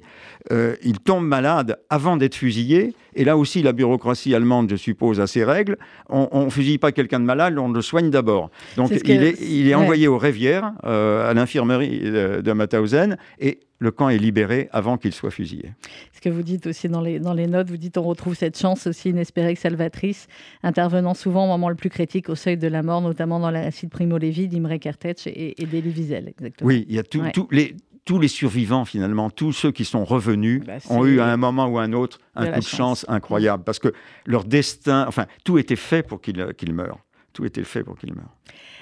euh, 0.51 0.75
il 0.83 0.99
tombe 0.99 1.25
malade 1.25 1.79
avant 1.89 2.17
d'être 2.17 2.35
fusillé, 2.35 2.95
et 3.15 3.25
là 3.25 3.37
aussi 3.37 3.63
la 3.63 3.73
bureaucratie 3.73 4.35
allemande, 4.35 4.69
je 4.69 4.77
suppose, 4.77 5.21
a 5.21 5.29
ses 5.29 5.45
règles, 5.45 5.79
on 6.09 6.45
ne 6.45 6.51
fusille 6.51 6.79
pas 6.79 6.91
quelqu'un 6.91 7.21
de 7.21 7.25
malade, 7.25 7.57
on 7.59 7.69
le 7.69 7.83
soigne 7.83 8.11
d'abord. 8.11 8.51
Donc 8.77 8.91
il, 8.91 9.23
est, 9.23 9.41
il, 9.41 9.69
est, 9.69 9.75
envoyé 9.75 10.09
aux 10.09 10.19
Rivières, 10.19 10.73
euh, 10.85 11.31
à 11.31 11.35
l'infirmerie 11.35 12.01
de, 12.01 12.41
de 12.41 12.53
Mauthausen, 12.53 13.17
et 13.39 13.61
le 13.79 13.91
camp 13.91 14.09
est 14.09 14.19
libéré 14.19 14.69
avant 14.73 14.97
qu'il 14.97 15.13
soit 15.13 15.31
fusillé. 15.31 15.73
Ce 16.13 16.21
que 16.21 16.29
vous 16.29 16.43
dites 16.43 16.67
aussi 16.67 16.89
dans 16.89 17.01
les, 17.01 17.19
dans 17.19 17.35
les 17.35 17.47
notes, 17.47 17.69
vous 17.69 17.77
dites 17.77 17.99
on 17.99 18.03
retrouve 18.03 18.35
cette 18.35 18.59
chance 18.59 18.87
aussi 18.87 19.11
inespérée 19.11 19.55
que 19.55 19.61
salvatrice, 19.61 20.29
intervenant 20.63 21.15
souvent 21.15 21.45
au 21.45 21.49
moment 21.49 21.69
le 21.69 21.75
plus 21.75 21.91
critique, 21.91 22.29
au 22.29 22.35
seuil 22.35 22.57
de 22.57 22.69
la 22.69 22.83
mort, 22.83 23.01
notamment 23.01 23.41
dans 23.41 23.51
la 23.51 23.63
l'acide 23.63 23.91
Primo 23.91 24.19
Levi, 24.19 24.49
d'Imre 24.49 24.79
Kertész 24.79 25.27
et, 25.27 25.61
et 25.61 25.67
d'Elie 25.67 25.91
Wiesel. 25.91 26.29
Exactement. 26.29 26.69
Oui, 26.69 26.87
il 26.89 26.95
y 26.95 26.99
a 26.99 27.03
tout, 27.03 27.49
les, 27.51 27.77
tous 28.05 28.19
les 28.19 28.29
survivants, 28.29 28.85
finalement, 28.85 29.29
tous 29.31 29.53
ceux 29.53 29.73
qui 29.73 29.85
sont 29.85 30.05
revenus, 30.05 30.63
bah, 30.65 30.79
ont 30.89 31.05
eu 31.05 31.21
à 31.21 31.27
un 31.27 31.37
moment 31.37 31.67
ou 31.67 31.79
à 31.79 31.83
un 31.83 31.93
autre 31.93 32.21
un 32.35 32.47
coup 32.47 32.61
de 32.61 32.65
chance, 32.65 33.05
incroyable. 33.09 33.65
Parce 33.65 33.79
que 33.79 33.93
leur 34.25 34.45
destin, 34.45 35.05
enfin, 35.09 35.27
tout 35.45 35.59
était 35.59 35.77
fait 35.77 36.03
pour 36.03 36.21
qu'ils 36.21 36.73
meurent. 36.73 37.01
Tout 37.33 37.45
était 37.45 37.65
fait 37.65 37.83
pour 37.83 37.99
qu'ils 37.99 38.15
meurent. 38.15 38.35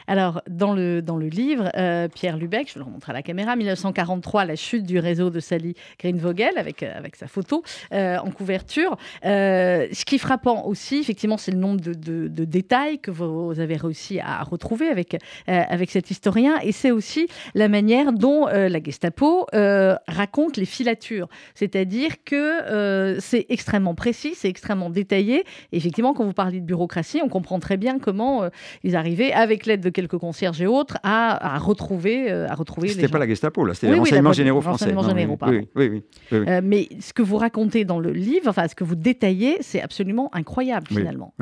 Alors, 0.07 0.43
dans 0.49 0.75
le, 0.75 1.01
dans 1.01 1.17
le 1.17 1.29
livre, 1.29 1.71
euh, 1.77 2.09
Pierre 2.09 2.37
Lubeck, 2.37 2.71
je 2.73 2.79
le 2.79 2.85
remontre 2.85 3.09
à 3.09 3.13
la 3.13 3.23
caméra, 3.23 3.57
1943, 3.57 4.45
la 4.45 4.57
chute 4.57 4.85
du 4.85 4.99
réseau 4.99 5.31
de 5.31 5.41
Sally 5.41 5.75
Greenvogel, 5.99 6.59
avec, 6.59 6.83
euh, 6.83 6.93
avec 6.97 7.17
sa 7.17 7.27
photo 7.27 7.63
euh, 7.93 8.19
en 8.19 8.31
couverture. 8.31 8.97
ce 9.23 10.05
qui 10.05 10.17
est 10.17 10.19
frappant 10.19 10.67
aussi, 10.67 10.97
effectivement, 10.97 11.39
c'est 11.39 11.53
le 11.53 11.59
nombre 11.59 11.81
de, 11.81 12.45
détails 12.45 12.99
que 12.99 13.11
vous 13.11 13.59
avez 13.59 13.77
réussi 13.77 14.21
à 14.21 14.43
retrouver 14.43 14.89
avec, 14.89 15.17
avec 15.47 15.91
cet 15.91 16.11
historien. 16.11 16.59
Et 16.63 16.73
c'est 16.73 16.91
aussi 16.91 17.27
la 17.55 17.69
manière 17.69 18.13
dont 18.13 18.47
la 18.47 18.83
Gestapo 18.83 19.47
raconte 19.53 20.57
les 20.57 20.67
filatures. 20.67 21.29
C'est-à-dire 21.55 22.23
que 22.25 23.19
c'est 23.21 23.47
extrêmement 23.49 23.95
précis, 23.95 24.35
c'est 24.35 24.49
extrêmement 24.49 24.91
détaillé. 24.91 25.45
Effectivement, 25.73 26.13
quand 26.13 26.25
vous 26.25 26.33
parlez 26.33 26.61
de 26.61 26.67
bureaucratie, 26.67 27.21
on 27.25 27.29
comprend 27.29 27.59
très 27.59 27.77
bien 27.77 27.99
comment 27.99 28.49
ils 28.83 28.97
arrivaient, 28.97 29.33
avec 29.33 29.67
l'aide 29.67 29.81
de 29.81 29.91
quelques 29.95 30.19
concierges 30.19 30.61
et 30.61 30.67
autres 30.67 30.99
à, 31.03 31.59
retrouver, 31.59 32.31
euh, 32.31 32.49
à 32.49 32.55
retrouver. 32.55 32.89
C'était 32.89 33.09
pas 33.09 33.19
la 33.19 33.27
Gestapo, 33.27 33.65
là, 33.65 33.73
c'était 33.73 33.93
les 33.93 33.99
renseignements 33.99 34.33
généraux 34.33 34.61
français. 34.61 34.91
Généraux, 34.91 35.39
oui, 35.47 35.69
oui, 35.75 35.89
oui, 35.89 36.03
euh, 36.33 36.61
mais 36.63 36.89
ce 37.01 37.15
que 37.15 37.23
vous 37.23 37.39
racontez 37.39 37.85
dans 37.85 38.01
le 38.01 38.11
livre, 38.11 38.49
enfin 38.49 38.69
ce 38.69 38.75
que 38.75 38.85
vous 38.85 38.97
détaillez, 38.97 39.59
c'est 39.61 39.81
absolument 39.81 40.29
incroyable 40.35 40.89
finalement. 40.89 41.35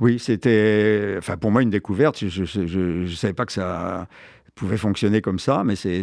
Oui, 0.00 0.18
c'était, 0.18 1.14
enfin 1.18 1.36
pour 1.36 1.50
moi 1.50 1.62
une 1.62 1.70
découverte. 1.70 2.18
Je 2.26 3.02
ne 3.02 3.06
savais 3.08 3.34
pas 3.34 3.44
que 3.44 3.52
ça 3.52 4.08
pouvait 4.54 4.76
fonctionner 4.76 5.22
comme 5.22 5.38
ça, 5.38 5.62
mais 5.64 5.74
c'est 5.74 6.02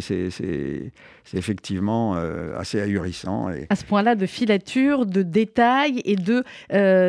effectivement 1.34 2.16
euh, 2.16 2.58
assez 2.58 2.80
ahurissant. 2.80 3.50
Et... 3.50 3.66
À 3.70 3.76
ce 3.76 3.84
point-là, 3.84 4.14
de 4.16 4.26
filature, 4.26 5.06
de 5.06 5.22
détails 5.22 6.02
et 6.04 6.16
de 6.16 6.42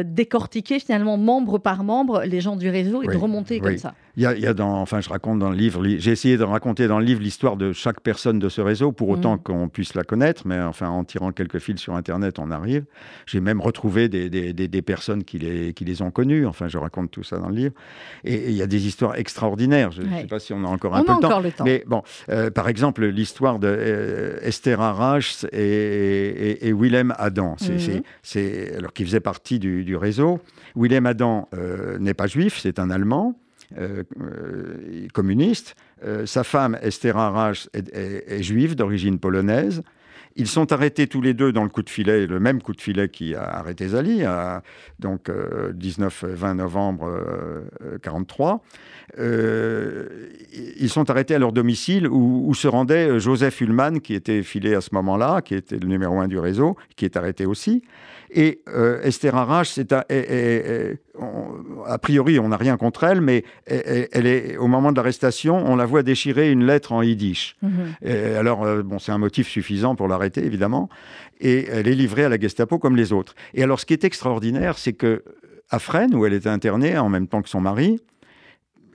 décortiquer 0.03 0.79
finalement 0.79 1.17
membre 1.17 1.57
par 1.57 1.83
membre 1.83 2.23
les 2.23 2.41
gens 2.41 2.55
du 2.55 2.69
réseau 2.69 3.01
et 3.03 3.07
de 3.07 3.17
remonter 3.17 3.59
comme 3.59 3.77
ça. 3.77 3.95
Il 4.19 4.23
y, 4.23 4.47
a, 4.47 4.53
dans, 4.53 4.81
enfin, 4.81 4.99
je 4.99 5.07
raconte 5.07 5.39
dans 5.39 5.49
le 5.49 5.55
livre, 5.55 5.81
j'ai 5.81 6.11
essayé 6.11 6.35
de 6.35 6.43
raconter 6.43 6.87
dans 6.89 6.99
le 6.99 7.05
livre 7.05 7.21
l'histoire 7.21 7.55
de 7.55 7.71
chaque 7.71 8.01
personne 8.01 8.37
de 8.37 8.49
ce 8.49 8.59
réseau, 8.59 8.91
pour 8.91 9.07
autant 9.07 9.35
mm. 9.35 9.43
qu'on 9.43 9.69
puisse 9.69 9.93
la 9.93 10.03
connaître, 10.03 10.45
mais 10.45 10.59
enfin, 10.59 10.89
en 10.89 11.05
tirant 11.05 11.31
quelques 11.31 11.59
fils 11.59 11.79
sur 11.79 11.95
Internet, 11.95 12.37
on 12.37 12.51
arrive. 12.51 12.83
J'ai 13.27 13.39
même 13.39 13.61
retrouvé 13.61 14.09
des, 14.09 14.29
des, 14.29 14.51
des, 14.51 14.81
personnes 14.81 15.23
qui 15.23 15.39
les, 15.39 15.71
qui 15.71 15.85
les 15.85 16.01
ont 16.01 16.11
connues. 16.11 16.45
Enfin, 16.45 16.67
je 16.67 16.77
raconte 16.77 17.11
tout 17.11 17.23
ça 17.23 17.37
dans 17.37 17.47
le 17.47 17.55
livre. 17.55 17.73
Et 18.25 18.49
il 18.49 18.55
y 18.57 18.61
a 18.61 18.67
des 18.67 18.87
histoires 18.87 19.15
extraordinaires. 19.15 19.91
Je 19.93 20.01
ne 20.01 20.09
sais 20.09 20.27
pas 20.27 20.39
si 20.39 20.51
on 20.51 20.65
a 20.65 20.67
encore 20.67 20.97
un 20.97 21.05
peu 21.05 21.13
le, 21.13 21.51
temps. 21.51 21.63
Mais 21.63 21.85
bon, 21.87 22.03
euh, 22.27 22.51
par 22.51 22.67
exemple, 22.67 23.05
l'histoire 23.05 23.57
de 23.57 23.69
euh, 23.69 24.37
Esther 24.41 24.81
et, 25.53 26.67
et, 26.67 26.73
Willem 26.73 27.15
Adam, 27.17 27.55
c'est, 28.21 28.75
alors 28.75 28.91
qui 28.91 29.05
faisait 29.05 29.21
partie 29.21 29.59
du, 29.59 29.85
du 29.85 29.95
réseau. 29.95 30.41
Willem 30.75 31.05
Adam 31.05 31.47
euh, 31.53 31.97
n'est 31.99 32.13
pas 32.13 32.27
juif, 32.27 32.59
c'est 32.59 32.79
un 32.79 32.89
Allemand. 32.89 33.39
Euh, 33.77 34.03
euh, 34.19 35.07
communiste. 35.13 35.75
Euh, 36.03 36.25
sa 36.25 36.43
femme, 36.43 36.75
Esther 36.81 37.15
Arras, 37.17 37.67
est, 37.73 38.41
juive 38.41 38.75
d'origine 38.75 39.19
polonaise. 39.19 39.83
Ils 40.35 40.47
sont 40.47 40.71
arrêtés 40.71 41.05
tous 41.05 41.21
les 41.21 41.35
deux 41.35 41.51
dans 41.51 41.63
le 41.63 41.69
coup 41.69 41.83
de 41.83 41.89
filet, 41.89 42.25
le 42.25 42.39
même 42.39 42.63
coup 42.63 42.73
de 42.73 42.81
filet 42.81 43.09
qui 43.09 43.35
a 43.35 43.43
arrêté 43.43 43.89
Zali, 43.89 44.21
donc 44.99 45.27
19-20 45.27 46.53
novembre 46.53 47.11
1943. 47.81 48.63
ils 49.17 50.89
sont 50.89 51.09
arrêtés 51.09 51.35
à 51.35 51.39
leur 51.39 51.51
domicile 51.51 52.07
où, 52.07 52.45
où, 52.47 52.53
se 52.53 52.67
rendait 52.67 53.19
Joseph 53.19 53.59
Ullmann, 53.59 53.99
qui 53.99 54.13
était 54.13 54.43
filé 54.43 54.75
à 54.75 54.81
ce 54.81 54.89
moment-là, 54.93 55.41
qui 55.41 55.55
était 55.55 55.77
le 55.77 55.87
numéro 55.87 56.19
un 56.19 56.27
du 56.27 56.39
réseau, 56.39 56.77
qui 56.95 57.05
est 57.05 57.17
arrêté 57.17 57.45
aussi. 57.45 57.83
Et 58.31 58.61
euh, 58.67 59.01
Esther 59.01 59.35
Arrache, 59.35 59.69
c'est 59.69 59.91
a, 59.91 60.03
priori, 61.97 62.39
on 62.39 62.49
n'a 62.49 62.57
rien 62.57 62.77
contre 62.77 63.03
elle, 63.03 63.21
mais 63.21 63.43
elle, 63.65 64.27
est, 64.27 64.57
au 64.57 64.67
moment 64.67 64.91
de 64.91 64.97
l'arrestation, 64.97 65.57
on 65.57 65.75
la 65.75 65.85
voit 65.85 66.03
déchirer 66.03 66.51
une 66.51 66.65
lettre 66.65 66.91
en 66.91 67.01
yiddish. 67.01 67.55
Mhm. 67.61 67.95
alors, 68.37 68.63
euh, 68.63 68.83
bon, 68.83 68.99
c'est 68.99 69.11
un 69.11 69.17
motif 69.17 69.47
suffisant 69.47 69.95
pour 69.95 70.07
l'arrêter, 70.07 70.45
évidemment. 70.45 70.89
Et 71.39 71.67
elle 71.67 71.87
est 71.87 71.95
livrée 71.95 72.25
à 72.25 72.29
la 72.29 72.39
Gestapo 72.39 72.77
comme 72.77 72.95
les 72.95 73.11
autres. 73.13 73.33
Et 73.53 73.63
alors, 73.63 73.79
ce 73.79 73.85
qui 73.85 73.93
est 73.93 74.03
extraordinaire, 74.03 74.77
c'est 74.77 74.93
que 74.93 75.23
à 75.71 75.79
Fresnes, 75.79 76.15
où 76.15 76.25
elle 76.25 76.33
était 76.33 76.49
internée 76.49 76.97
en 76.97 77.09
même 77.09 77.27
temps 77.27 77.41
que 77.41 77.49
son 77.49 77.61
mari, 77.61 77.99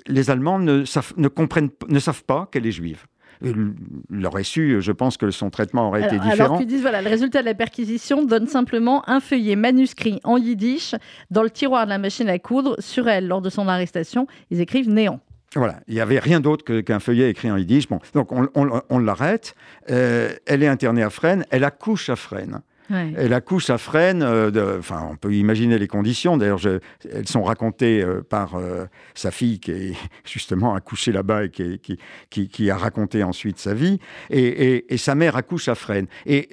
les 0.07 0.31
Allemands 0.31 0.59
ne, 0.59 0.85
ne, 1.17 1.29
comprennent, 1.29 1.71
ne 1.89 1.99
savent 1.99 2.25
pas 2.25 2.49
qu'elle 2.51 2.67
est 2.67 2.73
juive 2.73 3.07
il 3.45 4.27
aurait 4.27 4.45
su, 4.45 4.81
je 4.81 4.93
pense 4.93 5.17
que 5.17 5.31
son 5.31 5.51
traitement 5.51 5.89
aurait 5.89 6.05
été 6.05 6.19
différent. 6.19 6.45
Alors 6.45 6.59
qu'ils 6.59 6.67
disent, 6.67 6.83
voilà, 6.83 7.03
le 7.03 7.09
résultat 7.09 7.41
de 7.41 7.47
la 7.47 7.55
perquisition 7.55 8.25
donne 8.25 8.47
simplement 8.47 9.09
un 9.09 9.21
feuillet 9.21 9.57
manuscrit 9.57 10.21
en 10.25 10.37
yiddish 10.37 10.95
dans 11.31 11.43
le 11.43 11.51
tiroir 11.51 11.85
de 11.85 11.91
la 11.91 11.99
machine 11.99 12.29
à 12.29 12.39
coudre. 12.39 12.77
Sur 12.79 13.09
elle, 13.09 13.29
lors 13.29 13.43
de 13.43 13.51
son 13.51 13.69
arrestation, 13.69 14.27
ils 14.51 14.61
écrivent 14.61 14.91
néant. 14.91 15.21
Voilà, 15.57 15.81
il 15.87 15.95
n'y 15.95 16.01
avait 16.01 16.19
rien 16.19 16.41
d'autre 16.41 16.81
qu'un 16.81 17.01
feuillet 17.01 17.31
écrit 17.31 17.51
en 17.51 17.57
yiddish. 17.57 17.89
Bon, 17.89 18.01
donc 18.13 18.31
on, 18.33 18.99
l'arrête. 18.99 19.55
Euh, 19.91 20.35
elle 20.47 20.63
est 20.63 20.69
internée 20.69 21.03
à 21.03 21.11
Fresnes. 21.11 21.45
Elle 21.51 21.65
accouche 21.65 22.09
à 22.11 22.17
Fresnes. 22.17 22.61
Elle 22.91 23.33
accouche 23.33 23.71
à 23.71 23.79
Fresnes, 23.79 24.23
euh, 24.23 24.79
enfin, 24.79 25.09
on 25.11 25.17
peut 25.17 25.33
imaginer 25.33 25.79
les 25.79 25.87
conditions. 25.87 26.37
D'ailleurs, 26.37 26.61
elles 27.11 27.29
sont 27.29 27.43
racontées 27.43 28.03
euh, 28.03 28.23
par 28.23 28.57
euh, 28.57 28.85
sa 29.15 29.31
fille 29.31 29.59
qui 29.59 29.71
est 29.71 29.93
justement 30.25 30.75
accouchée 30.75 31.13
là-bas 31.13 31.45
et 31.45 31.51
qui, 31.51 32.71
a 32.71 32.77
raconté 32.77 33.23
ensuite 33.23 33.59
sa 33.59 33.75
vie. 33.75 33.99
Et, 34.31 34.85
sa 34.97 35.15
mère 35.15 35.37
accouche 35.37 35.69
à 35.69 35.75
Fresnes. 35.75 36.07
Et 36.25 36.49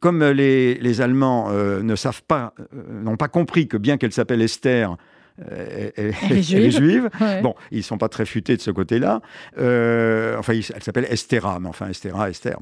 comme 0.00 0.22
les, 0.22 0.74
les 0.74 1.00
Allemands 1.00 1.50
ne 1.50 1.96
savent 1.96 2.22
pas, 2.26 2.54
n'ont 2.90 3.16
pas 3.16 3.28
compris 3.28 3.66
que 3.66 3.78
bien 3.78 3.96
qu'elle 3.96 4.12
s'appelle 4.12 4.42
Esther, 4.42 4.96
elle, 5.38 6.12
est 6.38 6.70
juive. 6.70 7.10
Bon, 7.42 7.54
ils 7.70 7.82
sont 7.82 7.98
pas 7.98 8.08
très 8.08 8.26
futés 8.26 8.56
de 8.56 8.62
ce 8.62 8.70
côté-là. 8.70 9.20
Euh, 9.58 10.36
enfin, 10.38 10.52
elle 10.52 10.82
s'appelle 10.82 11.06
Estera, 11.10 11.58
mais 11.60 11.68
enfin, 11.68 11.88
Estera, 11.88 12.30
Esther. 12.30 12.58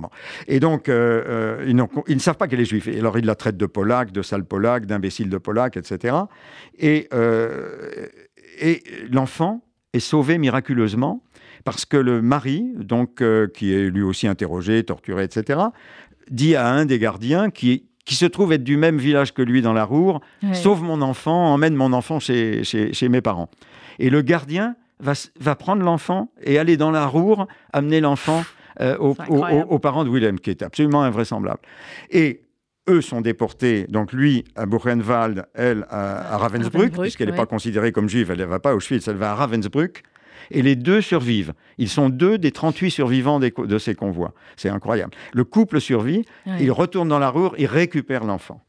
Et 0.46 0.60
donc, 0.60 0.88
euh, 0.88 1.22
euh, 1.26 1.64
ils, 1.66 1.76
ils, 2.08 2.14
ne 2.14 2.20
savent 2.20 2.36
pas 2.36 2.48
qu'elle 2.48 2.60
est 2.60 2.66
juive. 2.66 2.88
Et 2.88 2.98
alors, 2.98 3.18
ils 3.18 3.26
la 3.26 3.34
traitent 3.34 3.56
de 3.56 3.66
polaque, 3.66 4.12
de 4.12 4.22
sale 4.22 4.44
polaque, 4.44 4.86
d'imbécile 4.86 5.28
de 5.28 5.38
polaque, 5.38 5.76
etc. 5.76 6.16
Et, 6.78 7.08
et 8.60 8.82
l'enfant 9.10 9.64
est 9.92 10.00
sauvé 10.00 10.38
miraculeusement 10.38 11.22
parce 11.64 11.84
que 11.84 11.96
le 11.96 12.22
mari, 12.22 12.72
donc, 12.76 13.22
qui 13.54 13.72
est 13.74 13.90
lui 13.90 14.02
aussi 14.02 14.26
interrogé, 14.26 14.82
torturé, 14.82 15.24
etc., 15.24 15.60
dit 16.30 16.56
à 16.56 16.68
un 16.68 16.86
des 16.86 16.98
gardiens 16.98 17.50
qui, 17.50 17.86
qui 18.04 18.14
se 18.14 18.26
trouve 18.26 18.52
être 18.52 18.64
du 18.64 18.76
même 18.76 18.98
village 18.98 19.32
que 19.32 19.42
lui 19.42 19.62
dans 19.62 19.72
la 19.72 19.84
Roure, 19.84 20.20
sauve 20.52 20.82
mon 20.82 21.02
enfant, 21.02 21.52
emmène 21.52 21.74
mon 21.74 21.92
enfant 21.92 22.18
chez, 22.18 22.64
chez, 22.64 23.08
mes 23.08 23.20
parents. 23.20 23.48
Et 23.98 24.10
le 24.10 24.22
gardien 24.22 24.74
va, 24.98 25.12
va 25.38 25.54
prendre 25.54 25.82
l'enfant 25.82 26.32
et 26.42 26.58
aller 26.58 26.76
dans 26.76 26.90
la 26.90 27.06
Roure, 27.06 27.46
amener 27.72 28.00
l'enfant 28.00 28.44
euh, 28.80 28.96
aux, 28.98 29.78
parents 29.78 30.04
de 30.04 30.10
Willem, 30.10 30.40
qui 30.40 30.50
est 30.50 30.62
absolument 30.62 31.02
invraisemblable. 31.02 31.60
Et 32.10 32.42
eux 32.88 33.00
sont 33.00 33.20
déportés, 33.20 33.86
donc 33.88 34.12
lui 34.12 34.44
à 34.56 34.66
Buchenwald, 34.66 35.46
elle 35.54 35.86
à, 35.90 36.36
Ravensbrück, 36.38 36.98
puisqu'elle 36.98 37.30
n'est 37.30 37.36
pas 37.36 37.46
considérée 37.46 37.92
comme 37.92 38.08
juive, 38.08 38.30
elle 38.30 38.38
ne 38.38 38.44
va 38.44 38.58
pas 38.58 38.70
à 38.70 38.74
Auschwitz, 38.74 39.06
elle 39.06 39.16
va 39.16 39.32
à 39.32 39.34
Ravensbrück 39.34 40.02
et 40.50 40.62
les 40.62 40.76
deux 40.76 41.00
survivent. 41.00 41.52
Ils 41.78 41.88
sont 41.88 42.08
deux 42.08 42.38
des 42.38 42.52
38 42.52 42.90
survivants 42.90 43.40
de 43.40 43.78
ces 43.78 43.94
convois. 43.94 44.32
C'est 44.56 44.68
incroyable. 44.68 45.12
Le 45.32 45.44
couple 45.44 45.80
survit, 45.80 46.24
il 46.60 46.70
retourne 46.70 47.08
dans 47.08 47.18
la 47.18 47.28
Roure, 47.30 47.54
il 47.58 47.66
récupère 47.66 48.24
l'enfant. 48.24 48.60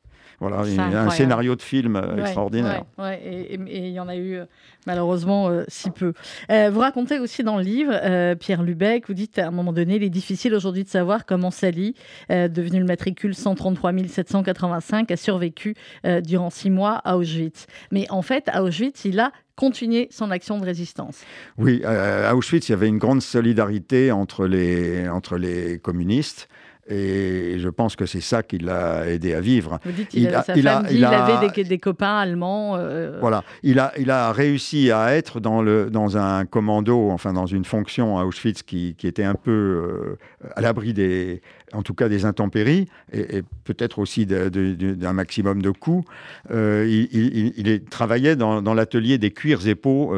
Voilà, 0.43 0.59
un 0.59 1.09
scénario 1.09 1.55
de 1.55 1.61
film 1.61 2.01
extraordinaire. 2.17 2.83
Ouais, 2.97 3.19
et 3.23 3.55
il 3.55 3.91
y 3.91 3.99
en 3.99 4.07
a 4.07 4.15
eu 4.15 4.39
malheureusement 4.85 5.49
si 5.67 5.89
peu. 5.89 6.13
vous 6.49 6.79
racontez 6.79 7.19
aussi 7.19 7.43
dans 7.43 7.57
le 7.57 7.63
livre, 7.63 8.35
Pierre 8.35 8.63
Lubeck, 8.63 9.07
vous 9.07 9.13
dites 9.13 9.39
à 9.39 9.47
un 9.47 9.51
moment 9.51 9.73
donné, 9.73 9.95
il 9.95 10.03
est 10.03 10.09
difficile 10.09 10.53
aujourd'hui 10.53 10.83
de 10.83 10.89
savoir 10.89 11.25
comment 11.25 11.51
Sally, 11.51 11.95
devenu 12.29 12.79
le 12.79 12.85
matricule 12.85 13.35
133 13.35 13.91
785, 14.07 15.11
a 15.11 15.17
survécu 15.17 15.75
durant 16.23 16.49
six 16.49 16.69
mois 16.69 17.01
à 17.03 17.17
Auschwitz. 17.17 17.67
Mais 17.91 18.05
en 18.09 18.21
fait, 18.21 18.49
à 18.49 18.63
Auschwitz, 18.63 19.05
il 19.05 19.19
a 19.19 19.31
continué 19.55 20.07
son 20.11 20.31
action 20.31 20.57
de 20.57 20.65
résistance. 20.65 21.21
Oui, 21.57 21.83
à 21.83 22.35
Auschwitz, 22.35 22.69
il 22.69 22.71
y 22.71 22.75
avait 22.75 22.87
une 22.87 22.97
grande 22.97 23.21
solidarité 23.21 24.11
entre 24.11 24.47
les, 24.47 25.07
entre 25.07 25.37
les 25.37 25.79
communistes. 25.79 26.47
Et 26.89 27.59
je 27.59 27.69
pense 27.69 27.95
que 27.95 28.05
c'est 28.05 28.21
ça 28.21 28.43
qui 28.43 28.57
l'a 28.57 29.07
aidé 29.07 29.33
à 29.33 29.39
vivre. 29.39 29.79
Vous 29.85 29.91
dites 29.93 30.13
il, 30.13 30.27
a, 30.35 30.43
sa 30.43 30.55
il, 30.55 30.63
femme 30.63 30.85
il, 30.91 31.05
avait 31.05 31.49
des, 31.49 31.63
des, 31.63 31.77
copains 31.77 32.17
allemands. 32.17 32.75
Euh, 32.75 33.19
voilà, 33.21 33.43
il 33.63 33.79
a, 33.79 33.93
il 33.97 34.11
a 34.11 34.33
réussi 34.33 34.91
à 34.91 35.15
être 35.15 35.39
dans, 35.39 35.61
le, 35.61 35.89
dans 35.89 36.17
un 36.17 36.45
commando, 36.45 37.09
enfin 37.09 37.31
dans 37.31 37.45
une 37.45 37.63
fonction 37.63 38.17
à 38.17 38.25
Auschwitz 38.25 38.63
qui, 38.63 38.95
qui 38.97 39.07
était 39.07 39.23
un 39.23 39.35
peu 39.35 39.51
euh, 39.51 40.17
à 40.55 40.61
l'abri 40.61 40.93
des, 40.93 41.41
en 41.71 41.83
tout 41.83 41.93
cas 41.93 42.09
des 42.09 42.25
intempéries 42.25 42.89
et, 43.13 43.43
peut-être 43.63 43.99
aussi 43.99 44.25
d'un 44.25 45.13
maximum 45.13 45.61
de 45.61 45.69
coups. 45.69 46.05
Euh, 46.51 46.85
il, 46.89 47.57
il, 47.57 47.83
travaillait 47.85 48.35
dans, 48.35 48.61
dans 48.61 48.73
l'atelier 48.73 49.17
des 49.17 49.31
cuirs 49.31 49.65
et 49.67 49.75
peaux 49.75 50.13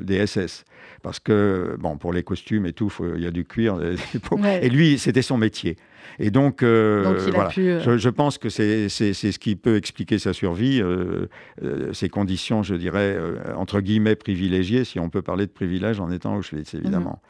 des 0.00 0.26
SS 0.26 0.64
parce 1.02 1.20
que, 1.20 1.76
bon, 1.78 1.96
pour 1.96 2.12
les 2.12 2.22
costumes 2.22 2.66
et 2.66 2.72
tout, 2.72 2.92
il 3.16 3.22
y 3.22 3.26
a 3.26 3.30
du 3.30 3.44
cuir. 3.44 3.78
Et 4.62 4.68
lui, 4.68 4.98
c'était 4.98 5.22
son 5.22 5.38
métier. 5.38 5.76
Et 6.18 6.30
donc, 6.30 6.62
euh, 6.62 7.18
voilà. 7.32 7.50
Euh, 7.58 7.98
je, 7.98 8.08
pense 8.08 8.38
que 8.38 8.48
c'est 8.48 8.88
ce 8.88 9.38
qui 9.38 9.56
peut 9.56 9.76
expliquer 9.76 10.18
sa 10.18 10.32
survie, 10.32 10.80
euh, 10.80 11.26
ses 11.92 12.08
conditions, 12.08 12.62
je 12.62 12.74
dirais, 12.74 13.18
entre 13.56 13.80
guillemets, 13.80 14.16
privilégiées, 14.16 14.84
si 14.84 14.98
on 14.98 15.10
peut 15.10 15.22
parler 15.22 15.46
de 15.46 15.50
privilège 15.50 16.00
en 16.00 16.10
étant 16.10 16.36
Auschwitz, 16.36 16.74
évidemment. 16.74 17.20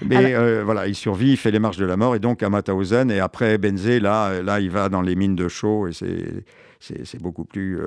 Mhm. 0.00 0.08
Mais 0.08 0.62
voilà, 0.62 0.88
il 0.88 0.94
survit, 0.94 1.32
il 1.32 1.36
fait 1.36 1.50
les 1.50 1.60
marches 1.60 1.78
de 1.78 1.86
la 1.86 1.96
mort, 1.96 2.16
et 2.16 2.18
donc 2.18 2.42
à 2.42 2.48
Mauthausen, 2.48 3.10
et 3.10 3.20
après 3.20 3.58
Benzé, 3.58 4.00
là, 4.00 4.42
là, 4.42 4.60
il 4.60 4.70
va 4.70 4.88
dans 4.88 5.02
les 5.02 5.14
mines 5.14 5.36
de 5.36 5.48
chaux, 5.48 5.88
et 5.88 5.92
c'est 5.92 7.22
beaucoup 7.22 7.44
plus... 7.44 7.78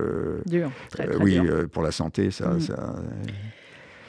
dur, 0.45 0.71
très, 0.89 1.07
très 1.07 1.17
Oui, 1.17 1.39
dur. 1.39 1.67
pour 1.71 1.83
la 1.83 1.91
santé, 1.91 2.31
ça... 2.31 2.51
Mhm. 2.51 2.59
ça 2.61 2.95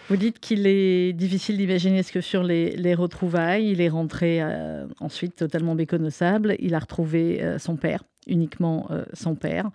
vous 0.09 0.17
dites 0.17 0.39
qu'il 0.39 0.67
est 0.67 1.13
difficile 1.13 1.57
d'imaginer 1.57 2.03
ce 2.03 2.13
que 2.13 2.21
sur 2.21 2.45
les, 2.45 2.95
retrouvailles, 2.95 3.71
il 3.71 3.81
est 3.81 3.89
rentré 3.89 4.41
euh, 4.41 4.87
ensuite 5.01 5.35
totalement 5.35 5.75
méconnaissable. 5.75 6.55
Il 6.61 6.75
a 6.75 6.79
retrouvé 6.79 7.43
euh, 7.43 7.59
son 7.59 7.77
père 7.77 8.05
uniquement 8.27 8.89
euh, 8.91 9.05
son 9.13 9.35
père. 9.35 9.71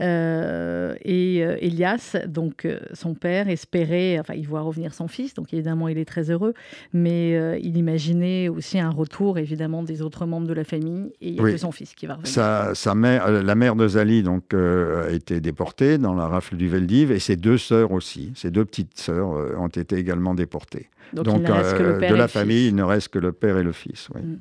Euh, 0.00 0.94
et 1.04 1.44
euh, 1.44 1.56
Elias, 1.60 2.16
donc 2.26 2.66
son 2.92 3.14
père, 3.14 3.48
espérait, 3.48 4.18
enfin, 4.18 4.34
il 4.34 4.46
voit 4.46 4.60
revenir 4.60 4.94
son 4.94 5.08
fils, 5.08 5.34
donc 5.34 5.52
évidemment, 5.52 5.88
il 5.88 5.98
est 5.98 6.04
très 6.04 6.30
heureux, 6.30 6.54
mais 6.92 7.60
il 7.60 7.76
imaginait 7.76 8.48
aussi 8.48 8.78
un 8.78 8.90
retour, 8.90 9.38
évidemment, 9.38 9.82
des 9.82 10.02
autres 10.02 10.26
membres 10.26 10.46
de 10.46 10.52
la 10.52 10.64
famille, 10.64 11.12
et 11.20 11.28
il 11.28 11.34
n'y 11.34 11.40
a 11.40 11.52
que 11.52 11.56
son 11.56 11.72
fils 11.72 11.94
qui 11.94 12.06
va 12.06 12.14
revenir. 12.14 12.76
Sa, 12.76 12.94
mère, 12.94 13.30
la 13.30 13.54
mère 13.54 13.76
de 13.76 13.88
Zali, 13.88 14.22
donc, 14.22 14.54
a 14.54 15.10
été 15.10 15.40
déportée 15.40 15.98
dans 15.98 16.14
la 16.14 16.26
rafle 16.26 16.56
du 16.56 16.68
Veldiv, 16.68 17.10
et 17.10 17.18
ses 17.18 17.36
deux 17.36 17.58
sœurs 17.58 17.92
aussi, 17.92 18.32
ses 18.34 18.50
deux 18.50 18.64
petites 18.64 18.98
sœurs 18.98 19.58
ont 19.58 19.68
été 19.68 19.96
également 19.96 20.34
déportées. 20.34 20.88
Donc, 21.12 21.42
de 21.42 22.14
la 22.14 22.28
famille, 22.28 22.68
il 22.68 22.74
ne 22.74 22.82
reste 22.82 23.08
que 23.08 23.18
le 23.18 23.32
père 23.32 23.58
et 23.58 23.62
le 23.62 23.72
fils. 23.72 24.08
Oui. 24.14 24.22
Mm. 24.22 24.38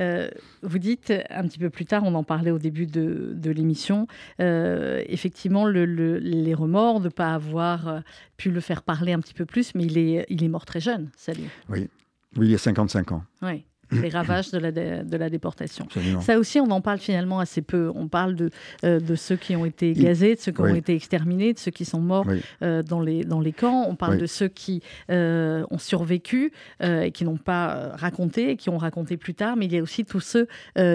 Euh, 0.00 0.28
vous 0.62 0.78
dites 0.78 1.12
un 1.30 1.46
petit 1.46 1.58
peu 1.58 1.70
plus 1.70 1.84
tard, 1.84 2.02
on 2.04 2.14
en 2.14 2.24
parlait 2.24 2.50
au 2.50 2.58
début 2.58 2.86
de, 2.86 3.50
l'émission, 3.50 4.06
euh, 4.40 5.02
effectivement, 5.06 5.66
les 5.66 6.54
remords 6.54 7.00
de 7.00 7.06
ne 7.06 7.10
pas 7.10 7.34
avoir 7.34 7.88
euh, 7.88 8.00
pu 8.36 8.50
le 8.50 8.60
faire 8.60 8.82
parler 8.82 9.12
un 9.12 9.20
petit 9.20 9.34
peu 9.34 9.46
plus, 9.46 9.74
mais 9.74 9.84
il 9.84 9.98
est, 9.98 10.26
il 10.28 10.44
est 10.44 10.48
mort 10.48 10.66
très 10.66 10.80
jeune, 10.80 11.10
Salut. 11.16 11.48
Oui, 11.68 11.88
oui 12.36 12.48
il 12.48 12.54
a 12.54 12.58
55 12.58 13.12
ans. 13.12 13.24
Oui 13.42 13.64
les 13.90 14.08
ravages 14.08 14.50
de 14.50 14.58
la, 14.58 14.72
de 14.72 15.16
la 15.16 15.30
déportation. 15.30 15.86
Ça 16.20 16.38
aussi, 16.38 16.60
on 16.60 16.70
en 16.70 16.80
parle 16.80 16.98
finalement 16.98 17.40
assez 17.40 17.62
peu. 17.62 17.90
On 17.94 18.08
parle 18.08 18.34
de, 18.34 18.50
euh, 18.84 19.00
de 19.00 19.14
ceux 19.14 19.36
qui 19.36 19.56
ont 19.56 19.64
été 19.64 19.92
gazés, 19.92 20.34
de 20.34 20.40
ceux 20.40 20.52
qui 20.52 20.60
ont 20.60 20.74
été 20.74 20.94
exterminés, 20.94 21.52
de 21.52 21.58
ceux 21.58 21.70
qui 21.70 21.84
sont 21.84 22.00
morts 22.00 22.26
euh, 22.62 22.82
dans, 22.82 23.00
les, 23.00 23.24
dans 23.24 23.40
les 23.40 23.52
camps. 23.52 23.86
On 23.88 23.94
parle 23.94 24.18
de 24.18 24.26
ceux 24.26 24.48
qui 24.48 24.82
euh, 25.10 25.64
ont 25.70 25.78
survécu 25.78 26.52
et 26.82 27.10
qui 27.12 27.24
n'ont 27.24 27.36
pas 27.36 27.92
raconté, 27.94 28.50
et 28.50 28.56
qui 28.56 28.70
ont 28.70 28.78
raconté 28.78 29.16
plus 29.16 29.34
tard. 29.34 29.56
Mais 29.56 29.66
il 29.66 29.72
y 29.72 29.78
a 29.78 29.82
aussi 29.82 30.04
tous 30.04 30.20
ceux 30.20 30.48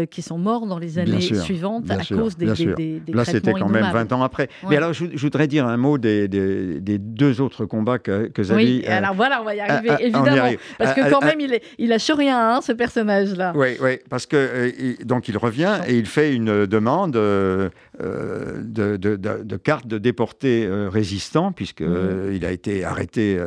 qui 0.10 0.22
sont 0.22 0.38
morts 0.38 0.68
dans 0.68 0.80
les 0.80 1.00
années 1.00 1.22
suivantes 1.22 1.90
à 1.90 2.04
cause 2.04 2.38
des, 2.38 2.54
des, 2.54 3.00
des, 3.00 3.14
Là, 3.14 3.26
c'était 3.26 3.54
quand 3.54 3.70
même 3.70 3.92
20 3.92 4.12
ans 4.14 4.24
après. 4.24 4.50
Mais 4.70 4.78
alors, 4.78 4.94
je, 4.94 5.06
voudrais 5.18 5.48
dire 5.48 5.68
un 5.68 5.78
mot 5.78 5.98
des, 5.98 6.28
des 6.28 6.98
deux 6.98 7.42
autres 7.42 7.66
combats 7.66 8.00
que, 8.00 8.28
que 8.28 8.44
Zali... 8.44 8.82
Oui, 8.82 8.88
alors 8.88 9.14
voilà, 9.14 9.42
on 9.42 9.46
va 9.46 9.56
y 9.56 9.60
arriver, 9.60 9.90
évidemment. 10.00 10.52
Parce 10.78 10.94
que 10.94 11.10
quand 11.10 11.22
même, 11.22 11.40
il, 11.40 11.54
est, 11.54 11.64
il 11.78 11.92
a 11.94 12.00
sur 12.00 12.18
rien, 12.18 12.56
hein, 12.56 12.62
ce 12.62 12.72
personnage-là. 12.84 13.54
Oui, 13.56 13.78
oui, 13.82 14.00
parce 14.10 14.26
que 14.26 14.36
euh, 14.36 14.96
donc 15.06 15.30
il 15.30 15.38
revient 15.38 15.80
et 15.88 15.98
il 15.98 16.06
fait 16.06 16.34
une 16.36 16.66
demande 16.66 17.16
euh, 17.16 17.70
de, 18.00 18.98
de, 18.98 19.16
de, 19.16 19.58
carte 19.58 19.88
de 19.88 19.98
déporté 19.98 20.66
euh, 20.66 20.90
résistant, 20.90 21.54
puisqu'il 21.54 21.88
mhm. 21.88 22.34
il 22.34 22.46
a 22.46 22.52
été 22.52 22.84
arrêté 22.84 23.40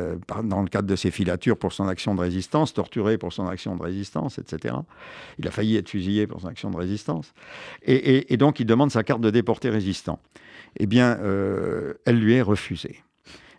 dans 0.43 0.61
le 0.61 0.67
cadre 0.67 0.87
de 0.87 0.95
ses 0.95 1.11
filatures 1.11 1.57
pour 1.57 1.71
son 1.71 1.87
action 1.87 2.15
de 2.15 2.21
résistance, 2.21 2.73
torturé 2.73 3.17
pour 3.17 3.31
son 3.31 3.47
action 3.47 3.75
de 3.75 3.83
résistance, 3.83 4.39
etc. 4.39 4.75
Il 5.37 5.47
a 5.47 5.51
failli 5.51 5.77
être 5.77 5.89
fusillé 5.89 6.25
pour 6.25 6.41
son 6.41 6.47
action 6.47 6.71
de 6.71 6.77
résistance. 6.77 7.33
Et, 7.83 8.33
et 8.33 8.37
donc 8.37 8.59
il 8.59 8.65
demande 8.65 8.91
sa 8.91 9.03
carte 9.03 9.21
de 9.21 9.29
déporté 9.29 9.69
résistant. 9.69 10.19
Eh 10.79 10.87
bien, 10.87 11.17
elle 12.05 12.19
lui 12.19 12.33
est 12.33 12.41
refusée. 12.41 13.03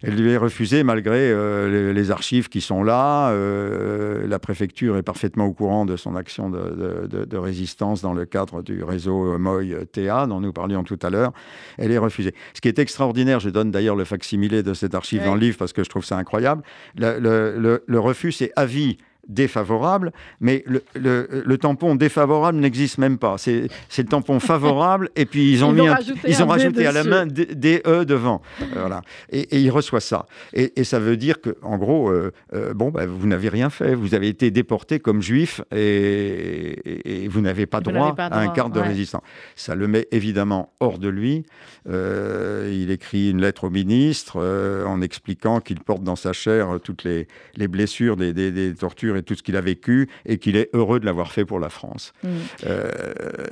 Elle 0.02 0.14
lui 0.14 0.30
est 0.30 0.36
refusée 0.36 0.82
malgré 0.82 1.30
euh, 1.30 1.92
les, 1.92 2.10
archives 2.10 2.48
qui 2.48 2.60
sont 2.60 2.82
là. 2.82 3.30
Euh, 3.30 4.26
la 4.26 4.38
préfecture 4.38 4.96
est 4.96 5.02
parfaitement 5.02 5.46
au 5.46 5.52
courant 5.52 5.86
de 5.86 5.96
son 5.96 6.14
action 6.14 6.50
de, 6.50 7.36
résistance 7.36 8.02
dans 8.02 8.12
le 8.12 8.24
cadre 8.24 8.62
du 8.62 8.82
réseau 8.82 9.38
MOI-TA 9.38 10.26
dont 10.26 10.40
nous 10.40 10.52
parlions 10.52 10.84
tout 10.84 10.98
à 11.02 11.10
l'heure. 11.10 11.32
Elle 11.78 11.92
est 11.92 11.98
refusée. 11.98 12.34
Ce 12.54 12.60
qui 12.60 12.68
est 12.68 12.78
extraordinaire, 12.78 13.40
je 13.40 13.50
donne 13.50 13.70
d'ailleurs 13.70 13.96
le 13.96 14.04
facsimilé 14.04 14.62
de 14.62 14.74
cette 14.74 14.94
archive 14.94 15.24
dans 15.24 15.34
le 15.34 15.40
livre 15.40 15.58
parce 15.58 15.72
que 15.72 15.84
je 15.84 15.88
trouve 15.88 16.04
ça 16.04 16.16
incroyable. 16.16 16.62
Le, 16.96 17.82
le 17.84 18.00
refus, 18.00 18.32
c'est 18.32 18.52
avis 18.56 18.98
défavorable, 19.28 20.12
mais 20.40 20.64
le, 20.66 20.82
le, 20.94 21.58
tampon 21.58 21.94
défavorable 21.94 22.58
n'existe 22.58 22.98
même 22.98 23.18
pas. 23.18 23.36
C'est 23.36 23.68
le 23.98 24.04
tampon 24.04 24.40
favorable, 24.48 25.10
et 25.16 25.26
puis 25.26 25.52
ils 25.52 25.64
ont, 25.64 25.72
mis 25.72 25.86
ils 26.26 26.42
ont 26.42 26.46
rajouté 26.46 26.86
à 26.86 26.92
la 26.92 27.04
main 27.04 27.26
des 27.26 27.82
E 27.86 28.04
devant. 28.04 28.40
Euh, 28.62 28.64
voilà. 28.80 29.02
Et, 29.30 29.58
il 29.58 29.70
reçoit 29.70 30.00
ça. 30.00 30.26
Et, 30.54 30.84
ça 30.84 30.98
veut 30.98 31.16
dire 31.16 31.40
que, 31.40 31.56
en 31.62 31.76
gros, 31.76 32.08
euh, 32.08 32.32
euh, 32.54 32.72
bon, 32.72 32.90
bah, 32.90 33.04
vous 33.06 33.26
n'avez 33.26 33.48
rien 33.50 33.68
fait. 33.68 33.94
Vous 33.94 34.14
avez 34.14 34.28
été 34.28 34.50
déporté 34.50 34.98
comme 34.98 35.20
juif 35.20 35.60
et, 35.74 37.28
vous 37.28 37.40
n'avez 37.40 37.66
pas, 37.66 37.80
droit 37.80 38.14
à 38.18 38.40
un 38.40 38.48
carte 38.48 38.72
de 38.72 38.80
résistant. 38.80 39.22
Ça 39.56 39.74
le 39.74 39.86
met 39.86 40.08
évidemment 40.10 40.72
hors 40.80 40.98
de 40.98 41.08
lui. 41.08 41.44
il 41.86 42.90
écrit 42.90 43.30
une 43.30 43.42
lettre 43.42 43.64
au 43.64 43.70
ministre 43.70 44.38
en 44.86 45.02
expliquant 45.02 45.60
qu'il 45.60 45.80
porte 45.80 46.02
dans 46.02 46.16
sa 46.16 46.32
chair 46.32 46.78
toutes 46.82 47.04
les, 47.04 47.28
les 47.56 47.68
blessures 47.68 48.16
des, 48.16 48.32
des, 48.32 48.50
des 48.50 48.74
tortures 48.74 49.17
tout 49.20 49.34
ce 49.34 49.42
qu'il 49.42 49.56
a 49.56 49.60
vécu 49.60 50.08
et 50.26 50.38
qu'il 50.38 50.56
est 50.56 50.70
heureux 50.72 51.00
de 51.00 51.06
l'avoir 51.06 51.32
fait 51.32 51.44
pour 51.44 51.60
la 51.60 51.68
France. 51.68 52.12
Mm. 52.22 52.28
Euh, 52.66 52.90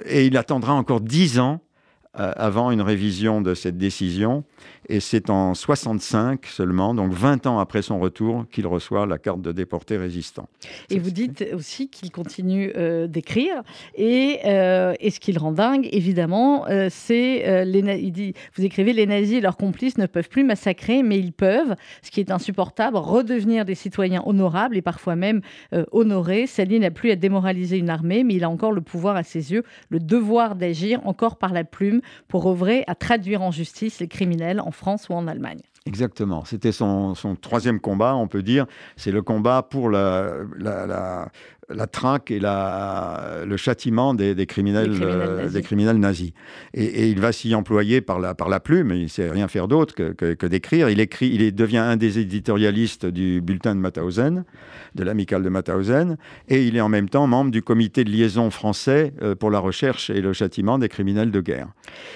et 0.05 0.27
il 0.27 0.37
attendra 0.37 0.75
encore 0.75 1.01
dix 1.01 1.39
ans 1.39 1.61
euh, 2.19 2.33
avant 2.37 2.71
une 2.71 2.81
révision 2.81 3.43
de 3.43 3.55
cette 3.55 3.77
décision. 3.77 4.45
Et 4.89 5.01
c'est 5.01 5.31
en 5.31 5.55
65 5.55 6.47
seulement, 6.47 6.95
donc 6.95 7.13
20 7.13 7.47
ans 7.47 7.59
après 7.59 7.83
son 7.83 7.99
retour, 7.99 8.47
qu'il 8.51 8.67
reçoit 8.67 9.07
la 9.07 9.19
carte 9.19 9.41
de 9.41 9.53
déporté 9.53 9.97
résistant. 9.97 10.49
Et 10.91 10.99
vous 10.99 11.11
dites 11.11 11.45
aussi 11.53 11.89
qu'il 11.89 12.11
continue 12.11 12.73
euh, 12.77 13.07
d'écrire. 13.07 13.63
Et, 13.95 14.41
euh, 14.45 14.95
et, 15.01 15.11
ce 15.11 15.21
qui 15.21 15.33
le 15.33 15.41
rend 15.41 15.53
dingue, 15.53 15.89
évidemment, 15.93 16.67
c'est, 16.91 17.65
les 17.65 18.01
il 18.01 18.13
dit, 18.13 18.35
vous 18.57 18.65
écrivez, 18.65 18.93
les 18.93 19.07
nazis 19.07 19.39
et 19.39 19.41
leurs 19.41 19.57
complices 19.57 19.99
ne 19.99 20.07
peuvent 20.07 20.29
plus 20.29 20.45
massacrer, 20.45 21.03
mais 21.03 21.19
ils 21.19 21.33
peuvent, 21.33 21.75
ce 22.03 22.11
qui 22.11 22.21
est 22.21 22.31
insupportable, 22.31 22.97
redevenir 22.97 23.65
des 23.65 23.75
citoyens 23.75 24.23
honorables 24.27 24.77
et 24.77 24.83
parfois 24.83 25.17
même 25.17 25.41
honorés. 25.93 26.47
Sally 26.47 26.79
n'a 26.81 26.91
plus 26.91 27.11
à 27.11 27.17
démoraliser 27.17 27.79
une 27.79 27.91
armée, 27.91 28.25
mais 28.25 28.35
il 28.35 28.45
a 28.45 28.51
encore 28.51 28.73
le 28.73 28.81
pouvoir 28.81 29.17
à 29.17 29.23
ses 29.23 29.53
yeux, 29.53 29.63
le 29.89 30.01
devoir 30.01 30.57
d'agir 30.57 31.01
encore 31.07 31.37
par 31.37 31.53
la 31.53 31.65
plume 31.65 32.01
pour 32.29 32.47
œuvrer 32.47 32.85
à 32.87 32.95
traduire 32.95 33.43
en 33.43 33.51
justice 33.51 34.01
les 34.01 34.09
criminels 34.09 34.61
en 34.61 34.71
France 34.77 35.09
ou 35.09 35.15
en 35.15 35.27
Allemagne. 35.27 35.63
Exactement. 35.87 36.45
C'était 36.45 36.73
son, 36.73 37.15
troisième 37.41 37.81
combat, 37.81 38.15
on 38.17 38.29
peut 38.29 38.43
dire. 38.43 38.67
C'est 38.97 39.13
le 39.13 39.23
combat 39.23 39.63
pour 39.63 39.89
la, 39.89 40.35
la 40.59 41.29
traque 41.91 42.31
et 42.31 42.39
la, 42.39 43.43
le 43.47 43.57
châtiment 43.57 44.15
des, 44.15 44.35
criminels, 44.47 45.51
des 45.53 45.63
criminels, 45.63 45.99
nazis. 45.99 46.33
Et, 46.75 47.09
il 47.11 47.21
va 47.21 47.33
s'y 47.33 47.55
employer 47.55 48.01
par 48.01 48.19
la, 48.19 48.35
par 48.35 48.49
la 48.49 48.61
plume, 48.61 48.93
il 48.93 49.05
ne 49.05 49.09
sait 49.09 49.31
rien 49.31 49.49
faire 49.49 49.69
d'autre 49.69 49.95
que, 49.95 50.13
que, 50.13 50.47
d'écrire. 50.47 50.89
Il, 50.89 51.01
écrit, 51.01 51.29
il 51.29 51.55
devient 51.55 51.79
un 51.79 51.97
des 51.97 52.19
éditorialistes 52.19 53.07
du 53.07 53.41
bulletin 53.41 53.75
de 53.75 53.81
Mauthausen, 53.81 54.45
de 54.95 55.05
l'amicale 55.05 55.43
de 55.43 55.49
Mauthausen, 55.49 56.17
et 56.49 56.65
il 56.65 56.77
est 56.77 56.81
en 56.81 56.89
même 56.89 57.09
temps 57.09 57.27
membre 57.27 57.51
du 57.51 57.63
comité 57.63 58.05
de 58.05 58.11
liaison 58.11 58.51
français 58.51 59.13
pour 59.39 59.51
la 59.51 59.59
recherche 59.59 60.11
et 60.11 60.21
le 60.21 60.33
châtiment 60.33 60.79
des 60.79 60.89
criminels 60.89 61.31
de 61.31 61.41
guerre. 61.41 61.69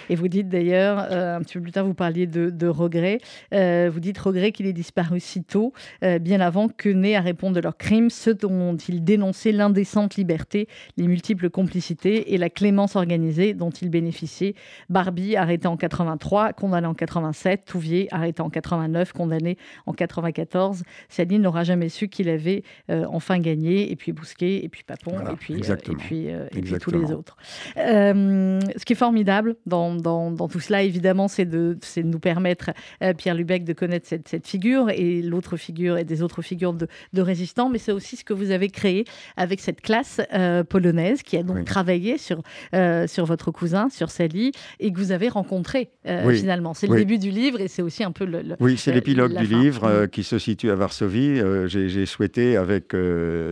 Et 0.08 0.14
vous 0.14 0.28
dites 0.28 0.48
d'ailleurs, 0.48 0.98
un 0.98 1.40
petit 1.40 1.54
peu 1.54 1.62
plus 1.62 1.72
tard, 1.72 1.86
vous 1.86 1.94
parliez 1.94 2.26
de, 2.26 2.50
de 2.50 2.66
regret, 2.66 3.18
vous 3.52 4.00
dites 4.00 4.18
regret 4.18 4.52
qu'il 4.52 4.66
ait 4.66 4.72
disparu 4.72 5.20
si 5.20 5.42
tôt, 5.42 5.72
bien 6.20 6.40
avant 6.40 6.68
que 6.68 6.88
n'aient 6.88 7.16
à 7.16 7.20
répondre 7.20 7.56
de 7.56 7.60
leurs 7.60 7.76
crimes 7.76 8.10
ceux 8.10 8.34
dont 8.34 8.76
il 8.76 9.04
dénonçait 9.04 9.39
l'indécente 9.46 10.16
liberté, 10.16 10.68
les 10.96 11.06
multiples 11.06 11.50
complicités 11.50 12.34
et 12.34 12.38
la 12.38 12.50
clémence 12.50 12.96
organisée 12.96 13.54
dont 13.54 13.70
il 13.70 13.90
bénéficiait. 13.90 14.54
Barbie, 14.88 15.36
arrêté 15.36 15.66
en 15.66 15.76
83, 15.76 16.52
condamné 16.52 16.86
en 16.86 16.94
87, 16.94 17.64
Touvier, 17.64 18.08
arrêté 18.10 18.42
en 18.42 18.50
89, 18.50 19.12
condamné 19.12 19.56
en 19.86 19.92
94. 19.92 20.82
Saline 21.08 21.42
n'aura 21.42 21.64
jamais 21.64 21.88
su 21.88 22.08
qu'il 22.08 22.28
avait 22.28 22.62
euh, 22.90 23.04
enfin 23.08 23.38
gagné, 23.38 23.90
et 23.90 23.96
puis 23.96 24.12
Bousquet, 24.12 24.64
et 24.64 24.68
puis 24.68 24.82
Papon, 24.82 25.12
et 25.20 25.36
puis, 25.36 25.54
euh, 25.54 25.74
et 25.74 25.94
puis, 25.96 26.30
euh, 26.30 26.46
et 26.54 26.60
puis 26.60 26.74
tous 26.78 26.90
les 26.90 27.12
autres. 27.12 27.36
ce 27.76 28.84
qui 28.84 28.92
est 28.92 28.96
formidable 28.96 29.56
dans, 29.66 29.94
dans, 29.94 30.30
dans 30.30 30.48
tout 30.48 30.60
cela, 30.60 30.82
évidemment, 30.82 31.28
c'est 31.28 31.44
de, 31.44 31.78
de, 31.96 32.02
nous 32.02 32.18
permettre, 32.18 32.70
Pierre 33.16 33.34
Lubec, 33.34 33.64
de 33.64 33.72
connaître 33.72 34.06
cette, 34.06 34.28
cette 34.28 34.46
figure 34.46 34.90
et 34.90 35.22
l'autre 35.22 35.56
figure 35.56 35.98
et 35.98 36.04
des 36.04 36.22
autres 36.22 36.42
figures 36.42 36.72
de, 36.72 36.86
de 37.12 37.22
résistants, 37.22 37.68
mais 37.68 37.78
c'est 37.78 37.92
aussi 37.92 38.16
ce 38.16 38.24
que 38.24 38.32
vous 38.32 38.50
avez 38.50 38.68
créé 38.68 39.04
avec 39.36 39.60
cette 39.60 39.80
classe 39.80 40.20
euh, 40.32 40.64
polonaise 40.64 41.22
qui 41.22 41.36
a 41.36 41.42
donc 41.42 41.64
travaillé 41.64 42.18
sur, 42.18 42.42
euh, 42.74 43.06
sur 43.06 43.24
votre 43.24 43.50
cousin, 43.50 43.88
sur 43.88 44.10
Sally, 44.10 44.52
et 44.78 44.92
que 44.92 44.98
vous 44.98 45.12
avez 45.12 45.28
rencontré 45.28 45.90
euh, 46.06 46.30
finalement. 46.32 46.74
C'est 46.74 46.86
le 46.86 46.96
début 46.96 47.18
du 47.18 47.30
livre 47.30 47.60
et 47.60 47.68
c'est 47.68 47.82
aussi 47.82 48.04
un 48.04 48.12
peu 48.12 48.24
le. 48.24 48.42
oui, 48.60 48.76
c'est 48.76 48.92
l'épilogue 48.92 49.36
du 49.36 49.46
livre 49.46 50.04
mm. 50.04 50.08
qui 50.08 50.22
se 50.22 50.38
situe 50.38 50.70
à 50.70 50.74
Varsovie. 50.74 51.40
J'ai 51.66 52.06
souhaité, 52.06 52.56
avec 52.56 52.94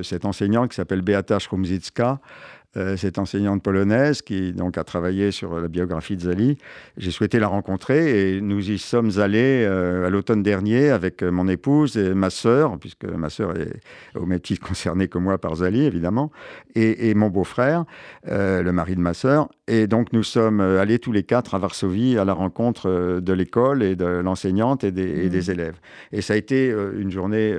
cette 0.03 0.24
enseignante 0.24 0.70
qui 0.70 0.76
s'appelle 0.76 1.03
Beata 1.03 1.39
Shrumzicka, 1.39 2.09
euh, 2.11 2.57
cette 2.75 3.19
enseignante 3.19 3.62
polonaise 3.62 4.23
qui 4.23 4.53
donc 4.53 4.79
a 4.79 4.85
travaillé 4.85 5.31
sur 5.31 5.59
la 5.59 5.69
biographie 5.69 6.16
de 6.16 6.23
Zali. 6.23 6.59
J'ai 6.97 7.11
souhaité 7.11 7.39
la 7.39 7.49
rencontrer 7.49 8.35
et 8.37 8.41
nous 8.41 8.71
y 8.71 8.79
sommes 8.79 9.19
allés 9.19 9.64
euh, 9.64 10.07
à 10.07 10.11
l'automne 10.11 10.43
dernier 10.43 10.91
avec 10.91 11.23
euh, 11.23 11.31
mon 11.31 11.49
épouse 11.49 11.97
et 11.97 12.14
ma 12.14 12.31
sœur, 12.31 12.79
puisque 12.79 13.05
ma 13.05 13.31
sœur 13.31 13.57
est 13.57 13.81
au 14.14 14.27
même 14.27 14.41
titre 14.41 14.66
concernée 14.66 15.09
que 15.09 15.19
moi 15.19 15.39
par 15.39 15.57
Zali, 15.57 15.85
évidemment, 15.85 16.31
et, 16.75 17.14
mon 17.14 17.29
beau-frère, 17.29 17.85
le 18.25 18.71
mari 18.71 18.95
de 18.95 19.01
ma 19.01 19.14
sœur. 19.14 19.49
Et 19.66 19.87
donc 19.87 20.12
nous 20.12 20.23
sommes 20.23 20.61
allés 20.61 20.99
tous 20.99 21.12
les 21.12 21.23
quatre 21.23 21.55
à 21.55 21.59
Varsovie 21.59 22.19
à 22.19 22.25
la 22.25 22.33
rencontre 22.33 23.21
de 23.21 23.33
l'école 23.33 23.83
et 23.83 23.97
de 23.97 24.05
l'enseignante 24.05 24.85
et, 24.85 24.89
et, 24.89 25.29
des 25.29 25.49
mmh. 25.49 25.51
élèves. 25.51 25.81
Et 26.12 26.21
ça 26.21 26.35
a 26.35 26.37
été 26.37 26.71
une 26.71 27.11
journée 27.11 27.57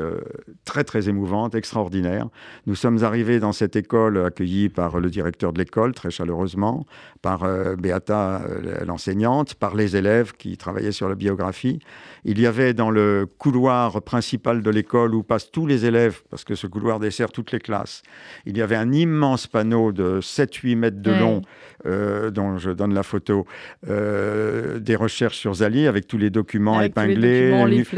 très 0.65 0.83
très 0.83 1.09
émouvante, 1.09 1.55
extraordinaire. 1.55 2.27
Nous 2.67 2.75
sommes 2.75 3.03
arrivés 3.03 3.39
dans 3.39 3.51
cette 3.51 3.75
école 3.75 4.25
accueillis 4.25 4.69
par 4.69 4.98
le 4.99 5.09
directeur 5.09 5.53
de 5.53 5.59
l'école, 5.59 5.93
très 5.93 6.11
chaleureusement, 6.11 6.85
par 7.21 7.43
euh, 7.43 7.75
Beata, 7.75 8.41
euh, 8.41 8.85
l'enseignante, 8.85 9.55
par 9.55 9.75
les 9.75 9.95
élèves 9.95 10.33
qui 10.37 10.57
travaillaient 10.57 10.91
sur 10.91 11.09
la 11.09 11.15
biographie. 11.15 11.79
Il 12.25 12.39
y 12.39 12.45
avait 12.45 12.73
dans 12.73 12.89
le 12.89 13.27
couloir 13.37 14.01
principal 14.01 14.61
de 14.61 14.69
l'école 14.69 15.15
où 15.15 15.23
passent 15.23 15.51
tous 15.51 15.65
les 15.65 15.85
élèves, 15.85 16.21
parce 16.29 16.43
que 16.43 16.55
ce 16.55 16.67
couloir 16.67 16.99
dessert 16.99 17.31
toutes 17.31 17.51
les 17.51 17.59
classes, 17.59 18.03
il 18.45 18.57
y 18.57 18.61
avait 18.61 18.75
un 18.75 18.91
immense 18.91 19.47
panneau 19.47 19.91
de 19.91 20.19
7-8 20.21 20.75
mètres 20.75 21.01
de 21.01 21.11
long, 21.11 21.41
euh, 21.85 22.29
dont 22.29 22.57
je 22.57 22.71
donne 22.71 22.93
la 22.93 23.03
photo, 23.03 23.45
des 23.85 24.95
recherches 24.95 25.37
sur 25.37 25.53
Zali, 25.55 25.87
avec 25.87 26.07
tous 26.07 26.17
les 26.17 26.29
documents 26.29 26.81
épinglés, 26.81 27.51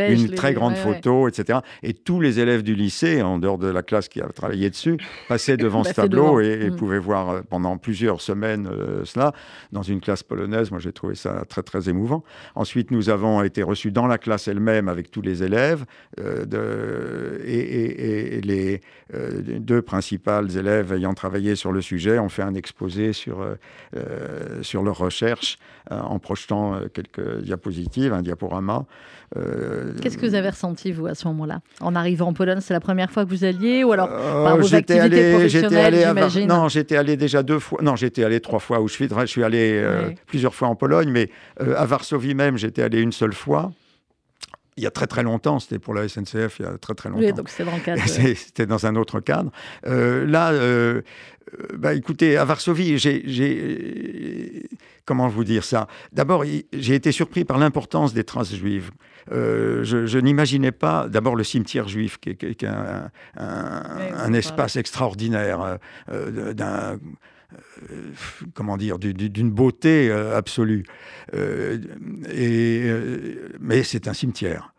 une, 0.09 0.29
très 0.29 0.53
grande 0.53 0.75
photo, 0.75 1.27
etc. 1.27 1.59
Et 1.83 1.93
tous 1.93 2.19
les 2.19 2.39
élèves 2.39 2.63
du 2.63 2.75
lycée, 2.75 3.21
en 3.21 3.39
dehors 3.39 3.57
de 3.57 3.67
la 3.67 3.83
classe 3.83 4.07
qui 4.07 4.21
a 4.21 4.27
travaillé 4.27 4.69
dessus, 4.69 4.97
passaient 5.27 5.57
devant 5.57 5.83
ce 5.83 5.93
tableau 5.93 6.39
et, 6.39 6.69
mm. 6.69 6.75
pouvaient 6.75 6.90
voir 6.99 7.43
pendant 7.49 7.77
plusieurs 7.77 8.21
semaines 8.21 8.69
cela 9.05 9.33
dans 9.71 9.83
une 9.83 10.01
classe 10.01 10.23
polonaise. 10.23 10.71
Moi, 10.71 10.79
j'ai 10.79 10.91
trouvé 10.91 11.15
ça 11.15 11.43
très, 11.47 11.63
très 11.63 11.89
émouvant. 11.89 12.23
Ensuite, 12.55 12.91
nous 12.91 13.09
avons 13.09 13.43
été 13.43 13.63
reçus 13.63 13.91
dans 13.91 14.07
la 14.07 14.17
classe 14.17 14.47
elle-même 14.47 14.87
avec 14.87 15.11
tous 15.11 15.21
les 15.21 15.43
élèves 15.43 15.85
euh, 16.19 17.39
et, 17.45 18.41
les 18.41 18.81
euh, 19.13 19.41
deux 19.59 19.81
principales 19.81 20.55
élèves 20.57 20.93
ayant 20.93 21.13
travaillé 21.13 21.55
sur 21.55 21.71
le 21.71 21.81
sujet 21.81 22.19
ont 22.19 22.29
fait 22.29 22.41
un 22.41 22.55
exposé 22.55 23.13
sur, 23.13 23.41
euh, 23.41 24.63
sur 24.63 24.83
leurs 24.83 24.97
recherches 24.97 25.57
en 25.89 26.19
projetant 26.19 26.79
quelques 26.93 27.41
diapositives, 27.41 28.13
un 28.13 28.21
diaporama. 28.21 28.85
Qu'est-ce 30.01 30.17
que 30.17 30.25
vous 30.25 30.36
avez 30.36 30.49
ressenti, 30.49 30.91
vous, 30.91 31.07
à 31.07 31.15
ce 31.15 31.27
moment-là? 31.27 31.61
En 31.79 31.95
arrivant 31.95 32.27
en 32.27 32.34
Pologne, 32.34 32.59
c'est 32.61 32.73
la 32.73 32.79
première 32.79 33.11
fois 33.11 33.25
que 33.25 33.29
vous 33.29 33.43
alliez 33.43 33.84
Ou 33.84 33.91
alors 33.93 34.09
par 34.09 34.57
vos 34.57 34.75
activités 34.75 34.99
allé, 34.99 35.32
professionnelles, 35.32 36.05
j'imagine? 36.07 36.47
Non, 36.47 36.67
j'étais 36.67 36.97
allé 36.97 37.17
déjà 37.17 37.43
deux 37.43 37.59
fois. 37.59 37.79
Non, 37.82 37.95
j'étais 37.95 38.23
allé 38.23 38.39
trois 38.39 38.59
fois 38.59 38.79
je 39.25 39.32
suis 39.32 39.43
allé 39.43 39.79
euh, 39.82 40.09
plusieurs 40.27 40.53
fois 40.53 40.67
en 40.67 40.75
Pologne, 40.75 41.09
mais 41.09 41.29
euh, 41.61 41.75
à 41.77 41.86
Varsovie 41.86 42.36
même, 42.36 42.57
j'étais 42.57 42.82
allé 42.82 42.99
une 42.99 43.11
seule 43.11 43.34
fois 43.34 43.71
il 44.78 44.84
y 44.84 44.88
a 44.88 44.91
très 44.91 45.07
très 45.07 45.24
longtemps, 45.24 45.59
c'était 45.59 45.80
pour 45.80 45.93
la 45.93 46.07
SNCF, 46.07 46.59
il 46.59 46.65
y 46.65 46.65
a 46.65 46.78
très 46.78 46.93
très 46.93 47.09
longtemps. 47.09 47.22
Oui, 47.22 47.34
donc 47.34 47.49
c'est 47.49 47.65
dans. 47.65 47.72
C'était 48.07 48.65
dans 48.65 48.86
un 48.86 48.95
autre 48.95 49.19
cadre. 49.19 49.51
Euh, 49.86 50.26
là, 50.26 50.53
bah, 51.78 51.93
écoutez, 51.93 52.38
à 52.38 52.45
Varsovie, 52.45 52.97
j'ai. 52.97 54.69
Comment 55.05 55.28
vous 55.28 55.43
dire 55.43 55.63
ça? 55.63 55.88
D'abord, 56.13 56.45
j'ai 56.72 56.95
été 56.95 57.11
surpris 57.11 57.43
par 57.43 57.57
l'importance 57.57 58.13
des 58.13 58.24
traces 58.24 58.53
juives. 58.53 58.91
je, 59.30 60.17
n'imaginais 60.19 60.72
pas, 60.72 61.07
d'abord, 61.09 61.36
le 61.36 61.43
cimetière 61.43 61.88
juif, 61.88 62.17
qui 62.19 62.30
est, 62.30 62.63
un, 63.36 64.34
espace 64.34 64.78
extraordinaire, 64.78 65.80
d'un 66.07 66.97
euh, 67.89 68.11
comment 68.53 68.77
dire, 68.77 68.97
d'une 68.99 69.51
beauté 69.51 70.09
euh, 70.09 70.37
absolue. 70.37 70.83
Euh, 71.33 71.77
et, 72.31 72.91
mais 73.59 73.83
c'est 73.83 74.07
un 74.07 74.13
cimetière. 74.13 74.73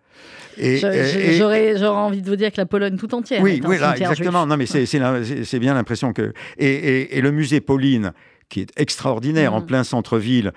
J'aurais 0.59 1.83
envie 1.87 2.23
de 2.23 2.29
vous 2.29 2.37
dire 2.37 2.53
que 2.53 2.59
la 2.59 2.67
Pologne 2.67 2.97
tout 2.97 3.15
entière. 3.15 3.43
Oui, 3.43 3.61
oui 3.65 3.77
exactement. 3.77 4.47
Non, 4.47 4.57
mais 4.57 4.67
c'est 4.67 5.59
bien 5.59 5.75
l'impression 5.75 6.13
que. 6.13 6.33
Et, 6.59 7.21
le 7.21 7.31
musée 7.31 7.61
Pauline, 7.61 8.13
qui 8.49 8.61
est 8.61 8.71
extraordinaire, 8.77 9.55
en 9.55 9.61
mm. 9.61 9.67
plein 9.67 9.85
centre-ville, 9.85 10.53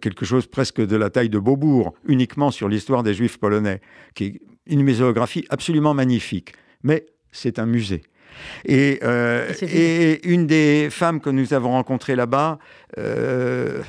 quelque 0.00 0.24
chose 0.24 0.46
presque 0.46 0.80
de 0.80 0.96
la 0.96 1.10
taille 1.10 1.30
de 1.30 1.38
Beaubourg, 1.38 1.94
uniquement 2.06 2.50
sur 2.50 2.68
l'histoire 2.68 3.02
des 3.02 3.14
Juifs 3.14 3.38
polonais, 3.38 3.80
qui 4.14 4.24
est 4.24 4.40
une 4.66 4.82
muséographie 4.82 5.44
absolument 5.50 5.94
magnifique. 5.94 6.54
Mais 6.82 7.06
c'est 7.32 7.58
un 7.58 7.66
musée. 7.66 8.02
Euh, 8.68 9.52
et, 9.62 10.26
une 10.28 10.46
des 10.46 10.88
femmes 10.90 11.20
que 11.20 11.30
nous 11.30 11.54
avons 11.54 11.70
rencontrées 11.70 12.16
là-bas 12.16 12.58
euh, 12.98 13.82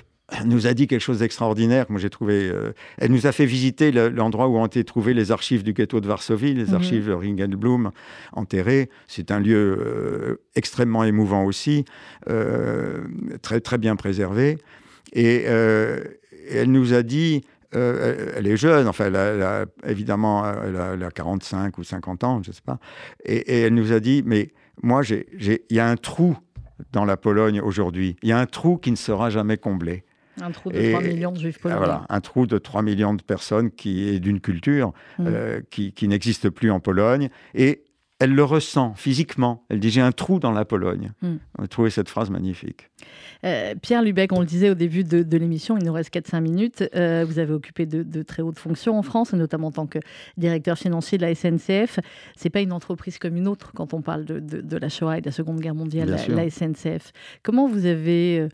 nous 0.45 0.65
a 0.65 0.73
dit 0.73 0.87
quelque 0.87 1.01
chose 1.01 1.19
d'extraordinaire 1.19 1.87
que 1.87 1.91
moi 1.91 1.99
j'ai 1.99 2.09
trouvé. 2.09 2.49
Euh, 2.49 2.71
elle 2.97 3.11
nous 3.11 3.27
a 3.27 3.31
fait 3.31 3.45
visiter 3.45 3.91
l'endroit 3.91 4.47
où 4.47 4.57
ont 4.57 4.65
été 4.65 4.83
trouvées 4.83 5.13
les 5.13 5.31
archives 5.31 5.63
du 5.63 5.73
ghetto 5.73 5.99
de 5.99 6.07
Varsovie, 6.07 6.53
les 6.53 6.67
mhm. 6.67 6.75
archives 6.75 7.07
de 7.07 7.13
Ringelblum 7.13 7.91
enterrées. 8.33 8.89
C'est 9.07 9.31
un 9.31 9.39
lieu 9.39 10.41
extrêmement 10.55 11.03
émouvant 11.03 11.43
aussi, 11.43 11.83
très, 13.41 13.59
très 13.59 13.77
bien 13.77 13.95
préservé. 13.95 14.57
Et, 15.13 15.45
elle 16.53 16.71
nous 16.71 16.93
a 16.93 17.03
dit 17.03 17.43
euh, 17.76 18.34
elle 18.36 18.47
est 18.47 18.57
jeune, 18.57 18.88
enfin, 18.88 19.05
elle 19.05 19.67
évidemment, 19.89 20.43
elle 20.45 21.03
a, 21.03 21.11
45 21.11 21.78
ou 21.78 21.84
50 21.84 22.24
ans, 22.24 22.41
je 22.43 22.49
ne 22.49 22.53
sais 22.53 22.61
pas. 22.65 22.80
Et, 23.26 23.61
elle 23.61 23.74
nous 23.74 23.91
a 23.91 23.99
dit, 23.99 24.24
mais 24.26 24.51
moi, 24.84 25.01
il 25.07 25.59
y 25.69 25.80
a 25.80 25.88
un 25.88 25.95
trou 25.95 26.38
dans 26.91 27.05
la 27.05 27.17
Pologne 27.17 27.61
aujourd'hui. 27.61 28.15
Il 28.24 28.30
y 28.30 28.32
a 28.32 28.39
un 28.39 28.45
trou 28.45 28.78
qui 28.78 28.91
ne 28.91 28.95
sera 28.95 29.30
jamais 29.30 29.57
comblé. 29.57 30.03
Un 30.41 30.51
trou 30.51 30.72
de 30.72 30.89
3 30.91 31.01
millions 31.01 31.32
de 31.32 31.39
juifs 31.39 31.59
polonais. 31.59 31.78
Voilà, 31.78 32.05
un 32.09 32.22
trou 32.22 32.47
de 32.47 32.57
3 32.57 32.82
millions 32.82 33.13
de 33.13 33.22
personnes 33.22 33.69
qui 33.69 34.07
est 34.07 34.19
d'une 34.19 34.39
culture 34.39 34.93
mmh. 35.19 35.26
euh, 35.28 35.61
qui, 35.69 35.93
qui 35.93 36.07
n'existe 36.07 36.49
plus 36.49 36.72
en 36.72 36.80
Pologne. 36.80 37.30
Et 37.53 37.84
elle 38.22 38.36
le 38.36 38.43
ressent 38.43 38.93
physiquement. 38.93 39.63
Elle 39.69 39.80
dit 39.80 39.89
J'ai 39.89 39.99
un 39.99 40.11
trou 40.11 40.39
dans 40.39 40.51
la 40.51 40.63
Pologne. 40.63 41.11
Hmm. 41.24 41.38
On 41.57 41.63
a 41.63 41.67
trouvé 41.67 41.89
cette 41.89 42.07
phrase 42.07 42.30
magnifique. 42.30 42.88
Euh, 43.43 43.74
Pierre 43.82 44.03
Lubec, 44.03 44.32
on 44.32 44.41
le 44.41 44.45
disait 44.45 44.69
au 44.69 44.76
début 44.76 45.03
de, 45.03 45.38
l'émission, 45.38 45.76
il 45.76 45.84
nous 45.84 45.91
reste 45.91 46.13
4-5 46.13 46.39
minutes. 46.39 46.84
Euh, 46.95 47.26
vous 47.28 47.39
avez 47.39 47.51
occupé 47.51 47.88
de, 47.88 48.22
très 48.22 48.43
hautes 48.43 48.59
fonctions 48.59 48.95
en 48.95 49.01
France, 49.01 49.34
notamment 49.34 49.69
en 49.69 49.72
tant 49.72 49.88
que 49.88 49.97
directeur 50.38 50.78
financier 50.78 51.17
de 51.17 51.24
la 51.24 51.34
SNCF. 51.34 51.99
C'est 52.36 52.51
pas 52.51 52.61
une 52.61 52.74
entreprise 52.74 53.17
comme 53.17 53.36
une 53.36 53.47
autre 53.47 53.72
quand 53.74 53.95
on 53.95 54.03
parle 54.03 54.26
de, 54.26 54.78
la 54.78 54.89
Shoah 54.89 55.17
et 55.17 55.22
de 55.22 55.26
la 55.26 55.32
Seconde 55.32 55.59
Guerre 55.59 55.74
mondiale, 55.74 56.15
la, 56.30 56.49
SNCF. 56.49 57.11
Comment 57.41 57.67
vous 57.67 57.88
avez. 57.88 58.41
Euh, 58.41 58.49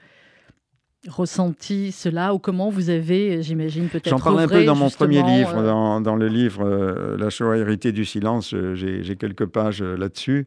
ressenti 1.07 1.91
cela 1.91 2.33
ou 2.33 2.39
comment 2.39 2.69
vous 2.69 2.89
avez, 2.89 3.41
j'imagine, 3.41 3.87
peut-être. 3.87 4.09
J'en 4.09 4.19
parle 4.19 4.39
un 4.39 4.47
peu 4.47 4.63
dans 4.65 4.75
mon 4.75 4.89
premier 4.89 5.23
livre, 5.23 5.63
dans, 6.01 6.15
le 6.15 6.27
livre 6.27 7.15
La 7.17 7.29
Shoah 7.29 7.57
héritée 7.57 7.91
du 7.91 8.05
silence, 8.05 8.53
j'ai 8.73 9.15
quelques 9.15 9.45
pages 9.45 9.81
là-dessus. 9.81 10.45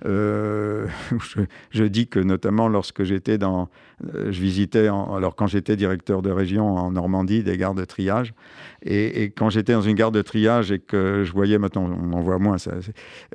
je, 0.04 0.86
je, 1.70 1.84
dis 1.84 2.06
que 2.06 2.20
notamment 2.20 2.68
lorsque 2.68 3.02
j'étais 3.02 3.36
dans, 3.36 3.68
je 4.00 4.40
visitais, 4.40 4.86
alors 4.86 5.34
quand 5.36 5.46
j'étais 5.46 5.76
directeur 5.76 6.22
de 6.22 6.30
région 6.30 6.76
en 6.76 6.90
Normandie, 6.92 7.42
des 7.42 7.56
gares 7.56 7.74
de 7.74 7.84
triage, 7.84 8.32
et, 8.84 9.32
quand 9.36 9.50
j'étais 9.50 9.72
dans 9.72 9.82
une 9.82 9.96
gare 9.96 10.12
de 10.12 10.22
triage 10.22 10.70
et 10.70 10.78
que 10.78 11.24
je 11.24 11.32
voyais, 11.32 11.58
maintenant 11.58 11.90
on 11.90 12.12
en 12.12 12.20
voit 12.20 12.38
moins, 12.38 12.58
ça, 12.58 12.72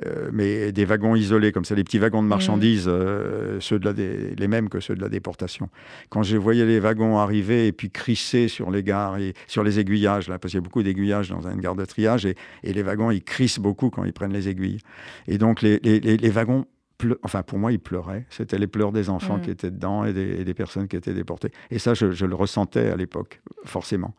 euh, 0.06 0.30
mais 0.32 0.72
des 0.72 0.84
wagons 0.84 1.14
isolés 1.14 1.52
comme 1.52 1.64
ça, 1.64 1.74
les 1.74 1.84
petits 1.84 1.98
wagons 1.98 2.22
de 2.22 2.28
marchandises, 2.28 2.86
euh, 2.88 3.58
ceux 3.60 3.78
de 3.78 3.84
la 3.84 3.92
les 3.94 4.48
mêmes 4.48 4.68
que 4.68 4.80
ceux 4.80 4.94
de 4.94 5.02
la 5.02 5.08
déportation. 5.08 5.68
Quand 6.08 6.22
je 6.22 6.36
voyais 6.36 6.64
les 6.64 6.80
wagons 6.80 7.18
arriver 7.18 7.66
et 7.66 7.72
puis 7.72 7.90
crisser 7.90 8.48
sur 8.48 8.70
les 8.70 8.82
gares, 8.82 9.18
et, 9.18 9.34
sur 9.46 9.62
les 9.62 9.78
aiguillages, 9.78 10.28
là, 10.28 10.38
parce 10.38 10.52
qu'il 10.52 10.58
y 10.58 10.62
a 10.62 10.64
beaucoup 10.64 10.82
d'aiguillages 10.82 11.30
dans 11.30 11.46
une 11.46 11.60
gare 11.60 11.76
de 11.76 11.84
triage, 11.84 12.26
et, 12.26 12.36
et, 12.62 12.72
les 12.72 12.82
wagons, 12.82 13.10
ils 13.10 13.22
crissent 13.22 13.58
beaucoup 13.60 13.90
quand 13.90 14.04
ils 14.04 14.12
prennent 14.12 14.32
les 14.32 14.48
aiguilles. 14.48 14.80
Et 15.28 15.38
donc 15.38 15.62
les, 15.62 15.78
les, 15.80 16.00
les 16.00 16.30
wagons 16.30 16.66
enfin 17.22 17.42
pour 17.42 17.58
moi, 17.58 17.72
il 17.72 17.78
pleurait. 17.78 18.26
C'était 18.30 18.58
les 18.58 18.66
pleurs 18.66 18.92
des 18.92 19.10
enfants 19.10 19.38
qui 19.38 19.48
mm. 19.48 19.52
étaient 19.52 19.70
dedans 19.70 20.04
et 20.04 20.12
des, 20.12 20.54
personnes 20.54 20.88
qui 20.88 20.96
étaient 20.96 21.14
déportées. 21.14 21.50
Et 21.70 21.78
ça, 21.78 21.94
je, 21.94 22.24
le 22.24 22.34
ressentais 22.34 22.90
à 22.90 22.96
l'époque, 22.96 23.40
forcément. 23.64 24.14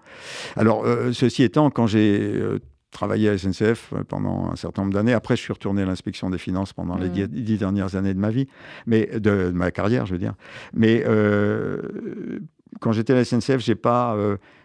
Alors, 0.55 0.86
euh, 0.86 1.11
ceci 1.13 1.43
étant, 1.43 1.69
quand 1.69 1.88
j'ai 1.88 2.19
euh, 2.21 2.59
travaillé 2.91 3.30
à 3.30 3.38
SNCF 3.38 3.93
euh, 3.93 4.03
pendant 4.03 4.51
un 4.51 4.55
certain 4.55 4.84
nombre 4.84 4.93
d'années, 4.93 5.13
après, 5.13 5.36
je 5.36 5.41
suis 5.41 5.53
retourné 5.53 5.84
à 5.84 5.86
l'inspection 5.86 6.30
des 6.30 6.38
finances 6.38 6.73
pendant 6.73 6.97
les 6.97 7.09
mm. 7.09 7.28
dix, 7.28 7.57
dernières 7.57 7.95
années 7.95 8.13
de 8.13 8.19
ma 8.19 8.30
vie, 8.30 8.47
mais 8.86 9.07
de, 9.19 9.51
ma 9.51 9.71
carrière, 9.71 10.05
je 10.05 10.13
veux 10.13 10.19
dire. 10.19 10.34
Mais 10.73 11.03
quand 12.82 12.91
j'étais 12.91 13.13
à 13.13 13.15
la 13.15 13.26
SNCF, 13.26 13.59
j'ai 13.59 13.76
pas, 13.76 14.17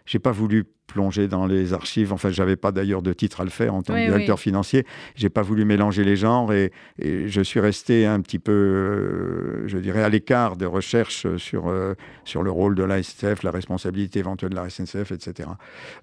j'ai 0.04 0.18
pas 0.18 0.32
voulu 0.32 0.64
plonger 0.91 1.28
dans 1.28 1.47
les 1.47 1.72
archives. 1.72 2.12
Enfin, 2.12 2.30
j'avais 2.30 2.57
pas 2.57 2.72
d'ailleurs 2.72 3.03
de 3.03 3.12
titre 3.12 3.41
à 3.41 3.45
le 3.45 3.51
faire 3.51 3.74
en 3.74 3.82
tant 3.82 3.95
que 3.95 4.05
directeur 4.05 4.38
financier. 4.38 4.84
J'ai 5.14 5.28
pas 5.28 5.43
voulu 5.43 5.64
mélanger 5.64 6.05
les 6.05 6.16
genres 6.16 6.53
et, 6.53 6.72
je 7.01 7.41
suis 7.41 7.61
resté 7.61 8.07
un 8.07 8.20
petit 8.20 8.38
peu, 8.38 8.53
euh, 8.53 9.68
je 9.68 9.78
dirais, 9.78 10.03
à 10.03 10.09
l'écart 10.09 10.57
des 10.57 10.66
recherches 10.66 11.26
sur, 11.36 11.68
euh, 11.68 11.95
sur 12.24 12.43
le 12.43 12.51
rôle 12.51 12.74
de 12.74 12.82
la 12.82 13.03
SNCF, 13.03 13.43
la 13.43 13.51
responsabilité 13.51 14.18
éventuelle 14.18 14.51
de 14.51 14.57
la 14.57 14.68
SNCF, 14.68 15.12
etc. 15.12 15.49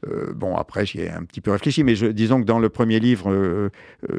Euh, 0.07 0.33
bon, 0.33 0.55
après, 0.55 0.85
j'y 0.85 1.01
ai 1.01 1.09
un 1.09 1.23
petit 1.23 1.41
peu 1.41 1.51
réfléchi, 1.51 1.83
mais 1.83 1.95
je, 1.95 2.07
disons 2.07 2.41
que 2.41 2.45
dans 2.45 2.59
le 2.59 2.69
premier 2.69 2.99
livre, 2.99 3.69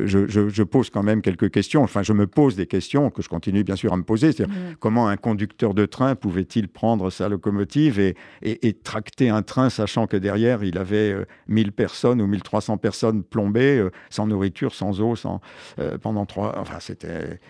je, 0.04 0.26
je, 0.26 0.62
pose 0.62 0.90
quand 0.90 1.02
même 1.02 1.22
quelques 1.22 1.50
questions. 1.50 1.82
Enfin, 1.82 2.02
je 2.02 2.12
me 2.12 2.26
pose 2.26 2.56
des 2.56 2.66
questions 2.66 3.10
que 3.10 3.22
je 3.22 3.28
continue 3.28 3.64
bien 3.64 3.76
sûr 3.76 3.92
à 3.92 3.96
me 3.96 4.02
poser. 4.02 4.32
C'est-à-dire, 4.32 4.54
mmh. 4.54 4.76
comment 4.80 5.08
un 5.08 5.16
conducteur 5.16 5.74
de 5.74 5.86
train 5.86 6.14
pouvait-il 6.14 6.68
prendre 6.68 7.10
sa 7.10 7.28
locomotive 7.28 7.98
et, 7.98 8.16
et, 8.42 8.68
et 8.68 8.72
tracter 8.72 9.30
un 9.30 9.42
train, 9.42 9.70
sachant 9.70 10.06
que 10.06 10.16
derrière, 10.16 10.57
il 10.62 10.78
avait 10.78 11.14
1000 11.48 11.68
euh, 11.68 11.70
personnes 11.70 12.20
ou 12.20 12.26
1300 12.26 12.78
personnes 12.78 13.22
plombées, 13.22 13.78
euh, 13.78 13.90
sans 14.10 14.26
nourriture, 14.26 14.74
sans 14.74 15.00
eau, 15.00 15.16
sans, 15.16 15.40
euh, 15.78 15.98
pendant 15.98 16.26
trois. 16.26 16.58
Enfin, 16.58 16.80
c'était 16.80 17.40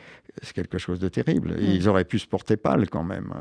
quelque 0.54 0.78
chose 0.78 0.98
de 0.98 1.08
terrible. 1.08 1.52
Mm. 1.52 1.62
Ils 1.62 1.88
auraient 1.88 2.04
pu 2.04 2.18
se 2.18 2.26
porter 2.26 2.56
pâle 2.56 2.88
quand 2.88 3.04
même. 3.04 3.32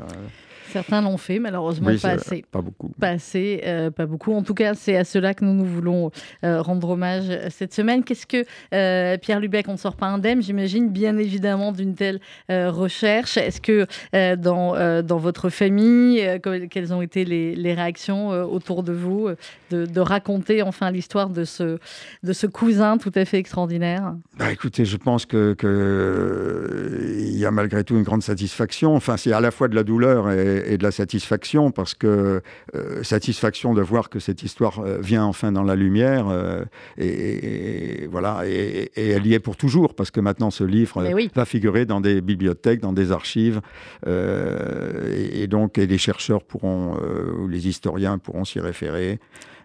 Certains 0.70 1.00
l'ont 1.00 1.16
fait, 1.16 1.38
malheureusement 1.38 1.90
pas 2.00 2.10
assez. 2.10 2.44
Pas 2.50 2.60
beaucoup. 2.60 2.88
Pas 3.00 3.10
assez, 3.10 3.62
euh, 3.64 3.90
pas 3.90 4.06
beaucoup. 4.06 4.34
En 4.34 4.42
tout 4.42 4.54
cas, 4.54 4.74
c'est 4.74 4.96
à 4.96 5.04
cela 5.04 5.32
que 5.32 5.44
nous, 5.44 5.54
nous 5.54 5.64
voulons 5.64 6.10
euh, 6.44 6.60
rendre 6.60 6.90
hommage 6.90 7.24
cette 7.50 7.72
semaine. 7.72 8.04
Qu'est-ce 8.04 8.26
que 8.26 8.44
euh, 8.74 9.16
Pierre 9.16 9.40
Lubec, 9.40 9.66
on 9.68 9.72
ne 9.72 9.78
sort 9.78 9.96
pas 9.96 10.06
indemne, 10.06 10.42
j'imagine, 10.42 10.90
bien 10.90 11.16
évidemment, 11.16 11.72
d'une 11.72 11.94
telle 11.94 12.20
recherche. 12.48 13.36
Est-ce 13.36 13.60
que 13.60 13.86
dans, 14.34 15.02
dans 15.02 15.18
votre 15.18 15.48
famille, 15.48 16.22
quelles 16.70 16.92
ont 16.92 17.02
été 17.02 17.24
les, 17.24 17.54
les 17.54 17.74
réactions 17.74 18.28
autour 18.28 18.82
de 18.82 18.92
vous 18.92 19.28
de, 19.70 19.86
de 19.86 20.00
raconter 20.00 20.62
enfin 20.62 20.90
l'histoire 20.90 21.30
de 21.30 21.44
ce, 21.44 21.78
de 22.22 22.32
ce 22.32 22.46
cousin 22.46 22.98
tout 22.98 23.12
à 23.14 23.24
fait 23.24 23.38
extraordinaire 23.38 24.14
bah, 24.38 24.52
Écoutez, 24.52 24.84
je 24.84 24.96
pense 24.96 25.26
qu'il 25.26 25.56
que 25.56 27.18
il 27.18 27.38
y 27.38 27.44
a 27.44 27.50
malgré 27.50 27.84
tout 27.84 27.94
une 27.96 28.02
grande 28.02 28.22
satisfaction. 28.22 28.94
Enfin, 28.94 29.16
c'est 29.16 29.32
à 29.32 29.40
la 29.40 29.50
fois 29.50 29.68
de 29.68 29.74
la 29.74 29.84
douleur 29.84 30.30
et, 30.30 30.72
et, 30.72 30.78
de 30.78 30.82
la 30.82 30.90
satisfaction, 30.90 31.70
parce 31.70 31.94
que 31.94 32.42
euh, 32.74 33.02
satisfaction 33.02 33.74
de 33.74 33.82
voir 33.82 34.08
que 34.08 34.18
cette 34.18 34.42
histoire 34.42 34.80
euh, 34.80 34.98
vient 35.00 35.24
enfin 35.24 35.52
dans 35.52 35.62
la 35.62 35.76
lumière, 35.76 36.28
euh, 36.28 36.64
et, 36.96 38.08
voilà, 38.10 38.42
et, 38.46 38.90
elle 38.96 39.26
y 39.26 39.34
est 39.34 39.38
pour 39.38 39.56
toujours, 39.56 39.94
parce 39.94 40.10
que 40.10 40.20
maintenant 40.20 40.50
ce 40.50 40.64
livre 40.64 41.04
va 41.34 41.44
figurer 41.44 41.86
dans 41.86 42.00
des 42.00 42.20
bibliothèques, 42.20 42.80
dans 42.80 42.92
des 42.92 43.12
archives, 43.12 43.60
et, 44.06 45.46
donc 45.46 45.76
les 45.76 45.98
chercheurs 45.98 46.42
pourront, 46.42 46.96
ou 47.38 47.48
les 47.48 47.68
historiens 47.68 48.18
pourront 48.18 48.44
s'y 48.44 48.60
référer. 48.60 49.18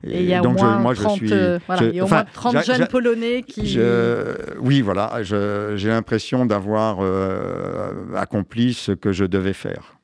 Et 0.05 0.19
il 0.19 0.25
y 0.25 0.33
a 0.33 0.41
donc, 0.41 0.57
au 0.57 0.61
moins 0.61 0.79
moi, 0.79 0.95
30, 0.95 1.19
je 1.21 1.25
suis, 1.25 1.35
voilà, 1.65 1.83
il 1.83 1.95
y 1.95 1.99
a 2.01 2.03
au 2.03 2.09
moins 2.09 2.25
30 2.33 2.65
jeunes 2.65 2.87
Polonais 2.87 3.43
qui... 3.43 3.79
oui, 4.59 4.81
voilà, 4.81 5.23
j'ai 5.23 5.89
l'impression 5.89 6.45
d'avoir 6.45 6.99
accompli 8.15 8.73
ce 8.73 8.91
que 8.91 9.13
je 9.13 9.25
devais 9.25 9.53
faire. 9.53 9.97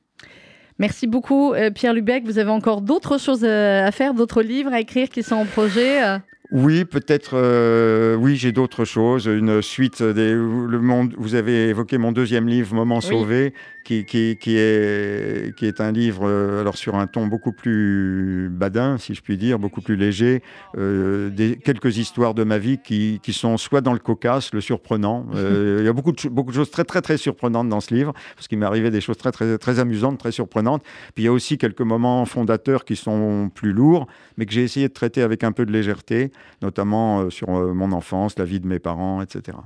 Merci 0.80 1.08
beaucoup, 1.08 1.54
euh, 1.54 1.72
Pierre 1.72 1.94
Lubec. 1.94 2.24
Vous 2.26 2.40
avez 2.40 2.50
encore 2.50 2.82
d'autres 2.82 3.20
choses 3.20 3.44
euh, 3.44 3.86
à 3.86 3.92
faire, 3.92 4.14
d'autres 4.14 4.42
livres 4.42 4.72
à 4.72 4.80
écrire 4.80 5.10
qui 5.10 5.24
sont 5.24 5.36
en 5.36 5.46
projet 5.46 6.02
euh? 6.04 6.18
Oui, 6.52 6.86
peut-être. 6.86 7.32
Euh, 7.34 8.16
oui, 8.16 8.38
j'ai 8.38 8.52
d'autres 8.54 8.86
choses. 8.86 9.28
Une 9.28 9.62
suite 9.62 10.02
des. 10.02 10.32
Le 10.34 10.80
monde. 10.80 11.14
Vous 11.18 11.36
avez 11.36 11.68
évoqué 11.68 11.98
mon 12.00 12.12
deuxième 12.12 12.48
livre, 12.48 12.74
Moment 12.74 13.02
sauvé, 13.02 13.54
qui, 13.90 14.06
qui, 14.06 14.38
qui, 14.40 14.56
est 14.56 15.56
qui 15.56 15.66
est 15.66 15.82
un 15.82 15.92
livre 15.92 16.22
euh, 16.28 16.62
alors 16.62 16.78
sur 16.78 16.94
un 16.94 17.08
ton 17.08 17.26
beaucoup 17.26 17.52
plus 17.52 18.48
badin, 18.52 19.00
si 19.00 19.16
je 19.16 19.22
puis 19.24 19.36
dire, 19.36 19.58
beaucoup 19.58 19.82
plus 19.82 19.96
léger. 19.96 20.44
Euh, 20.78 21.32
des 21.32 21.56
quelques 21.56 21.98
histoires 21.98 22.36
de 22.36 22.44
ma 22.44 22.60
vie 22.60 22.78
qui, 22.78 23.20
qui 23.24 23.34
sont 23.34 23.58
soit 23.58 23.82
dans 23.82 23.94
le 23.94 24.00
cocasse, 24.00 24.54
le 24.54 24.62
surprenant. 24.62 25.26
Euh, 25.40 25.78
il 25.80 25.86
y 25.86 25.88
a 25.88 25.94
beaucoup 25.94 26.12
de 26.12 26.30
beaucoup 26.30 26.52
de 26.52 26.56
choses 26.56 26.70
très 26.70 26.84
très 26.84 27.02
très 27.02 27.16
surprenantes 27.18 27.70
dans 27.70 27.80
ce 27.80 27.94
livre, 27.94 28.14
parce 28.36 28.48
qu'il 28.50 28.58
m'est 28.58 28.66
arrivé 28.66 28.92
des 28.92 29.00
choses 29.00 29.18
très 29.18 29.32
très 29.32 29.58
très 29.58 29.80
amusantes, 29.80 30.20
très 30.20 30.34
surprenantes. 30.34 30.84
Puis 31.16 31.24
il 31.24 31.26
y 31.26 31.28
a 31.30 31.32
aussi 31.32 31.58
quelques 31.58 31.82
moments 31.82 32.26
fondateurs 32.26 32.84
qui 32.84 32.98
sont 32.98 33.50
plus 33.54 33.72
lourds, 33.72 34.08
mais 34.38 34.46
que 34.46 34.52
j'ai 34.52 34.64
essayé 34.64 34.90
de 34.90 34.94
traiter 34.94 35.22
avec 35.22 35.46
un 35.46 35.54
peu 35.54 35.66
de 35.66 35.72
légèreté 35.72 36.32
notamment 36.62 37.30
sur 37.30 37.50
mon 37.50 37.94
enfance, 37.94 38.38
la 38.38 38.46
vie 38.46 38.60
de 38.60 38.68
mes 38.68 38.80
parents, 38.80 39.22
etc. 39.22 39.58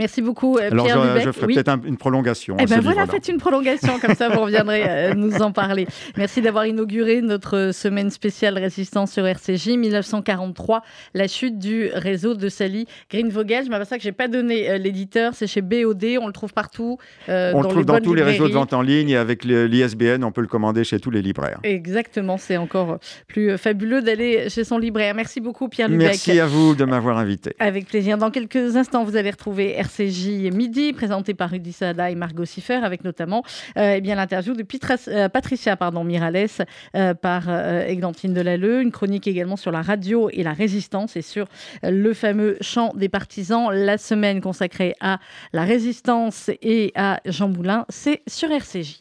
Merci 0.00 0.22
beaucoup, 0.22 0.56
euh, 0.56 0.70
Pierre 0.70 0.98
Alors, 0.98 1.18
je, 1.18 1.26
je 1.26 1.30
ferai 1.30 1.46
peut-être 1.52 1.78
une 1.84 1.98
prolongation. 1.98 2.56
Eh 2.58 2.64
bien 2.64 2.80
voilà, 2.80 3.06
faites 3.06 3.28
une 3.28 3.36
prolongation, 3.36 3.98
comme 4.00 4.14
ça 4.14 4.30
vous 4.30 4.40
reviendrez 4.40 4.82
euh, 4.88 5.14
nous 5.14 5.42
en 5.42 5.52
parler. 5.52 5.86
Merci 6.16 6.40
d'avoir 6.40 6.64
inauguré 6.64 7.20
notre 7.20 7.72
semaine 7.74 8.08
spéciale 8.08 8.56
résistance 8.56 9.12
sur 9.12 9.26
RCJ 9.26 9.76
1943, 9.76 10.82
la 11.12 11.28
chute 11.28 11.58
du 11.58 11.90
réseau 11.92 12.32
de 12.32 12.48
Sally 12.48 12.86
Greenvogel. 13.10 13.66
Je 13.66 13.68
m'aperçois 13.68 13.98
que 13.98 14.02
je 14.02 14.08
n'ai 14.08 14.12
pas 14.12 14.26
donné 14.26 14.70
euh, 14.70 14.78
l'éditeur, 14.78 15.34
c'est 15.34 15.46
chez 15.46 15.60
BOD, 15.60 16.02
on 16.18 16.26
le 16.26 16.32
trouve 16.32 16.54
partout. 16.54 16.96
on 17.28 17.60
le 17.60 17.68
trouve 17.68 17.84
dans 17.84 18.00
tous 18.00 18.14
les 18.14 18.22
réseaux 18.22 18.48
de 18.48 18.54
vente 18.54 18.72
en 18.72 18.80
ligne 18.80 19.10
et 19.10 19.16
avec 19.18 19.44
l'ISBN, 19.44 20.24
on 20.24 20.32
peut 20.32 20.40
le 20.40 20.46
commander 20.46 20.82
chez 20.82 20.98
tous 20.98 21.10
les 21.10 21.20
libraires. 21.20 21.60
Exactement, 21.62 22.38
c'est 22.38 22.56
encore 22.56 23.00
plus 23.28 23.58
fabuleux 23.58 24.00
d'aller 24.00 24.48
chez 24.48 24.64
son 24.64 24.78
libraire. 24.78 25.14
Merci 25.14 25.42
beaucoup, 25.42 25.68
Pierre 25.68 25.90
Lubec. 25.90 26.06
Merci 26.06 26.40
à 26.40 26.46
vous 26.46 26.74
de 26.74 26.86
m'avoir 26.86 27.18
invité. 27.18 27.54
Avec 27.58 27.86
plaisir. 27.86 28.16
Dans 28.16 28.30
quelques 28.30 28.76
instants, 28.76 29.04
vous 29.04 29.16
allez 29.16 29.30
retrouver 29.30 29.72
RCJ 29.72 29.89
RCJ 29.90 30.52
Midi, 30.52 30.92
présenté 30.92 31.34
par 31.34 31.50
Rudy 31.50 31.72
Sada 31.72 32.10
et 32.10 32.14
Margot 32.14 32.44
Siffer, 32.44 32.80
avec 32.82 33.04
notamment 33.04 33.42
euh, 33.76 33.98
eh 34.02 34.14
l'interview 34.14 34.54
de 34.54 34.64
euh, 35.08 35.28
Patricia 35.28 35.76
pardon, 35.76 36.04
Mirales 36.04 36.46
euh, 36.94 37.14
par 37.14 37.48
Églantine 37.86 38.32
Delalleux, 38.32 38.82
une 38.82 38.92
chronique 38.92 39.26
également 39.26 39.56
sur 39.56 39.72
la 39.72 39.82
radio 39.82 40.30
et 40.32 40.42
la 40.42 40.52
résistance 40.52 41.16
et 41.16 41.22
sur 41.22 41.46
le 41.82 42.14
fameux 42.14 42.56
chant 42.60 42.92
des 42.94 43.08
partisans. 43.08 43.70
La 43.72 43.98
semaine 43.98 44.40
consacrée 44.40 44.94
à 45.00 45.18
la 45.52 45.64
résistance 45.64 46.50
et 46.62 46.92
à 46.94 47.20
Jean 47.24 47.48
Moulin, 47.48 47.84
c'est 47.88 48.22
sur 48.28 48.50
RCJ. 48.50 48.98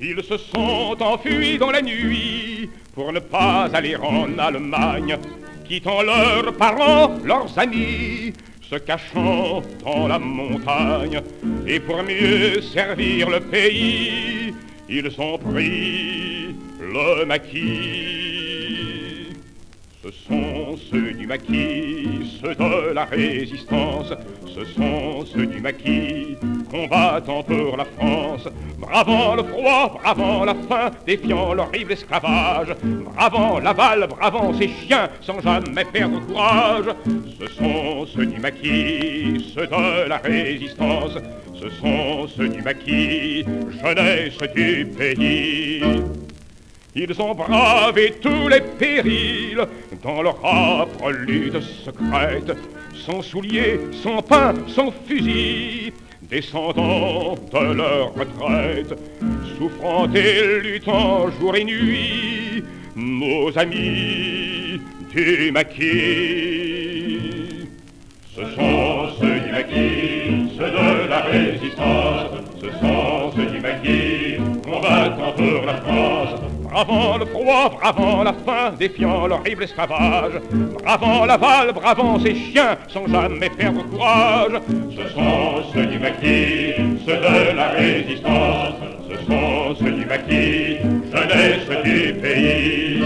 Ils 0.00 0.22
se 0.22 0.36
sont 0.36 0.96
enfuis 1.00 1.58
dans 1.58 1.70
la 1.70 1.80
nuit 1.80 2.51
pour 2.92 3.12
ne 3.12 3.20
pas 3.20 3.68
aller 3.72 3.96
en 3.96 4.38
Allemagne, 4.38 5.16
quittant 5.66 6.02
leurs 6.02 6.52
parents, 6.54 7.16
leurs 7.24 7.58
amis, 7.58 8.32
se 8.60 8.76
cachant 8.76 9.62
dans 9.84 10.08
la 10.08 10.18
montagne. 10.18 11.20
Et 11.66 11.80
pour 11.80 12.02
mieux 12.02 12.60
servir 12.60 13.30
le 13.30 13.40
pays, 13.40 14.54
ils 14.88 15.20
ont 15.20 15.38
pris 15.38 16.54
le 16.80 17.24
maquis. 17.24 18.42
Ce 20.04 20.10
sont 20.10 20.76
ceux 20.90 21.12
du 21.12 21.26
maquis, 21.26 22.40
ceux 22.42 22.54
de 22.54 22.92
la 22.92 23.04
résistance, 23.04 24.12
ce 24.46 24.64
sont 24.64 25.24
ceux 25.24 25.46
du 25.46 25.60
maquis 25.60 26.36
combattant 26.72 27.42
pour 27.42 27.76
la 27.76 27.84
France, 27.84 28.48
bravant 28.78 29.36
le 29.36 29.42
froid, 29.44 30.00
bravant 30.02 30.44
la 30.44 30.54
faim, 30.54 30.90
défiant 31.06 31.52
l'horrible 31.52 31.92
esclavage, 31.92 32.74
bravant 32.82 33.58
la 33.58 33.74
bravant 33.74 34.54
ses 34.54 34.68
chiens, 34.68 35.08
sans 35.20 35.40
jamais 35.40 35.84
perdre 35.84 36.20
courage. 36.26 36.86
Ce 37.38 37.46
sont 37.54 38.06
ceux 38.06 38.26
du 38.26 38.40
maquis, 38.40 39.52
ceux 39.54 39.66
de 39.66 40.08
la 40.08 40.16
résistance, 40.16 41.18
ce 41.54 41.68
sont 41.68 42.26
ceux 42.26 42.48
du 42.48 42.62
maquis, 42.62 43.44
jeunesse 43.82 44.38
du 44.54 44.86
pays. 44.86 45.82
Ils 46.94 47.22
ont 47.22 47.34
bravé 47.34 48.14
tous 48.20 48.48
les 48.48 48.60
périls 48.60 49.66
dans 50.02 50.22
leur 50.22 50.44
âpre 50.44 51.10
lutte 51.10 51.60
secrète, 51.60 52.52
sans 52.94 53.22
souliers, 53.22 53.80
sans 54.02 54.20
pain, 54.20 54.54
sans 54.68 54.92
fusil, 55.06 55.92
descendant 56.32 57.34
de 57.52 57.74
leur 57.74 58.14
retraite, 58.14 58.98
souffrant 59.58 60.08
et 60.14 60.60
luttant 60.60 61.28
jour 61.38 61.54
et 61.54 61.64
nuit, 61.64 62.64
nos 62.96 63.56
amis 63.58 64.80
du 65.14 65.52
maquis. 65.52 65.78
Ce 68.34 68.40
sont 68.56 69.08
ceux 69.20 69.40
du 69.40 69.52
maquis, 69.52 70.48
ceux 70.56 70.70
de 70.70 71.08
la 71.10 71.20
résistance, 71.20 72.30
ce 72.62 72.70
sont 72.80 73.30
ceux 73.36 73.50
du 73.50 73.60
maquis, 73.60 74.38
combattant 74.64 75.32
pour 75.36 75.66
la 75.66 75.76
France, 75.82 76.40
bravant 76.72 77.18
le 77.18 77.26
froid, 77.26 77.70
bravant 77.70 78.22
la 78.22 78.32
faim, 78.32 78.74
défiant 78.78 79.26
l'horrible 79.26 79.64
esclavage, 79.64 80.40
bravant 80.82 81.26
la 81.26 81.36
balle, 81.36 81.72
bravant 81.72 82.18
ses 82.18 82.34
chiens, 82.34 82.78
sans 82.88 83.06
jamais 83.06 83.50
perdre 83.50 83.82
courage. 83.90 84.52
Ce 84.96 85.08
sont 85.14 85.62
ceux 85.72 85.86
du 85.86 85.98
maquis, 85.98 86.74
ceux 87.06 87.16
de 87.16 87.56
la 87.56 87.68
résistance, 87.68 88.74
ce 89.08 89.16
sont 89.26 89.76
ceux 89.78 89.92
du 89.92 90.06
maquis, 90.06 90.78
jeunesse 91.12 91.84
du 91.84 92.14
pays. 92.14 93.02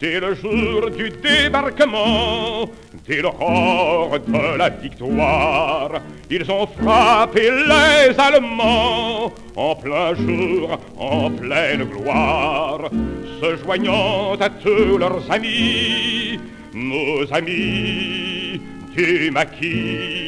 Dès 0.00 0.18
le 0.18 0.34
jour 0.34 0.90
du 0.90 1.10
débarquement, 1.10 2.68
dès 3.06 3.22
l'aurore 3.22 4.18
de 4.26 4.56
la 4.56 4.68
victoire, 4.68 5.90
ils 6.30 6.50
ont 6.50 6.66
frappé 6.66 7.50
les 7.50 8.18
Allemands 8.18 9.32
en 9.56 9.74
plein 9.74 10.14
jour, 10.14 10.78
en 10.98 11.30
pleine 11.30 11.84
gloire, 11.84 12.90
se 13.40 13.56
joignant 13.56 14.34
à 14.40 14.48
tous 14.48 14.98
leurs 14.98 15.30
amis, 15.30 16.38
nos 16.74 17.32
amis 17.32 18.60
du 18.96 19.30
maquis. 19.30 20.20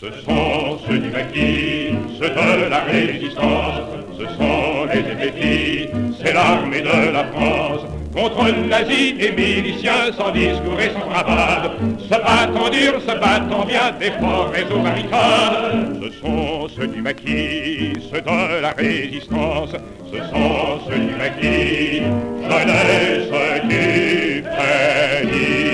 Ce 0.00 0.06
sont 0.24 0.78
ceux 0.86 0.98
du 0.98 1.10
maquis, 1.10 1.94
ceux 2.20 2.30
de 2.30 2.68
la 2.68 2.80
résistance, 2.84 3.90
ce 4.18 4.24
sont 4.26 4.86
les 4.92 5.00
effectifs, 5.00 5.90
c'est 6.22 6.32
l'armée 6.34 6.80
de 6.80 7.12
la 7.12 7.24
France. 7.24 7.95
Contre 8.16 8.50
nazis 8.50 9.14
et 9.20 9.30
miliciens 9.32 10.10
sans 10.16 10.30
discours 10.30 10.80
et 10.80 10.90
sans 10.90 11.06
bravade, 11.06 11.72
se 11.98 12.08
battant 12.08 12.70
dur, 12.70 12.98
se 13.02 13.14
battant 13.20 13.66
bien 13.66 13.92
des 14.00 14.10
forts 14.12 14.52
et 14.56 14.64
aux 14.72 14.78
barricades. 14.78 16.02
Ce 16.02 16.20
sont 16.20 16.66
ceux 16.74 16.86
du 16.86 17.02
maquis, 17.02 17.92
ceux 18.10 18.22
de 18.22 18.62
la 18.62 18.70
résistance, 18.70 19.72
ce 20.10 20.16
sont 20.30 20.80
ceux 20.88 20.98
du 20.98 21.14
maquis, 21.14 22.04
jeunesse 22.48 23.28
du 23.68 24.42
pays. 24.42 25.65